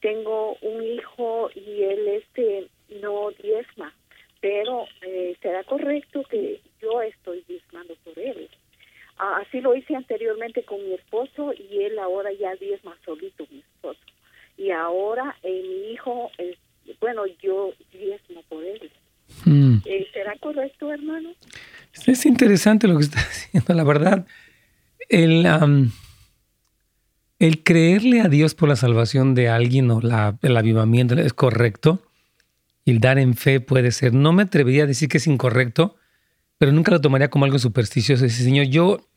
tengo 0.00 0.56
un 0.62 0.82
hijo 0.82 1.50
y 1.54 1.82
él 1.82 2.08
este 2.08 2.66
no 3.02 3.28
diezma, 3.42 3.92
pero 4.40 4.86
eh, 5.02 5.36
¿será 5.42 5.64
correcto 5.64 6.22
que 6.30 6.62
yo 6.80 7.02
estoy 7.02 7.44
diezmando 7.48 7.94
por 8.04 8.18
él? 8.18 8.48
Ah, 9.18 9.42
así 9.46 9.60
lo 9.60 9.76
hice 9.76 9.94
anteriormente 9.94 10.64
con 10.64 10.82
mi 10.82 10.94
esposo 10.94 11.52
y 11.52 11.82
él 11.82 11.98
ahora 11.98 12.32
ya 12.32 12.54
diezma 12.56 12.96
solito, 13.04 13.46
mi 13.50 13.58
esposo. 13.58 14.00
Y 14.56 14.70
ahora 14.70 15.36
eh, 15.42 15.62
mi 15.62 15.92
hijo, 15.92 16.30
bueno, 17.00 17.24
yo 17.42 17.72
diezmo 17.92 18.42
por 18.48 18.64
él. 18.64 18.90
Hmm. 19.44 19.76
Eh, 19.84 20.06
¿Será 20.12 20.36
correcto, 20.38 20.90
hermano? 20.90 21.30
Es 22.06 22.26
interesante 22.26 22.88
lo 22.88 22.96
que 22.96 23.04
está 23.04 23.20
diciendo, 23.28 23.74
la 23.74 23.84
verdad. 23.84 24.26
El, 25.08 25.46
el 27.38 27.62
creerle 27.62 28.20
a 28.20 28.28
Dios 28.28 28.54
por 28.54 28.68
la 28.68 28.76
salvación 28.76 29.34
de 29.34 29.48
alguien 29.48 29.90
o 29.90 30.00
la, 30.00 30.38
el 30.42 30.56
avivamiento 30.56 31.14
es 31.14 31.32
correcto. 31.32 32.02
Y 32.84 32.92
el 32.92 33.00
dar 33.00 33.18
en 33.18 33.34
fe 33.34 33.60
puede 33.60 33.90
ser. 33.92 34.14
No 34.14 34.32
me 34.32 34.44
atrevería 34.44 34.84
a 34.84 34.86
decir 34.86 35.10
que 35.10 35.18
es 35.18 35.26
incorrecto, 35.26 35.96
pero 36.60 36.72
nunca 36.72 36.90
lo 36.90 37.00
tomaría 37.00 37.30
como 37.30 37.46
algo 37.46 37.58
supersticioso. 37.58 38.24
Dice, 38.24 38.44
Señor, 38.44 38.66
yo 38.66 39.08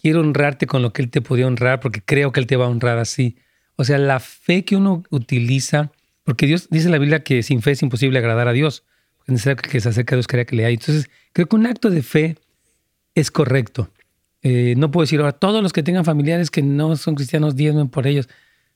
quiero 0.00 0.20
honrarte 0.20 0.66
con 0.66 0.80
lo 0.80 0.94
que 0.94 1.02
Él 1.02 1.10
te 1.10 1.20
podía 1.20 1.46
honrar 1.46 1.78
porque 1.78 2.00
creo 2.00 2.32
que 2.32 2.40
Él 2.40 2.46
te 2.46 2.56
va 2.56 2.64
a 2.64 2.68
honrar 2.68 2.96
así. 2.96 3.36
O 3.76 3.84
sea, 3.84 3.98
la 3.98 4.18
fe 4.18 4.64
que 4.64 4.76
uno 4.76 5.02
utiliza, 5.10 5.92
porque 6.24 6.46
Dios 6.46 6.68
dice 6.70 6.86
en 6.86 6.92
la 6.92 6.98
Biblia 6.98 7.22
que 7.22 7.42
sin 7.42 7.60
fe 7.60 7.72
es 7.72 7.82
imposible 7.82 8.18
agradar 8.18 8.48
a 8.48 8.54
Dios, 8.54 8.82
es 9.26 9.32
necesario 9.32 9.58
que 9.58 9.78
se 9.78 9.90
acerque 9.90 10.14
a 10.14 10.16
Dios 10.16 10.26
crea 10.26 10.46
que 10.46 10.56
le 10.56 10.64
hay. 10.64 10.72
Entonces, 10.72 11.10
creo 11.34 11.46
que 11.46 11.56
un 11.56 11.66
acto 11.66 11.90
de 11.90 12.02
fe 12.02 12.38
es 13.14 13.30
correcto. 13.30 13.90
Eh, 14.40 14.72
no 14.78 14.90
puedo 14.90 15.02
decir 15.02 15.20
ahora, 15.20 15.32
todos 15.32 15.62
los 15.62 15.74
que 15.74 15.82
tengan 15.82 16.06
familiares 16.06 16.50
que 16.50 16.62
no 16.62 16.96
son 16.96 17.14
cristianos, 17.14 17.56
diezmen 17.56 17.90
por 17.90 18.06
ellos. 18.06 18.26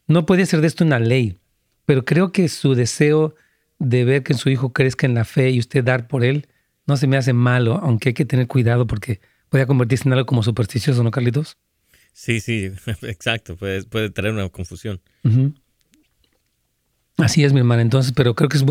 No 0.06 0.26
puede 0.26 0.44
ser 0.44 0.60
de 0.60 0.66
esto 0.66 0.84
una 0.84 0.98
ley, 0.98 1.38
pero 1.86 2.04
creo 2.04 2.32
que 2.32 2.50
su 2.50 2.74
deseo 2.74 3.34
de 3.78 4.04
ver 4.04 4.22
que 4.22 4.34
su 4.34 4.50
hijo 4.50 4.74
crezca 4.74 5.06
en 5.06 5.14
la 5.14 5.24
fe 5.24 5.48
y 5.52 5.58
usted 5.58 5.82
dar 5.82 6.06
por 6.06 6.22
él, 6.22 6.48
no 6.90 6.96
se 6.96 7.06
me 7.06 7.16
hace 7.16 7.32
malo, 7.32 7.78
aunque 7.82 8.08
hay 8.08 8.14
que 8.14 8.24
tener 8.24 8.48
cuidado 8.48 8.84
porque 8.86 9.20
puede 9.48 9.64
convertirse 9.64 10.08
en 10.08 10.12
algo 10.12 10.26
como 10.26 10.42
supersticioso, 10.42 11.04
¿no, 11.04 11.12
Carlitos? 11.12 11.56
Sí, 12.12 12.40
sí, 12.40 12.72
exacto, 13.02 13.56
puede, 13.56 13.84
puede 13.84 14.10
traer 14.10 14.34
una 14.34 14.48
confusión. 14.48 15.00
Así 17.16 17.44
es, 17.44 17.52
mi 17.52 17.60
hermana, 17.60 17.82
entonces, 17.82 18.12
pero 18.12 18.34
creo 18.34 18.48
que 18.48 18.56
es, 18.56 18.64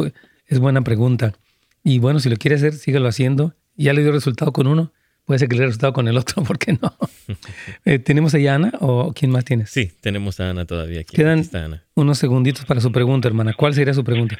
es 0.47 0.59
buena 0.59 0.81
pregunta. 0.81 1.33
Y 1.81 1.99
bueno, 1.99 2.19
si 2.19 2.29
lo 2.29 2.35
quiere 2.35 2.57
hacer, 2.57 2.73
síguelo 2.73 3.07
haciendo. 3.07 3.55
Ya 3.77 3.93
le 3.93 4.01
dio 4.01 4.11
resultado 4.11 4.51
con 4.51 4.67
uno, 4.67 4.91
puede 5.23 5.39
ser 5.39 5.47
que 5.47 5.55
le 5.55 5.61
dé 5.61 5.67
resultado 5.67 5.93
con 5.93 6.09
el 6.09 6.17
otro, 6.17 6.43
¿por 6.47 6.59
qué 6.59 6.73
no? 6.73 6.93
Eh, 7.85 7.99
¿Tenemos 7.99 8.33
a 8.33 8.37
Ana 8.53 8.73
o 8.81 9.13
quién 9.13 9.31
más 9.31 9.45
tienes? 9.45 9.69
Sí, 9.69 9.93
tenemos 10.01 10.39
a 10.41 10.49
Ana 10.49 10.65
todavía. 10.65 11.01
Aquí. 11.01 11.15
Quedan 11.15 11.47
unos 11.93 12.17
segunditos 12.17 12.65
para 12.65 12.81
su 12.81 12.91
pregunta, 12.91 13.29
hermana. 13.29 13.53
¿Cuál 13.53 13.73
sería 13.75 13.93
su 13.93 14.03
pregunta? 14.03 14.35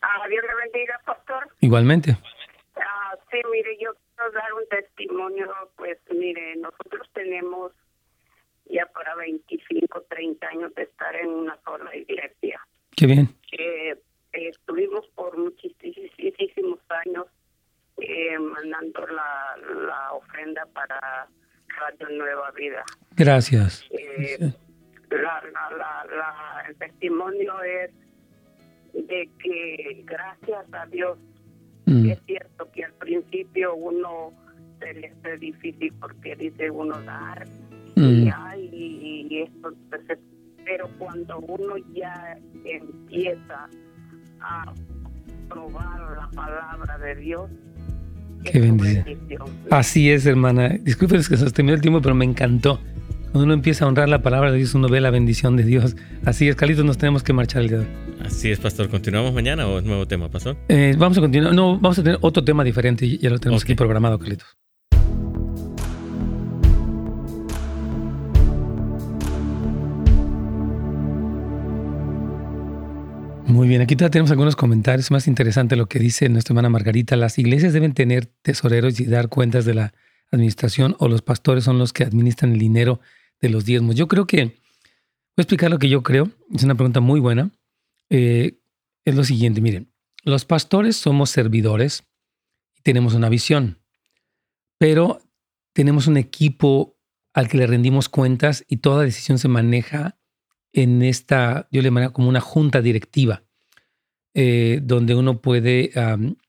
Ah, 0.00 0.26
Dios 0.30 0.42
le 0.42 0.64
bendiga, 0.64 0.98
pastor. 1.04 1.48
Igualmente. 1.60 2.16
Sí, 3.30 3.38
mire, 3.52 3.78
yo 3.80 3.92
dar 4.32 4.52
un 4.52 4.66
testimonio, 4.68 5.48
pues 5.76 5.98
mire, 6.10 6.56
nosotros 6.56 7.08
tenemos 7.14 7.72
ya 8.66 8.86
para 8.86 9.14
25, 9.16 10.02
30 10.08 10.46
años 10.46 10.74
de 10.74 10.82
estar 10.82 11.14
en 11.16 11.28
una 11.30 11.58
sola 11.64 11.94
iglesia. 11.96 12.60
Qué 12.96 13.06
bien. 13.06 13.28
Eh, 13.52 13.98
estuvimos 14.32 15.06
por 15.14 15.36
muchísimos 15.36 16.78
años 17.04 17.26
eh, 17.98 18.38
mandando 18.38 19.06
la, 19.06 19.56
la 19.86 20.12
ofrenda 20.12 20.66
para 20.72 21.28
Radio 21.68 22.08
Nueva 22.10 22.50
Vida. 22.52 22.84
Gracias. 23.16 23.84
Eh, 23.90 24.52
la, 25.10 25.42
la, 25.52 26.06
la, 26.06 26.64
el 26.68 26.76
testimonio 26.76 27.62
es 27.62 27.90
de 28.92 29.28
que 29.42 30.02
gracias 30.04 30.72
a 30.72 30.86
Dios 30.86 31.18
Mm. 31.90 32.10
Es 32.10 32.18
cierto 32.24 32.70
que 32.72 32.84
al 32.84 32.92
principio 32.94 33.74
uno 33.74 34.32
se 34.78 34.94
le 34.94 35.08
hace 35.08 35.38
difícil 35.38 35.92
porque 36.00 36.36
dice 36.36 36.70
uno 36.70 37.00
dar 37.02 37.46
mm. 37.96 38.28
y, 38.72 39.26
y, 39.28 39.42
esto, 39.42 39.72
pues, 39.90 40.18
pero 40.64 40.88
cuando 40.98 41.40
uno 41.40 41.74
ya 41.92 42.38
empieza 42.64 43.68
a 44.40 44.72
probar 45.48 46.16
la 46.16 46.30
palabra 46.30 46.98
de 46.98 47.14
Dios, 47.16 47.50
Qué 48.44 48.58
bendición. 48.58 49.42
Así 49.70 50.10
es, 50.10 50.24
hermana. 50.24 50.70
Disculpen 50.80 51.18
que 51.18 51.36
se 51.36 51.44
nos 51.44 51.52
terminó 51.52 51.74
el 51.74 51.82
tiempo, 51.82 52.00
pero 52.00 52.14
me 52.14 52.24
encantó. 52.24 52.80
Cuando 53.32 53.44
uno 53.44 53.54
empieza 53.54 53.84
a 53.84 53.88
honrar 53.88 54.08
la 54.08 54.22
palabra 54.22 54.50
de 54.50 54.58
Dios, 54.58 54.74
uno 54.74 54.88
ve 54.88 55.00
la 55.00 55.10
bendición 55.10 55.56
de 55.56 55.62
Dios. 55.62 55.94
Así 56.24 56.48
es, 56.48 56.56
Carlitos, 56.56 56.84
nos 56.84 56.98
tenemos 56.98 57.22
que 57.22 57.32
marchar 57.32 57.62
el 57.62 57.68
día 57.68 57.78
de 57.78 57.84
hoy. 57.84 57.90
Así 58.24 58.50
es, 58.50 58.58
pastor. 58.58 58.88
¿Continuamos 58.88 59.32
mañana 59.32 59.68
o 59.68 59.78
es 59.78 59.84
nuevo 59.84 60.04
tema, 60.08 60.28
pastor? 60.28 60.56
Eh, 60.68 60.96
vamos 60.98 61.16
a 61.16 61.20
continuar. 61.20 61.54
No, 61.54 61.78
vamos 61.78 61.96
a 62.00 62.02
tener 62.02 62.18
otro 62.22 62.42
tema 62.42 62.64
diferente. 62.64 63.06
y 63.06 63.18
Ya 63.18 63.30
lo 63.30 63.38
tenemos 63.38 63.62
aquí 63.62 63.76
programado, 63.76 64.18
Carlitos. 64.18 64.48
Muy 73.46 73.68
bien, 73.68 73.80
aquí 73.80 73.94
todavía 73.94 74.10
tenemos 74.10 74.32
algunos 74.32 74.56
comentarios. 74.56 75.12
Más 75.12 75.28
interesante 75.28 75.76
lo 75.76 75.86
que 75.86 76.00
dice 76.00 76.28
nuestra 76.28 76.52
hermana 76.52 76.68
Margarita. 76.68 77.14
Las 77.14 77.38
iglesias 77.38 77.72
deben 77.72 77.94
tener 77.94 78.26
tesoreros 78.26 78.98
y 78.98 79.06
dar 79.06 79.28
cuentas 79.28 79.64
de 79.64 79.74
la 79.74 79.92
administración 80.32 80.96
o 80.98 81.06
los 81.08 81.22
pastores 81.22 81.62
son 81.62 81.78
los 81.78 81.92
que 81.92 82.02
administran 82.02 82.52
el 82.52 82.58
dinero 82.58 83.00
de 83.40 83.48
los 83.48 83.64
diezmos. 83.64 83.94
Yo 83.94 84.08
creo 84.08 84.26
que, 84.26 84.44
voy 84.44 84.52
a 85.38 85.42
explicar 85.42 85.70
lo 85.70 85.78
que 85.78 85.88
yo 85.88 86.02
creo. 86.02 86.30
Es 86.54 86.62
una 86.62 86.74
pregunta 86.74 87.00
muy 87.00 87.20
buena. 87.20 87.50
Eh, 88.08 88.60
es 89.04 89.14
lo 89.14 89.24
siguiente, 89.24 89.60
miren, 89.60 89.92
los 90.24 90.44
pastores 90.44 90.96
somos 90.96 91.30
servidores 91.30 92.04
y 92.76 92.82
tenemos 92.82 93.14
una 93.14 93.28
visión, 93.28 93.78
pero 94.78 95.22
tenemos 95.72 96.06
un 96.06 96.16
equipo 96.16 96.98
al 97.32 97.48
que 97.48 97.56
le 97.56 97.66
rendimos 97.66 98.08
cuentas 98.08 98.64
y 98.68 98.78
toda 98.78 99.04
decisión 99.04 99.38
se 99.38 99.48
maneja 99.48 100.18
en 100.72 101.02
esta, 101.02 101.68
yo 101.70 101.80
le 101.80 101.88
llamaría 101.88 102.10
como 102.10 102.28
una 102.28 102.40
junta 102.40 102.82
directiva, 102.82 103.42
eh, 104.34 104.80
donde 104.82 105.14
uno 105.14 105.40
puede 105.40 105.92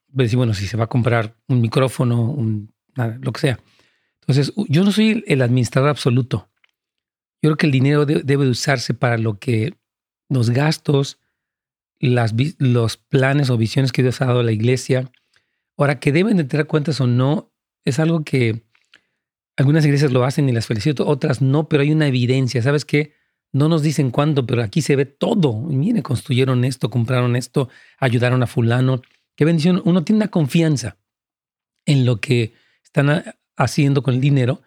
decir, 0.09 0.37
bueno, 0.37 0.53
si 0.53 0.67
se 0.67 0.77
va 0.77 0.85
a 0.85 0.89
comprar 0.89 1.35
un 1.47 1.61
micrófono, 1.61 2.21
un, 2.21 2.73
lo 2.95 3.31
que 3.31 3.39
sea. 3.39 3.59
Entonces, 4.21 4.53
yo 4.67 4.83
no 4.83 4.91
soy 4.91 5.23
el 5.25 5.41
administrador 5.41 5.89
absoluto. 5.89 6.50
Yo 7.41 7.49
creo 7.49 7.57
que 7.57 7.65
el 7.65 7.71
dinero 7.71 8.05
debe 8.05 8.47
usarse 8.47 8.93
para 8.93 9.17
lo 9.17 9.39
que 9.39 9.73
los 10.29 10.51
gastos, 10.51 11.19
los 11.99 12.97
planes 12.97 13.49
o 13.49 13.57
visiones 13.57 13.91
que 13.91 14.03
Dios 14.03 14.21
ha 14.21 14.25
dado 14.25 14.39
a 14.41 14.43
la 14.43 14.51
iglesia. 14.51 15.11
Ahora, 15.77 15.99
que 15.99 16.11
deben 16.11 16.37
de 16.37 16.43
tener 16.43 16.67
cuentas 16.67 17.01
o 17.01 17.07
no, 17.07 17.51
es 17.83 17.99
algo 17.99 18.23
que 18.23 18.63
algunas 19.57 19.85
iglesias 19.85 20.11
lo 20.11 20.23
hacen 20.23 20.47
y 20.49 20.51
las 20.51 20.67
felicito, 20.67 21.07
otras 21.07 21.41
no, 21.41 21.67
pero 21.67 21.81
hay 21.81 21.91
una 21.91 22.07
evidencia. 22.07 22.61
¿Sabes 22.61 22.85
qué? 22.85 23.13
No 23.51 23.67
nos 23.67 23.81
dicen 23.81 24.11
cuándo, 24.11 24.45
pero 24.45 24.63
aquí 24.63 24.81
se 24.81 24.95
ve 24.95 25.05
todo. 25.05 25.67
Y 25.69 25.75
mire, 25.75 26.03
construyeron 26.03 26.63
esto, 26.63 26.89
compraron 26.89 27.35
esto, 27.35 27.69
ayudaron 27.97 28.43
a 28.43 28.47
fulano. 28.47 29.01
Qué 29.35 29.45
bendición. 29.45 29.81
Uno 29.83 30.03
tiene 30.03 30.17
una 30.17 30.27
confianza 30.29 30.97
en 31.85 32.05
lo 32.05 32.21
que 32.21 32.53
están 32.83 33.35
haciendo 33.57 34.03
con 34.03 34.13
el 34.13 34.21
dinero 34.21 34.61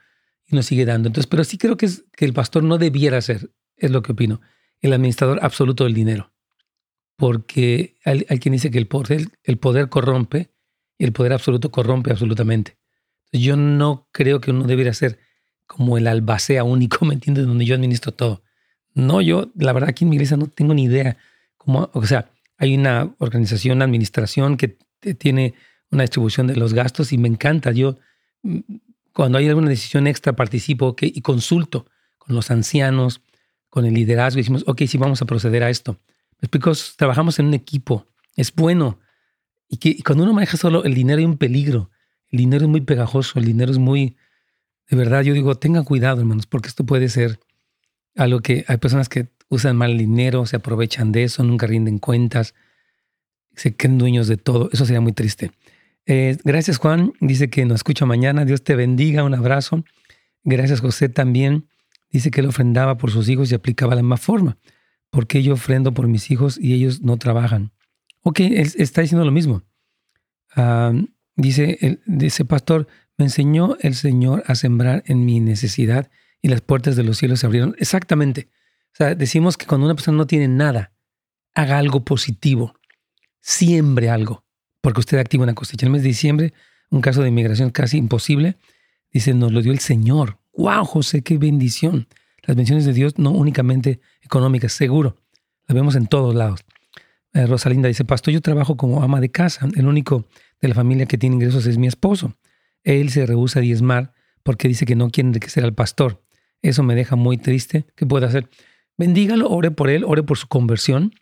nos 0.55 0.66
sigue 0.66 0.84
dando. 0.84 1.09
Entonces, 1.09 1.26
pero 1.26 1.44
sí 1.44 1.59
creo 1.59 1.76
que, 1.76 1.86
es, 1.86 2.05
que 2.16 2.24
el 2.24 2.32
pastor 2.32 2.62
no 2.62 2.78
debiera 2.78 3.20
ser, 3.20 3.50
es 3.76 3.90
lo 3.90 4.02
que 4.02 4.12
opino, 4.12 4.40
el 4.80 4.92
administrador 4.92 5.38
absoluto 5.42 5.84
del 5.84 5.94
dinero. 5.94 6.32
Porque 7.16 7.96
hay, 8.05 8.24
quien 8.40 8.52
dice 8.52 8.70
que 8.70 8.78
el 8.78 8.88
poder, 8.88 9.28
el 9.44 9.59
poder 9.59 9.88
corrompe 9.88 10.50
y 10.98 11.05
el 11.05 11.12
poder 11.12 11.32
absoluto 11.32 11.70
corrompe 11.70 12.11
absolutamente. 12.11 12.76
Yo 13.32 13.57
no 13.57 14.09
creo 14.12 14.40
que 14.40 14.50
uno 14.50 14.64
debiera 14.64 14.92
ser 14.94 15.18
como 15.66 15.96
el 15.96 16.07
albacea 16.07 16.64
único, 16.64 17.05
¿me 17.07 17.14
entiendes? 17.14 17.46
Donde 17.46 17.64
yo 17.64 17.74
administro 17.74 18.12
todo. 18.12 18.42
No, 18.94 19.20
yo, 19.20 19.50
la 19.57 19.72
verdad, 19.72 19.90
aquí 19.90 20.05
en 20.05 20.11
mi 20.11 20.16
iglesia 20.16 20.36
no 20.36 20.46
tengo 20.46 20.74
ni 20.74 20.84
idea. 20.84 21.16
Cómo, 21.57 21.90
o 21.92 22.07
sea, 22.07 22.30
hay 22.59 22.76
una 22.76 23.14
organización, 23.18 23.78
una 23.78 23.84
administración 23.84 24.57
que 24.57 24.78
tiene 25.18 25.55
una 25.90 26.02
distribución 26.02 26.46
de 26.46 26.57
los 26.57 26.74
gastos 26.74 27.12
y 27.12 27.18
me 27.18 27.28
encanta. 27.28 27.72
Yo, 27.72 27.98
cuando 29.15 29.39
hay 29.39 29.49
alguna 29.49 29.69
decisión 29.71 30.07
extra, 30.07 30.35
participo 30.35 30.95
y 31.01 31.21
consulto 31.23 31.87
con 32.19 32.35
los 32.35 32.51
ancianos, 32.51 33.23
con 33.71 33.87
el 33.87 33.95
liderazgo 33.95 34.39
y 34.39 34.43
decimos, 34.43 34.65
ok, 34.67 34.83
sí, 34.87 34.99
vamos 34.99 35.23
a 35.23 35.25
proceder 35.25 35.62
a 35.62 35.71
esto. 35.71 35.99
Me 36.41 36.47
explico, 36.47 36.73
trabajamos 36.97 37.39
en 37.39 37.47
un 37.47 37.55
equipo, 37.55 38.07
es 38.37 38.53
bueno. 38.55 38.99
Y, 39.69 39.77
que, 39.79 40.03
cuando 40.03 40.25
uno 40.25 40.33
maneja 40.33 40.57
solo 40.57 40.85
el 40.85 40.95
dinero 40.95 41.21
hay 41.21 41.25
un 41.25 41.39
peligro. 41.39 41.91
El 42.29 42.39
dinero 42.39 42.65
es 42.65 42.69
muy 42.69 42.81
pegajoso, 42.81 43.39
el 43.39 43.45
dinero 43.45 43.71
es 43.71 43.79
muy, 43.79 44.17
de 44.91 44.97
verdad, 44.97 45.23
yo 45.23 45.33
digo, 45.33 45.55
tengan 45.55 45.85
cuidado, 45.85 46.21
hermanos, 46.21 46.47
porque 46.47 46.69
esto 46.69 46.85
puede 46.85 47.09
ser 47.09 47.39
algo 48.17 48.41
que 48.41 48.65
hay 48.67 48.77
personas 48.79 49.09
que 49.09 49.29
usan 49.49 49.77
mal 49.77 49.93
el 49.93 49.99
dinero, 49.99 50.45
se 50.47 50.57
aprovechan 50.57 51.12
de 51.12 51.25
eso, 51.25 51.45
nunca 51.45 51.69
rinden 51.69 51.99
cuentas, 51.99 52.55
se 53.55 53.77
creen 53.77 53.99
dueños 53.99 54.27
de 54.27 54.37
todo. 54.37 54.71
Eso 54.73 54.85
sería 54.87 55.01
muy 55.01 55.12
triste. 55.12 55.53
Eh, 56.07 56.36
gracias 56.44 56.78
Juan, 56.78 57.12
dice 57.20 57.48
que 57.48 57.64
nos 57.64 57.76
escucha 57.76 58.07
mañana. 58.07 58.44
Dios 58.44 58.62
te 58.62 58.74
bendiga, 58.74 59.24
un 59.24 59.34
abrazo. 59.34 59.84
Gracias 60.42 60.80
José 60.80 61.09
también. 61.09 61.68
Dice 62.11 62.30
que 62.30 62.40
él 62.40 62.46
ofrendaba 62.46 62.96
por 62.96 63.11
sus 63.11 63.28
hijos 63.28 63.50
y 63.50 63.55
aplicaba 63.55 63.94
la 63.94 64.02
misma 64.02 64.16
forma. 64.16 64.59
porque 65.11 65.44
yo 65.44 65.55
ofrendo 65.55 65.94
por 65.94 66.09
mis 66.09 66.32
hijos 66.32 66.59
y 66.61 66.74
ellos 66.74 67.02
no 67.02 67.16
trabajan? 67.18 67.70
Ok, 68.22 68.40
él 68.40 68.68
está 68.76 69.00
diciendo 69.00 69.24
lo 69.24 69.30
mismo. 69.30 69.62
Dice, 71.36 71.78
el, 71.80 72.46
pastor, 72.46 72.88
me 73.16 73.26
enseñó 73.26 73.76
el 73.80 73.94
Señor 73.94 74.42
a 74.46 74.55
sembrar 74.55 75.02
en 75.07 75.24
mi 75.24 75.40
necesidad 75.40 76.11
y 76.42 76.48
las 76.48 76.61
puertas 76.61 76.96
de 76.96 77.05
los 77.05 77.18
cielos 77.18 77.40
se 77.40 77.46
abrieron. 77.46 77.74
Exactamente. 77.78 78.48
O 78.92 78.96
sea, 78.96 79.14
decimos 79.14 79.57
que 79.57 79.66
cuando 79.66 79.86
una 79.86 79.94
persona 79.94 80.18
no 80.18 80.26
tiene 80.26 80.48
nada, 80.48 80.92
haga 81.55 81.78
algo 81.78 82.05
positivo, 82.05 82.74
siembre 83.40 84.11
algo, 84.11 84.44
porque 84.85 85.01
usted 85.01 85.16
activa 85.16 85.45
una 85.45 85.55
cosecha. 85.55 85.87
En 85.87 85.89
el 85.89 85.93
mes 85.95 86.03
de 86.03 86.09
diciembre, 86.09 86.53
un 86.91 87.01
caso 87.01 87.22
de 87.22 87.28
inmigración 87.28 87.70
casi 87.70 87.97
imposible, 87.97 88.59
dice, 89.11 89.32
nos 89.32 89.51
lo 89.51 89.62
dio 89.62 89.72
el 89.72 89.78
Señor. 89.78 90.37
¡Wow, 90.53 90.85
José, 90.85 91.22
qué 91.22 91.39
bendición! 91.39 92.07
Las 92.43 92.55
bendiciones 92.55 92.85
de 92.85 92.93
Dios 92.93 93.16
no 93.16 93.30
únicamente 93.30 94.01
económicas, 94.20 94.74
seguro. 94.74 95.16
Las 95.66 95.74
vemos 95.74 95.97
en 95.97 96.07
todos 96.07 96.35
lados. 96.35 96.66
Eh, 97.32 97.47
Rosalinda 97.47 97.89
dice, 97.89 98.05
pastor, 98.05 98.35
yo 98.35 98.43
trabajo 98.43 98.76
como 98.76 99.03
ama 99.03 99.22
de 99.22 99.30
casa. 99.30 99.66
El 99.74 99.87
único 99.87 100.26
de 100.61 100.68
la 100.68 100.74
familia 100.74 101.07
que 101.07 101.16
tiene 101.16 101.37
ingresos 101.37 101.64
es 101.64 101.78
mi 101.78 101.87
esposo. 101.87 102.37
Él 102.82 103.09
se 103.09 103.24
rehúsa 103.24 103.61
a 103.61 103.62
diezmar 103.62 104.12
porque 104.43 104.68
dice 104.68 104.85
que 104.85 104.97
no 104.97 105.09
quiere 105.09 105.28
enriquecer 105.28 105.64
al 105.64 105.72
pastor. 105.72 106.22
Eso 106.61 106.82
me 106.82 106.95
deja 106.95 107.16
muy 107.16 107.39
triste. 107.39 107.87
¿Qué 107.97 108.05
puede 108.05 108.26
hacer? 108.26 108.51
Bendígalo, 108.99 109.49
ore 109.49 109.70
por 109.70 109.89
él, 109.89 110.05
ore 110.05 110.24
por 110.24 110.37
su 110.37 110.47
conversión 110.47 111.14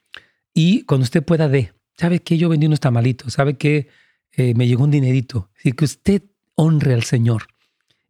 y 0.52 0.82
cuando 0.82 1.04
usted 1.04 1.22
pueda 1.22 1.48
dé. 1.48 1.72
¿Sabe 2.02 2.18
que 2.18 2.36
yo 2.36 2.48
vendí 2.48 2.66
unos 2.66 2.80
tamalitos? 2.80 3.34
¿Sabe 3.34 3.56
que 3.56 3.86
eh, 4.32 4.54
me 4.54 4.66
llegó 4.66 4.82
un 4.82 4.90
dinerito? 4.90 5.50
Así 5.56 5.70
que 5.70 5.84
usted 5.84 6.24
honre 6.56 6.94
al 6.94 7.04
Señor 7.04 7.44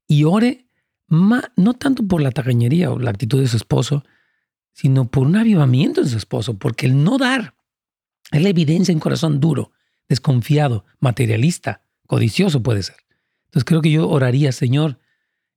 y 0.08 0.24
ore 0.24 0.66
no 1.08 1.74
tanto 1.74 2.02
por 2.02 2.22
la 2.22 2.30
tacañería 2.30 2.90
o 2.90 2.98
la 2.98 3.10
actitud 3.10 3.38
de 3.38 3.48
su 3.48 3.58
esposo, 3.58 4.02
sino 4.72 5.10
por 5.10 5.26
un 5.26 5.36
avivamiento 5.36 6.02
de 6.02 6.08
su 6.08 6.16
esposo, 6.16 6.58
porque 6.58 6.86
el 6.86 7.04
no 7.04 7.18
dar 7.18 7.54
es 8.30 8.42
la 8.42 8.48
evidencia 8.48 8.92
en 8.92 8.98
corazón 8.98 9.40
duro, 9.40 9.72
desconfiado, 10.08 10.86
materialista, 10.98 11.82
codicioso 12.06 12.62
puede 12.62 12.82
ser. 12.82 12.96
Entonces 13.44 13.66
creo 13.66 13.82
que 13.82 13.90
yo 13.90 14.08
oraría, 14.08 14.52
Señor, 14.52 15.00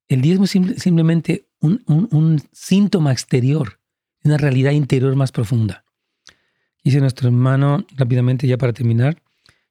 el 0.08 0.20
diezmo 0.20 0.44
es 0.44 0.50
simplemente 0.50 1.48
un, 1.60 2.42
síntoma 2.52 3.12
exterior 3.12 3.80
de 4.22 4.28
una 4.28 4.36
realidad 4.36 4.72
interior 4.72 5.16
más 5.16 5.32
profunda. 5.32 5.85
Dice 6.86 7.00
nuestro 7.00 7.26
hermano 7.26 7.84
rápidamente 7.96 8.46
ya 8.46 8.58
para 8.58 8.72
terminar. 8.72 9.20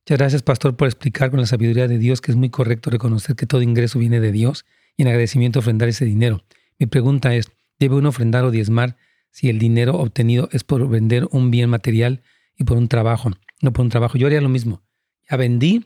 Muchas 0.01 0.17
gracias, 0.17 0.43
pastor, 0.43 0.75
por 0.75 0.89
explicar 0.89 1.31
con 1.31 1.39
la 1.39 1.45
sabiduría 1.45 1.87
de 1.87 1.97
Dios 1.97 2.19
que 2.19 2.29
es 2.29 2.35
muy 2.35 2.49
correcto 2.49 2.89
reconocer 2.89 3.37
que 3.37 3.45
todo 3.45 3.61
ingreso 3.61 3.99
viene 3.99 4.19
de 4.19 4.33
Dios 4.33 4.65
y 4.97 5.03
en 5.03 5.07
agradecimiento 5.07 5.59
ofrendar 5.59 5.87
ese 5.87 6.03
dinero. 6.03 6.43
Mi 6.77 6.87
pregunta 6.87 7.33
es, 7.33 7.49
¿debe 7.79 7.95
uno 7.95 8.09
ofrendar 8.09 8.43
o 8.43 8.51
diezmar 8.51 8.97
si 9.31 9.47
el 9.49 9.59
dinero 9.59 9.95
obtenido 9.95 10.49
es 10.51 10.65
por 10.65 10.89
vender 10.89 11.29
un 11.31 11.51
bien 11.51 11.69
material 11.69 12.21
y 12.57 12.65
por 12.65 12.75
un 12.75 12.89
trabajo? 12.89 13.31
No 13.61 13.71
por 13.71 13.85
un 13.85 13.89
trabajo. 13.89 14.17
Yo 14.17 14.27
haría 14.27 14.41
lo 14.41 14.49
mismo. 14.49 14.83
Ya 15.31 15.37
vendí, 15.37 15.85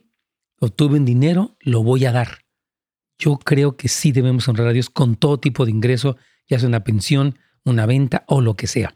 obtuve 0.59 0.97
un 0.97 1.05
dinero, 1.05 1.55
lo 1.61 1.83
voy 1.83 2.05
a 2.05 2.11
dar 2.11 2.39
yo 3.19 3.37
creo 3.37 3.75
que 3.75 3.89
sí 3.89 4.11
debemos 4.11 4.47
honrar 4.47 4.69
a 4.69 4.73
Dios 4.73 4.89
con 4.89 5.15
todo 5.15 5.39
tipo 5.39 5.65
de 5.65 5.71
ingreso, 5.71 6.17
ya 6.47 6.57
sea 6.57 6.69
una 6.69 6.83
pensión, 6.83 7.37
una 7.65 7.85
venta 7.85 8.23
o 8.27 8.41
lo 8.41 8.55
que 8.55 8.65
sea. 8.65 8.95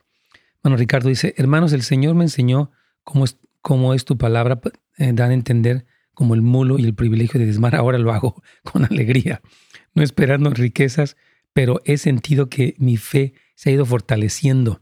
Bueno, 0.63 0.77
Ricardo 0.77 1.09
dice, 1.09 1.33
hermanos, 1.37 1.73
el 1.73 1.83
Señor 1.83 2.15
me 2.15 2.23
enseñó 2.23 2.71
cómo 3.03 3.25
es, 3.25 3.37
cómo 3.61 3.93
es 3.93 4.05
tu 4.05 4.17
palabra, 4.17 4.59
eh, 4.97 5.11
dan 5.13 5.31
a 5.31 5.33
entender 5.33 5.85
como 6.13 6.35
el 6.35 6.41
mulo 6.41 6.79
y 6.79 6.85
el 6.85 6.95
privilegio 6.95 7.39
de 7.39 7.45
desmar. 7.45 7.75
Ahora 7.75 7.97
lo 7.97 8.13
hago 8.13 8.41
con 8.63 8.85
alegría, 8.85 9.41
no 9.93 10.03
esperando 10.03 10.49
riquezas, 10.51 11.17
pero 11.53 11.81
he 11.85 11.97
sentido 11.97 12.49
que 12.49 12.75
mi 12.77 12.97
fe 12.97 13.33
se 13.55 13.69
ha 13.69 13.73
ido 13.73 13.85
fortaleciendo. 13.85 14.81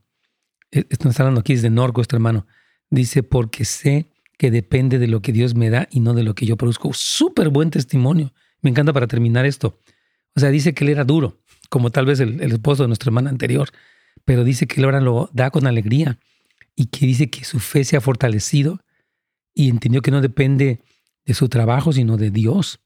E, 0.71 0.85
esto 0.89 1.09
hablando 1.09 1.41
aquí 1.41 1.55
desde 1.55 1.69
Norco, 1.69 2.01
este 2.01 2.15
hermano. 2.15 2.47
Dice, 2.89 3.23
porque 3.23 3.65
sé 3.65 4.07
que 4.37 4.51
depende 4.51 4.99
de 4.99 5.07
lo 5.07 5.21
que 5.21 5.31
Dios 5.31 5.55
me 5.55 5.69
da 5.69 5.87
y 5.91 5.99
no 5.99 6.13
de 6.13 6.23
lo 6.23 6.35
que 6.35 6.45
yo 6.45 6.57
produzco. 6.57 6.91
Súper 6.93 7.49
buen 7.49 7.69
testimonio. 7.69 8.33
Me 8.61 8.69
encanta 8.69 8.93
para 8.93 9.07
terminar 9.07 9.45
esto. 9.45 9.79
O 10.35 10.39
sea, 10.39 10.49
dice 10.49 10.73
que 10.73 10.83
él 10.83 10.89
era 10.89 11.03
duro, 11.03 11.39
como 11.69 11.89
tal 11.89 12.05
vez 12.05 12.19
el, 12.19 12.41
esposo 12.41 12.83
de 12.83 12.87
nuestra 12.87 13.09
hermana 13.09 13.29
anterior, 13.29 13.69
pero 14.25 14.43
dice 14.43 14.67
que 14.67 14.79
él 14.79 14.85
ahora 14.85 15.01
lo 15.01 15.29
da 15.33 15.51
con 15.51 15.67
alegría 15.67 16.19
y 16.75 16.85
que 16.85 17.05
dice 17.05 17.29
que 17.29 17.43
su 17.43 17.59
fe 17.59 17.83
se 17.83 17.97
ha 17.97 18.01
fortalecido 18.01 18.79
y 19.53 19.69
entendió 19.69 20.01
que 20.01 20.11
no 20.11 20.21
depende 20.21 20.81
de 21.25 21.33
su 21.33 21.49
trabajo, 21.49 21.93
sino 21.93 22.17
de 22.17 22.31
Dios. 22.31 22.79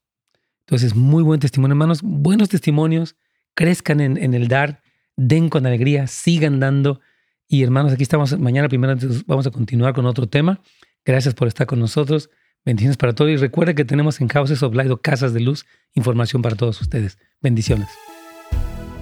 Entonces, 0.62 0.96
muy 0.96 1.24
buen 1.24 1.40
testimonio, 1.40 1.74
hermanos, 1.74 2.02
buenos 2.02 2.50
testimonios, 2.50 3.16
crezcan 3.54 4.02
en, 4.02 4.18
en 4.18 4.34
el 4.34 4.48
dar, 4.48 4.82
den 5.16 5.50
con 5.50 5.66
alegría, 5.66 6.08
sigan 6.08 6.60
dando. 6.60 7.02
Y 7.48 7.64
hermanos, 7.64 7.94
aquí 7.94 8.04
estamos 8.04 8.38
mañana 8.40 8.68
primero, 8.68 8.96
vamos 9.28 9.46
a 9.46 9.52
continuar 9.52 9.94
con 9.94 10.06
otro 10.06 10.28
tema. 10.28 10.60
Gracias 11.06 11.36
por 11.36 11.48
estar 11.48 11.68
con 11.68 11.80
nosotros. 11.80 12.30
Bendiciones 12.66 12.98
para 12.98 13.14
todos. 13.14 13.30
Y 13.30 13.38
recuerda 13.38 13.76
que 13.76 13.86
tenemos 13.86 14.20
en 14.20 14.28
Houses 14.28 14.64
of 14.64 14.74
Light 14.74 14.90
o 14.90 14.98
Casas 14.98 15.34
de 15.34 15.40
Luz 15.40 15.66
información 15.94 16.42
para 16.42 16.56
todos 16.56 16.82
ustedes. 16.82 17.20
Bendiciones. 17.42 17.88